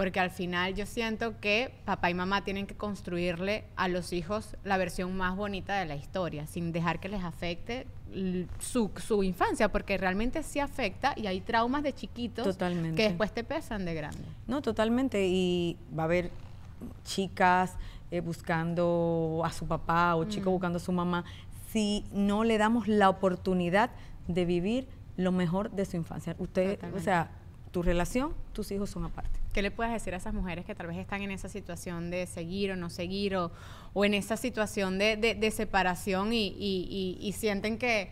porque 0.00 0.18
al 0.18 0.30
final 0.30 0.74
yo 0.74 0.86
siento 0.86 1.38
que 1.40 1.74
papá 1.84 2.08
y 2.08 2.14
mamá 2.14 2.42
tienen 2.42 2.66
que 2.66 2.74
construirle 2.74 3.64
a 3.76 3.86
los 3.86 4.14
hijos 4.14 4.56
la 4.64 4.78
versión 4.78 5.14
más 5.14 5.36
bonita 5.36 5.78
de 5.78 5.84
la 5.84 5.94
historia, 5.94 6.46
sin 6.46 6.72
dejar 6.72 7.00
que 7.00 7.10
les 7.10 7.22
afecte 7.22 7.86
su, 8.60 8.90
su 8.96 9.22
infancia, 9.22 9.70
porque 9.70 9.98
realmente 9.98 10.42
sí 10.42 10.58
afecta 10.58 11.12
y 11.18 11.26
hay 11.26 11.42
traumas 11.42 11.82
de 11.82 11.92
chiquitos 11.92 12.56
que 12.56 13.08
después 13.08 13.30
te 13.32 13.44
pesan 13.44 13.84
de 13.84 13.92
grande. 13.92 14.24
No, 14.46 14.62
totalmente, 14.62 15.26
y 15.28 15.76
va 15.94 16.04
a 16.04 16.06
haber 16.06 16.30
chicas 17.04 17.74
eh, 18.10 18.20
buscando 18.20 19.42
a 19.44 19.52
su 19.52 19.66
papá 19.66 20.16
o 20.16 20.24
chicos 20.24 20.46
mm. 20.46 20.52
buscando 20.52 20.76
a 20.78 20.80
su 20.80 20.92
mamá, 20.92 21.26
si 21.74 22.06
no 22.10 22.44
le 22.44 22.56
damos 22.56 22.88
la 22.88 23.10
oportunidad 23.10 23.90
de 24.28 24.46
vivir 24.46 24.88
lo 25.18 25.30
mejor 25.30 25.70
de 25.72 25.84
su 25.84 25.98
infancia. 25.98 26.36
Usted, 26.38 26.78
o 26.96 27.00
sea, 27.00 27.32
tu 27.70 27.82
relación, 27.82 28.32
tus 28.54 28.70
hijos 28.70 28.88
son 28.88 29.04
aparte. 29.04 29.39
¿Qué 29.52 29.62
le 29.62 29.70
puedes 29.70 29.92
decir 29.92 30.14
a 30.14 30.18
esas 30.18 30.32
mujeres 30.32 30.64
que 30.64 30.74
tal 30.74 30.86
vez 30.86 30.96
están 30.96 31.22
en 31.22 31.32
esa 31.32 31.48
situación 31.48 32.10
de 32.10 32.26
seguir 32.26 32.70
o 32.70 32.76
no 32.76 32.88
seguir 32.88 33.36
o, 33.36 33.50
o 33.94 34.04
en 34.04 34.14
esa 34.14 34.36
situación 34.36 34.98
de, 34.98 35.16
de, 35.16 35.50
separación 35.50 36.32
y, 36.32 36.54
y, 36.56 37.18
y, 37.20 37.32
sienten 37.32 37.76
que, 37.76 38.10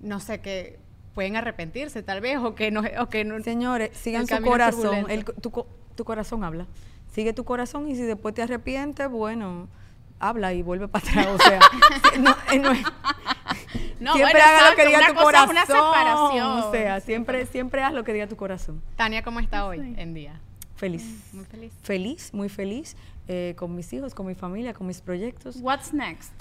no 0.00 0.18
sé, 0.18 0.40
que 0.40 0.80
pueden 1.14 1.36
arrepentirse 1.36 2.02
tal 2.02 2.20
vez 2.20 2.38
o 2.38 2.56
que 2.56 2.72
no... 2.72 2.82
O 3.00 3.08
que 3.08 3.24
no 3.24 3.40
Señores, 3.40 3.96
sigan 3.96 4.26
su 4.26 4.40
corazón, 4.42 5.06
el, 5.08 5.24
tu, 5.24 5.64
tu 5.94 6.04
corazón 6.04 6.42
habla. 6.42 6.66
Sigue 7.12 7.32
tu 7.32 7.44
corazón 7.44 7.88
y 7.88 7.94
si 7.94 8.02
después 8.02 8.34
te 8.34 8.42
arrepientes, 8.42 9.08
bueno, 9.08 9.68
habla 10.18 10.52
y 10.52 10.62
vuelve 10.62 10.88
para 10.88 11.08
atrás. 11.08 11.26
O 11.28 11.38
sea, 11.38 11.60
no, 12.20 12.36
eh, 12.52 12.58
no, 12.58 12.72
no, 14.00 14.14
siempre 14.14 14.40
haga 14.40 14.70
lo 14.70 14.76
que 14.76 14.86
diga 14.86 15.06
tu 15.06 15.14
corazón. 15.14 15.50
Una 15.50 15.66
separación. 15.66 16.46
O 16.46 16.70
sea, 16.70 17.00
siempre, 17.00 17.46
siempre 17.46 17.82
haz 17.82 17.92
lo 17.92 18.02
que 18.02 18.12
diga 18.12 18.26
tu 18.26 18.36
corazón. 18.36 18.82
Tania, 18.96 19.22
¿cómo 19.22 19.40
está 19.40 19.66
hoy 19.66 19.94
en 19.96 20.14
día? 20.14 20.40
Feliz. 20.80 21.04
Muy 21.34 21.44
feliz. 21.44 21.72
Feliz, 21.82 22.30
muy 22.32 22.48
feliz. 22.48 22.96
Eh, 23.28 23.54
con 23.58 23.76
mis 23.76 23.92
hijos, 23.92 24.14
con 24.14 24.26
mi 24.26 24.34
familia, 24.34 24.72
con 24.72 24.86
mis 24.86 25.02
proyectos. 25.02 25.56
What's 25.60 25.92
next? 25.92 26.32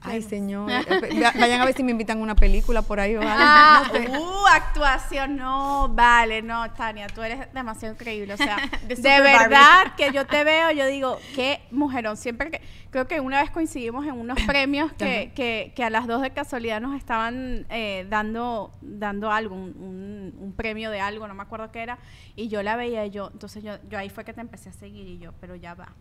Ay, 0.00 0.22
señor. 0.22 0.70
Eh, 0.90 1.30
vayan 1.38 1.60
a 1.60 1.64
ver 1.64 1.74
si 1.74 1.82
me 1.82 1.90
invitan 1.90 2.18
a 2.18 2.22
una 2.22 2.36
película 2.36 2.82
por 2.82 3.00
ahí. 3.00 3.16
¿vale? 3.16 3.28
Ah, 3.28 3.90
uh, 3.92 4.46
actuación. 4.46 5.36
No, 5.36 5.88
vale, 5.88 6.40
no, 6.40 6.70
Tania, 6.72 7.08
tú 7.08 7.20
eres 7.20 7.52
demasiado 7.52 7.94
increíble. 7.94 8.34
O 8.34 8.36
sea, 8.36 8.58
de, 8.88 9.20
verdad 9.20 9.94
que 9.96 10.12
yo 10.12 10.24
te 10.24 10.44
veo, 10.44 10.70
yo 10.70 10.86
digo, 10.86 11.18
qué 11.34 11.60
mujerón. 11.72 12.16
Siempre 12.16 12.50
que, 12.52 12.60
creo 12.90 13.06
que 13.06 13.20
una 13.20 13.40
vez 13.40 13.50
coincidimos 13.50 14.04
en 14.04 14.12
unos 14.12 14.40
premios 14.46 14.92
que, 14.92 15.32
que, 15.34 15.72
que 15.74 15.84
a 15.84 15.90
las 15.90 16.06
dos 16.06 16.22
de 16.22 16.30
casualidad 16.30 16.80
nos 16.80 16.96
estaban 16.96 17.66
eh, 17.70 18.06
dando, 18.08 18.72
dando 18.80 19.30
algo, 19.30 19.54
un, 19.54 20.34
un, 20.38 20.52
premio 20.52 20.90
de 20.90 21.00
algo, 21.00 21.26
no 21.28 21.34
me 21.34 21.42
acuerdo 21.42 21.70
qué 21.70 21.82
era. 21.82 21.98
Y 22.36 22.48
yo 22.48 22.62
la 22.62 22.76
veía 22.76 23.06
y 23.06 23.10
yo, 23.10 23.30
entonces 23.32 23.62
yo, 23.62 23.74
yo 23.88 23.98
ahí 23.98 24.10
fue 24.10 24.24
que 24.24 24.32
te 24.32 24.40
empecé 24.40 24.70
a 24.70 24.72
seguir 24.72 25.06
y 25.06 25.18
yo, 25.18 25.32
pero 25.40 25.54
ya 25.54 25.74
va. 25.74 25.94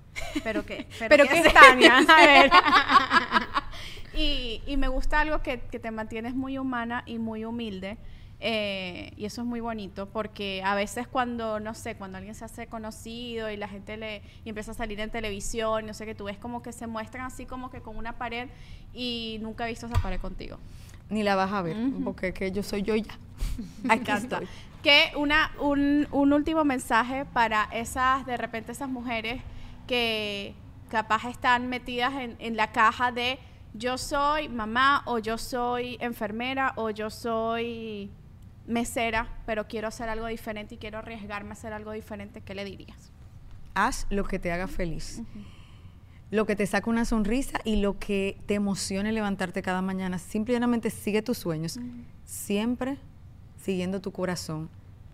Pero 0.43 0.65
que, 0.65 0.87
pero, 1.09 1.25
¿qué 1.27 1.39
es 1.39 1.53
Tania? 1.53 1.99
A 2.07 2.25
ver. 2.25 2.51
y, 4.19 4.61
y, 4.65 4.77
me 4.77 4.87
gusta 4.87 5.21
algo 5.21 5.41
que, 5.41 5.59
que, 5.59 5.79
te 5.79 5.91
mantienes 5.91 6.33
muy 6.33 6.57
humana 6.57 7.03
y 7.05 7.19
muy 7.19 7.45
humilde. 7.45 7.97
Eh, 8.41 9.11
y 9.17 9.25
eso 9.25 9.41
es 9.41 9.47
muy 9.47 9.59
bonito 9.59 10.07
porque 10.07 10.61
a 10.63 10.73
veces 10.73 11.07
cuando, 11.07 11.59
no 11.59 11.73
sé, 11.73 11.95
cuando 11.95 12.17
alguien 12.17 12.35
se 12.35 12.45
hace 12.45 12.67
conocido 12.67 13.51
y 13.51 13.57
la 13.57 13.67
gente 13.67 13.97
le 13.97 14.21
empieza 14.45 14.71
a 14.71 14.73
salir 14.75 14.99
en 15.01 15.09
televisión, 15.09 15.85
no 15.85 15.93
sé, 15.93 16.05
que 16.05 16.15
tú 16.15 16.25
ves 16.25 16.37
como 16.37 16.61
que 16.61 16.71
se 16.71 16.87
muestran 16.87 17.25
así 17.25 17.45
como 17.45 17.69
que 17.69 17.81
con 17.81 17.97
una 17.97 18.17
pared 18.17 18.47
y 18.93 19.39
nunca 19.41 19.65
he 19.65 19.69
visto 19.69 19.87
esa 19.87 20.01
pared 20.01 20.21
contigo. 20.21 20.57
Ni 21.09 21.23
la 21.23 21.35
vas 21.35 21.51
a 21.51 21.61
ver, 21.61 21.75
porque 22.03 22.33
que 22.33 22.51
yo 22.51 22.63
soy 22.63 22.83
yo 22.83 22.95
ya. 22.95 23.17
Aquí 23.89 24.11
estoy. 24.11 24.47
Que 24.83 25.11
una, 25.17 25.51
un, 25.59 26.07
un 26.11 26.31
último 26.31 26.63
mensaje 26.63 27.25
para 27.25 27.67
esas, 27.73 28.25
de 28.25 28.37
repente 28.37 28.71
esas 28.71 28.89
mujeres 28.89 29.41
que 29.85 30.53
capaz 30.87 31.25
están 31.25 31.67
metidas 31.67 32.13
en, 32.13 32.37
en 32.39 32.55
la 32.55 32.71
caja 32.71 33.11
de 33.11 33.39
yo 33.73 33.97
soy 33.97 34.49
mamá 34.49 35.01
o 35.05 35.19
yo 35.19 35.37
soy 35.37 35.97
enfermera 35.99 36.73
o 36.75 36.89
yo 36.89 37.09
soy 37.09 38.09
mesera, 38.69 39.27
pero 39.45 39.67
quiero 39.67 39.89
hacer 39.89 40.07
algo 40.07 40.27
diferente 40.27 40.75
y 40.75 40.77
quiero 40.77 40.99
arriesgarme 40.99 41.49
a 41.49 41.53
hacer 41.53 41.73
algo 41.73 41.91
diferente, 41.91 42.39
¿qué 42.41 42.55
le 42.55 42.63
dirías? 42.63 43.11
Haz 43.73 44.07
lo 44.09 44.23
que 44.23 44.39
te 44.39 44.51
haga 44.51 44.67
feliz. 44.67 45.21
Lo 46.31 46.45
que 46.45 46.55
te 46.55 46.65
saca 46.67 46.89
una 46.89 47.05
sonrisa 47.05 47.59
y 47.63 47.77
lo 47.77 47.97
que 47.97 48.37
te 48.45 48.53
emocione 48.53 49.11
levantarte 49.11 49.61
cada 49.63 49.81
mañana. 49.81 50.19
Simplemente 50.19 50.91
sigue 50.91 51.21
tus 51.23 51.39
sueños. 51.39 51.79
Siempre 52.23 52.99
siguiendo 53.57 53.99
tu 53.99 54.11
corazón. 54.11 54.69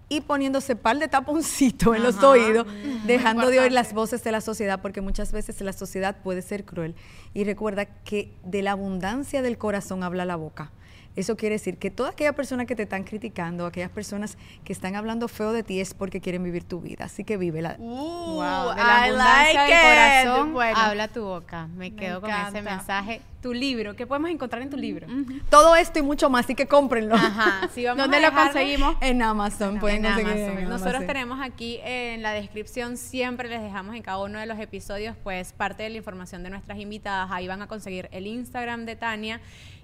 y 0.08 0.22
poniéndose 0.22 0.76
par 0.76 1.00
de 1.00 1.08
taponcito 1.08 1.96
en 1.96 2.04
los 2.04 2.22
oídos, 2.24 2.68
dejando 3.06 3.50
de 3.50 3.60
oír 3.60 3.72
las 3.72 3.94
voces 3.94 4.24
de 4.24 4.32
la 4.32 4.42
sociedad, 4.42 4.82
porque 4.82 5.02
muchas 5.02 5.32
veces 5.32 5.60
la 5.62 5.74
sociedad 5.74 6.18
puede 6.24 6.42
ser 6.42 6.64
cruel. 6.64 6.96
Y 7.36 7.44
recuerda 7.44 7.86
que 7.86 8.32
de 8.44 8.64
la 8.64 8.72
abundancia 8.72 9.44
del 9.44 9.60
corazón 9.60 10.02
habla 10.04 10.26
la 10.26 10.36
boca. 10.38 10.72
Eso 11.16 11.38
quiere 11.38 11.56
decir 11.56 11.78
que 11.78 11.92
toda 11.92 12.10
aquella 12.10 12.34
persona 12.34 12.66
que 12.66 12.76
te 12.76 12.84
están 12.84 13.06
criticando, 13.06 13.66
aquellas 13.66 13.90
personas 13.90 14.38
que 14.66 14.74
están 14.74 14.96
hablando 14.98 15.30
feo 15.30 15.54
de 15.54 15.64
ti 15.64 15.80
es 15.80 15.94
porque 15.94 16.20
quieren 16.20 16.44
vivir 16.44 16.66
tu 16.66 16.82
vida. 16.82 17.06
Así 17.06 17.24
que 17.24 17.38
vívela. 17.38 17.76
Uh, 17.80 18.16
Wow, 18.36 18.72
de 18.72 18.84
la 18.84 19.08
I 19.08 19.10
abundancia 19.10 19.54
like 19.54 19.74
del 19.74 20.26
corazón 20.26 20.54
Bueno, 20.54 20.78
habla 20.78 21.08
tu 21.08 21.24
boca. 21.24 21.68
Me 21.68 21.92
Me 21.92 21.96
quedo 21.96 22.20
con 22.20 22.30
ese 22.32 22.62
mensaje. 22.62 23.22
Tu 23.42 23.54
libro, 23.54 23.96
¿qué 23.96 24.08
podemos 24.08 24.32
encontrar 24.32 24.64
en 24.64 24.72
tu 24.72 24.76
libro? 24.78 25.06
Todo 25.52 25.76
esto 25.76 26.00
y 26.00 26.02
mucho 26.02 26.32
más, 26.32 26.46
así 26.46 26.56
que 26.56 26.66
cómprenlo. 26.68 27.14
Ajá, 27.14 27.70
sí, 27.76 27.86
vamos 27.86 28.02
¿Dónde 28.02 28.18
a 28.18 28.32
lo 28.32 28.36
conseguimos? 28.36 28.96
En 29.02 29.22
Amazon, 29.22 29.80
pueden 29.80 30.04
en 30.04 30.12
Amazon. 30.12 30.58
en 30.58 30.64
Nosotros 30.64 30.96
Amazon. 30.96 31.08
tenemos 31.08 31.40
aquí 31.42 31.80
en 31.84 32.24
la 32.24 32.32
descripción, 32.32 32.98
siempre 32.98 33.48
les 33.48 33.62
dejamos 33.62 33.96
en 33.96 34.02
cada 34.02 34.18
uno 34.18 34.40
de 34.40 34.48
los 34.48 34.60
episodios, 34.60 35.16
pues 35.24 35.54
parte 35.54 35.84
de 35.84 35.92
la 35.92 35.98
información 35.98 36.42
de 36.42 36.50
nuestras 36.50 36.80
invitadas. 36.80 37.25
Ahí 37.32 37.48
van 37.48 37.62
a 37.62 37.68
conseguir 37.68 38.10
el 38.12 38.28
Instagram 38.28 38.86
de 38.86 38.96
Tania. 38.96 39.42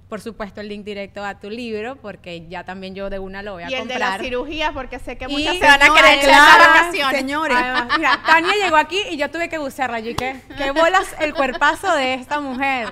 Por 0.09 0.19
supuesto, 0.19 0.59
el 0.59 0.67
link 0.67 0.83
directo 0.83 1.23
a 1.23 1.39
tu 1.39 1.49
libro, 1.49 1.95
porque 1.95 2.45
ya 2.49 2.65
también 2.65 2.93
yo 2.93 3.09
de 3.09 3.17
una 3.17 3.41
lo 3.41 3.53
voy 3.53 3.63
a 3.63 3.69
y 3.71 3.75
el 3.75 3.87
de 3.87 3.97
la 3.97 4.17
cirugía, 4.19 4.73
porque 4.73 4.99
sé 4.99 5.17
que 5.17 5.23
Y- 5.25 5.31
muchas 5.31 5.55
se 5.57 5.63
van 5.65 5.81
a 5.81 5.93
querer 5.95 6.19
claro, 6.19 6.63
vacaciones. 6.73 7.17
señores. 7.17 7.55
Además, 7.57 7.97
mira, 7.97 8.19
Tania 8.25 8.51
llegó 8.61 8.75
aquí 8.75 8.97
y 9.09 9.15
yo 9.15 9.31
tuve 9.31 9.47
que 9.47 9.57
bucearla. 9.57 10.01
Yo, 10.01 10.13
¿qué, 10.17 10.35
¿Qué 10.57 10.71
bolas 10.71 11.15
el 11.21 11.33
cuerpazo 11.33 11.95
de 11.95 12.15
esta 12.15 12.41
mujer? 12.41 12.89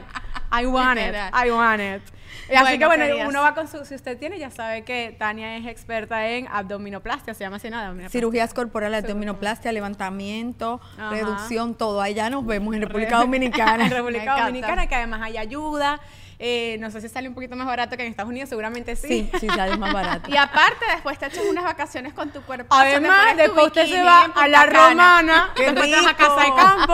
I 0.58 0.66
want 0.66 0.98
it. 1.00 1.14
I 1.46 1.52
want 1.52 1.82
it. 1.82 2.02
Así 2.50 2.64
Bueno, 2.64 2.80
que 2.80 2.86
bueno, 2.86 3.06
queridas. 3.06 3.28
uno 3.30 3.42
va 3.42 3.54
con 3.54 3.68
su, 3.68 3.86
si 3.86 3.96
usted 3.96 4.18
tiene, 4.18 4.40
ya 4.40 4.50
sabe 4.50 4.84
que 4.84 5.16
Tania 5.18 5.58
es 5.58 5.66
experta 5.68 6.28
en 6.28 6.48
abdominoplastia, 6.48 7.34
se 7.34 7.44
llama 7.44 7.58
así 7.58 7.70
nada. 7.70 8.10
Cirugías 8.10 8.54
corporales, 8.54 9.04
abdominoplastia, 9.04 9.72
levantamiento, 9.72 10.82
Ajá. 10.98 11.12
reducción, 11.12 11.76
todo. 11.76 12.02
Allá 12.02 12.30
nos 12.30 12.46
vemos 12.46 12.76
en 12.76 12.82
República 12.82 13.18
Dominicana. 13.18 13.84
en 13.84 13.90
Me 13.90 13.96
República 13.96 14.24
encanta. 14.24 14.46
Dominicana, 14.46 14.88
que 14.88 14.96
además 14.96 15.22
hay 15.24 15.38
ayuda. 15.38 16.00
Eh, 16.42 16.78
no 16.80 16.90
sé 16.90 17.02
si 17.02 17.10
sale 17.10 17.28
un 17.28 17.34
poquito 17.34 17.58
más 17.58 17.68
barato 17.68 17.98
que 17.98 18.04
en 18.04 18.10
Estados 18.10 18.30
Unidos, 18.30 18.48
seguramente 18.48 18.96
sí. 18.96 19.30
Sí, 19.30 19.40
sí, 19.42 19.48
sale 19.48 19.76
más 19.78 19.92
barato. 19.94 20.30
Y 20.34 20.38
aparte, 20.38 20.86
después 20.94 21.20
te 21.20 21.26
echas 21.26 21.44
unas 21.50 21.66
vacaciones 21.66 22.14
con 22.14 22.30
tu 22.30 22.42
cuerpo. 22.44 22.74
Además, 22.74 23.36
después 23.36 23.68
usted 23.68 23.88
se 23.88 24.02
va 24.02 24.24
a 24.34 24.48
la 24.48 24.66
romana, 24.66 25.52
¡Qué 25.56 25.64
después 25.72 25.90
te 25.90 25.96
vas 25.98 26.08
a 26.08 26.14
casa 26.16 26.42
de 26.42 26.56
campo 26.56 26.94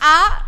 a, 0.00 0.47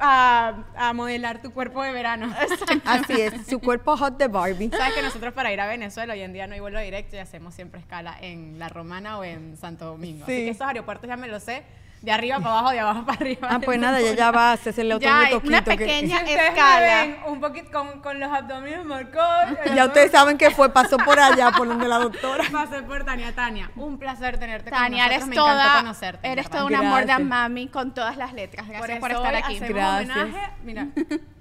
a, 0.00 0.64
a 0.76 0.92
modelar 0.92 1.40
tu 1.42 1.52
cuerpo 1.52 1.82
de 1.82 1.92
verano. 1.92 2.34
Así 2.84 3.20
es, 3.20 3.46
su 3.46 3.60
cuerpo 3.60 3.96
hot 3.96 4.16
de 4.18 4.28
Barbie. 4.28 4.70
Sabes 4.70 4.94
que 4.94 5.02
nosotros 5.02 5.32
para 5.34 5.52
ir 5.52 5.60
a 5.60 5.66
Venezuela 5.66 6.14
hoy 6.14 6.20
en 6.22 6.32
día 6.32 6.46
no 6.46 6.54
hay 6.54 6.60
vuelo 6.60 6.80
directo 6.80 7.16
y 7.16 7.18
hacemos 7.18 7.54
siempre 7.54 7.80
escala 7.80 8.16
en 8.20 8.58
La 8.58 8.68
Romana 8.68 9.18
o 9.18 9.24
en 9.24 9.56
Santo 9.56 9.84
Domingo. 9.86 10.24
Así 10.24 10.32
Sí. 10.36 10.44
que 10.44 10.50
esos 10.50 10.66
aeropuertos 10.66 11.08
ya 11.08 11.16
me 11.16 11.28
los 11.28 11.42
sé 11.42 11.62
de 12.02 12.10
arriba 12.12 12.38
para 12.38 12.50
abajo, 12.50 12.70
de 12.70 12.80
abajo 12.80 13.04
para 13.04 13.18
arriba. 13.20 13.48
Ah, 13.50 13.60
pues 13.62 13.78
nada, 13.80 14.00
ya, 14.00 14.14
ya 14.14 14.30
va 14.30 14.50
a 14.50 14.52
hacerse 14.54 14.80
el 14.80 14.92
otro 14.92 15.10
retoquito. 15.20 15.48
una 15.48 15.62
que- 15.64 15.70
pequeña- 15.76 16.22
me 16.24 16.34
escala. 16.48 16.80
ven 17.02 17.16
un 17.26 17.40
poquito 17.40 17.70
con, 17.70 18.00
con 18.00 18.18
los 18.20 18.32
abdominales 18.32 18.86
marcados. 18.86 19.58
Ya 19.74 19.84
ustedes 19.86 20.10
saben 20.10 20.38
que 20.38 20.50
fue, 20.50 20.72
pasó 20.72 20.96
por 20.98 21.18
allá, 21.20 21.50
por 21.50 21.68
donde 21.68 21.86
la 21.88 21.98
doctora. 21.98 22.44
Pasé 22.52 22.82
por 22.82 23.04
Tania. 23.04 23.34
Tania, 23.34 23.70
un 23.76 23.98
placer 23.98 24.38
tenerte 24.38 24.70
Tania, 24.70 25.04
con 25.04 25.12
eres 25.12 25.26
nosotros. 25.26 25.28
Me 25.28 25.34
encantó 25.52 25.62
toda, 25.68 25.80
conocerte. 25.82 26.28
eres 26.32 26.44
verdad. 26.46 26.58
todo 26.58 26.66
un 26.68 26.74
amor 26.74 27.00
de 27.00 27.06
Gracias. 27.06 27.28
mami 27.28 27.68
con 27.68 27.92
todas 27.94 28.16
las 28.16 28.32
letras. 28.32 28.66
Gracias 28.66 28.98
por, 29.00 29.10
eso 29.10 29.18
estar 29.22 29.34
hoy 29.34 29.40
aquí. 29.42 29.58
Gracias. 29.58 30.16
homenaje, 30.18 30.52
mira, 30.64 30.88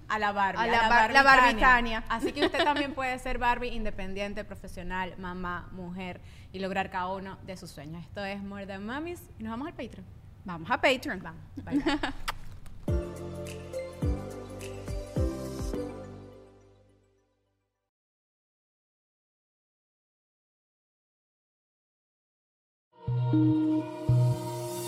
a 0.10 0.20
la 0.20 0.32
Barbie. 0.32 0.62
A 0.62 0.68
la 0.68 0.90
Bar- 0.90 1.12
la 1.12 1.24
Barbie 1.24 1.54
Tania. 1.60 2.04
Así 2.10 2.32
que 2.34 2.46
usted 2.46 2.64
también 2.64 2.94
puede 2.94 3.18
ser 3.20 3.38
Barbie 3.38 3.70
independiente, 3.70 4.44
profesional, 4.44 5.14
mamá, 5.18 5.70
mujer 5.72 6.20
y 6.52 6.60
lograr 6.60 6.90
cada 6.90 7.08
uno 7.08 7.38
de 7.44 7.56
sus 7.58 7.72
sueños. 7.72 8.04
Esto 8.04 8.26
es 8.26 8.42
More 8.44 8.66
Than 8.66 8.86
Mamis 8.86 9.22
y 9.40 9.44
nos 9.44 9.52
vamos 9.52 9.68
al 9.68 9.74
Patreon. 9.74 10.19
Vamos 10.46 10.70
a 10.70 10.80
Patreon. 10.80 11.22
Vamos, 11.22 11.42
bye. 11.66 11.84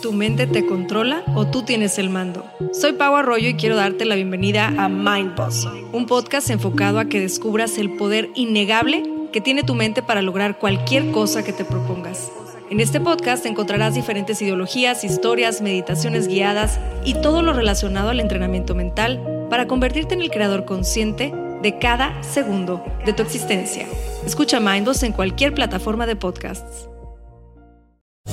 ¿Tu 0.01 0.13
mente 0.13 0.47
te 0.47 0.65
controla 0.65 1.23
o 1.35 1.45
tú 1.45 1.61
tienes 1.61 1.99
el 1.99 2.09
mando? 2.09 2.43
Soy 2.73 2.93
Pau 2.93 3.15
Arroyo 3.15 3.47
y 3.47 3.53
quiero 3.53 3.75
darte 3.75 4.03
la 4.03 4.15
bienvenida 4.15 4.67
a 4.67 4.89
Mind 4.89 5.35
Boss, 5.35 5.67
un 5.93 6.07
podcast 6.07 6.49
enfocado 6.49 6.99
a 6.99 7.05
que 7.05 7.19
descubras 7.19 7.77
el 7.77 7.91
poder 7.97 8.31
innegable 8.33 9.03
que 9.31 9.41
tiene 9.41 9.63
tu 9.63 9.75
mente 9.75 10.01
para 10.01 10.23
lograr 10.23 10.57
cualquier 10.57 11.11
cosa 11.11 11.43
que 11.43 11.53
te 11.53 11.65
propongas. 11.65 12.31
En 12.71 12.79
este 12.79 13.01
podcast 13.01 13.45
encontrarás 13.45 13.95
diferentes 13.95 14.41
ideologías, 14.41 15.03
historias, 15.03 15.59
meditaciones 15.59 16.29
guiadas 16.29 16.79
y 17.03 17.15
todo 17.15 17.41
lo 17.41 17.51
relacionado 17.51 18.11
al 18.11 18.21
entrenamiento 18.21 18.75
mental 18.75 19.45
para 19.49 19.67
convertirte 19.67 20.13
en 20.13 20.21
el 20.21 20.31
creador 20.31 20.63
consciente 20.63 21.33
de 21.61 21.79
cada 21.79 22.23
segundo 22.23 22.81
de 23.05 23.11
tu 23.11 23.23
existencia. 23.23 23.85
Escucha 24.25 24.61
Mind 24.61 24.85
Boss 24.85 25.03
en 25.03 25.11
cualquier 25.11 25.53
plataforma 25.53 26.05
de 26.05 26.15
podcasts. 26.15 26.87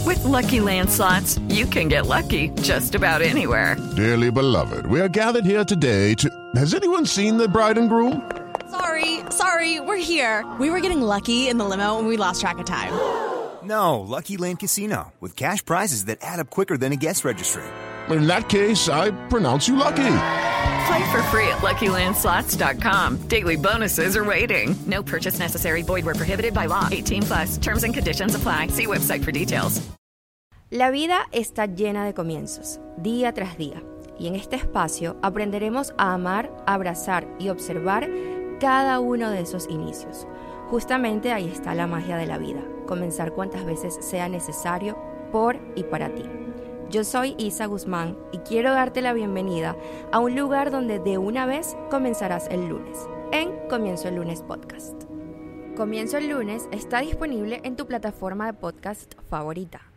With 0.06 0.22
Lucky 0.24 0.60
Land 0.60 0.88
slots, 0.88 1.40
you 1.48 1.66
can 1.66 1.88
get 1.88 2.06
lucky 2.06 2.52
just 2.62 2.94
about 2.94 3.22
anywhere. 3.22 3.76
Dearly 3.96 4.30
beloved, 4.30 4.86
we 4.86 5.00
are 5.00 5.08
gathered 5.08 5.44
here 5.44 5.64
today 5.64 6.14
to. 6.14 6.30
Has 6.54 6.74
anyone 6.74 7.06
seen 7.06 7.38
the 7.38 7.48
bride 7.48 7.76
and 7.76 7.88
groom? 7.88 8.22
Sorry, 8.70 9.18
sorry, 9.30 9.80
we're 9.80 9.96
here. 9.96 10.46
We 10.60 10.70
were 10.70 10.78
getting 10.80 11.00
lucky 11.00 11.48
in 11.48 11.58
the 11.58 11.64
limo 11.64 11.98
and 11.98 12.06
we 12.06 12.16
lost 12.16 12.40
track 12.40 12.58
of 12.60 12.66
time. 12.66 12.94
No, 13.68 14.00
Lucky 14.00 14.38
Land 14.38 14.60
Casino, 14.60 15.12
with 15.20 15.36
cash 15.36 15.62
prizes 15.64 16.06
that 16.06 16.18
add 16.22 16.40
up 16.40 16.48
quicker 16.48 16.78
than 16.78 16.92
a 16.92 16.96
guest 16.96 17.24
registry. 17.24 17.64
In 18.08 18.26
that 18.26 18.48
case, 18.48 18.88
I 18.88 19.10
pronounce 19.28 19.68
you 19.68 19.76
lucky. 19.76 20.14
Play 20.86 21.10
for 21.12 21.22
free 21.30 21.48
at 21.48 21.58
LuckyLandSlots.com. 21.58 23.28
Daily 23.28 23.56
bonuses 23.56 24.16
are 24.16 24.24
waiting. 24.24 24.74
No 24.86 25.02
purchase 25.02 25.38
necessary. 25.38 25.82
Void 25.82 26.06
where 26.06 26.14
prohibited 26.14 26.54
by 26.54 26.66
law. 26.66 26.88
18 26.90 27.22
plus. 27.24 27.58
Terms 27.58 27.84
and 27.84 27.92
conditions 27.92 28.34
apply. 28.34 28.68
See 28.68 28.86
website 28.86 29.22
for 29.22 29.32
details. 29.32 29.82
La 30.70 30.90
vida 30.90 31.26
está 31.32 31.64
llena 31.66 32.04
de 32.04 32.12
comienzos, 32.12 32.78
día 32.98 33.32
tras 33.32 33.56
día, 33.56 33.82
y 34.18 34.26
en 34.26 34.34
este 34.34 34.56
espacio 34.56 35.16
aprenderemos 35.22 35.94
a 35.96 36.12
amar, 36.12 36.54
abrazar 36.66 37.26
y 37.38 37.48
observar 37.48 38.06
cada 38.60 39.00
uno 39.00 39.30
de 39.30 39.40
esos 39.40 39.66
inicios. 39.70 40.26
Justamente 40.68 41.32
ahí 41.32 41.48
está 41.48 41.74
la 41.74 41.86
magia 41.86 42.18
de 42.18 42.26
la 42.26 42.36
vida, 42.36 42.60
comenzar 42.88 43.32
cuantas 43.32 43.64
veces 43.64 43.96
sea 44.00 44.28
necesario 44.28 44.98
por 45.30 45.60
y 45.76 45.84
para 45.84 46.12
ti. 46.12 46.24
Yo 46.90 47.04
soy 47.04 47.34
Isa 47.38 47.66
Guzmán 47.66 48.16
y 48.32 48.38
quiero 48.38 48.72
darte 48.72 49.02
la 49.02 49.12
bienvenida 49.12 49.76
a 50.10 50.18
un 50.20 50.34
lugar 50.34 50.70
donde 50.70 50.98
de 50.98 51.18
una 51.18 51.44
vez 51.44 51.76
comenzarás 51.90 52.48
el 52.48 52.66
lunes, 52.66 53.06
en 53.30 53.52
Comienzo 53.68 54.08
el 54.08 54.16
lunes 54.16 54.42
podcast. 54.42 55.04
Comienzo 55.76 56.16
el 56.16 56.28
lunes 56.28 56.66
está 56.72 57.00
disponible 57.00 57.60
en 57.62 57.76
tu 57.76 57.86
plataforma 57.86 58.46
de 58.46 58.54
podcast 58.54 59.12
favorita. 59.28 59.92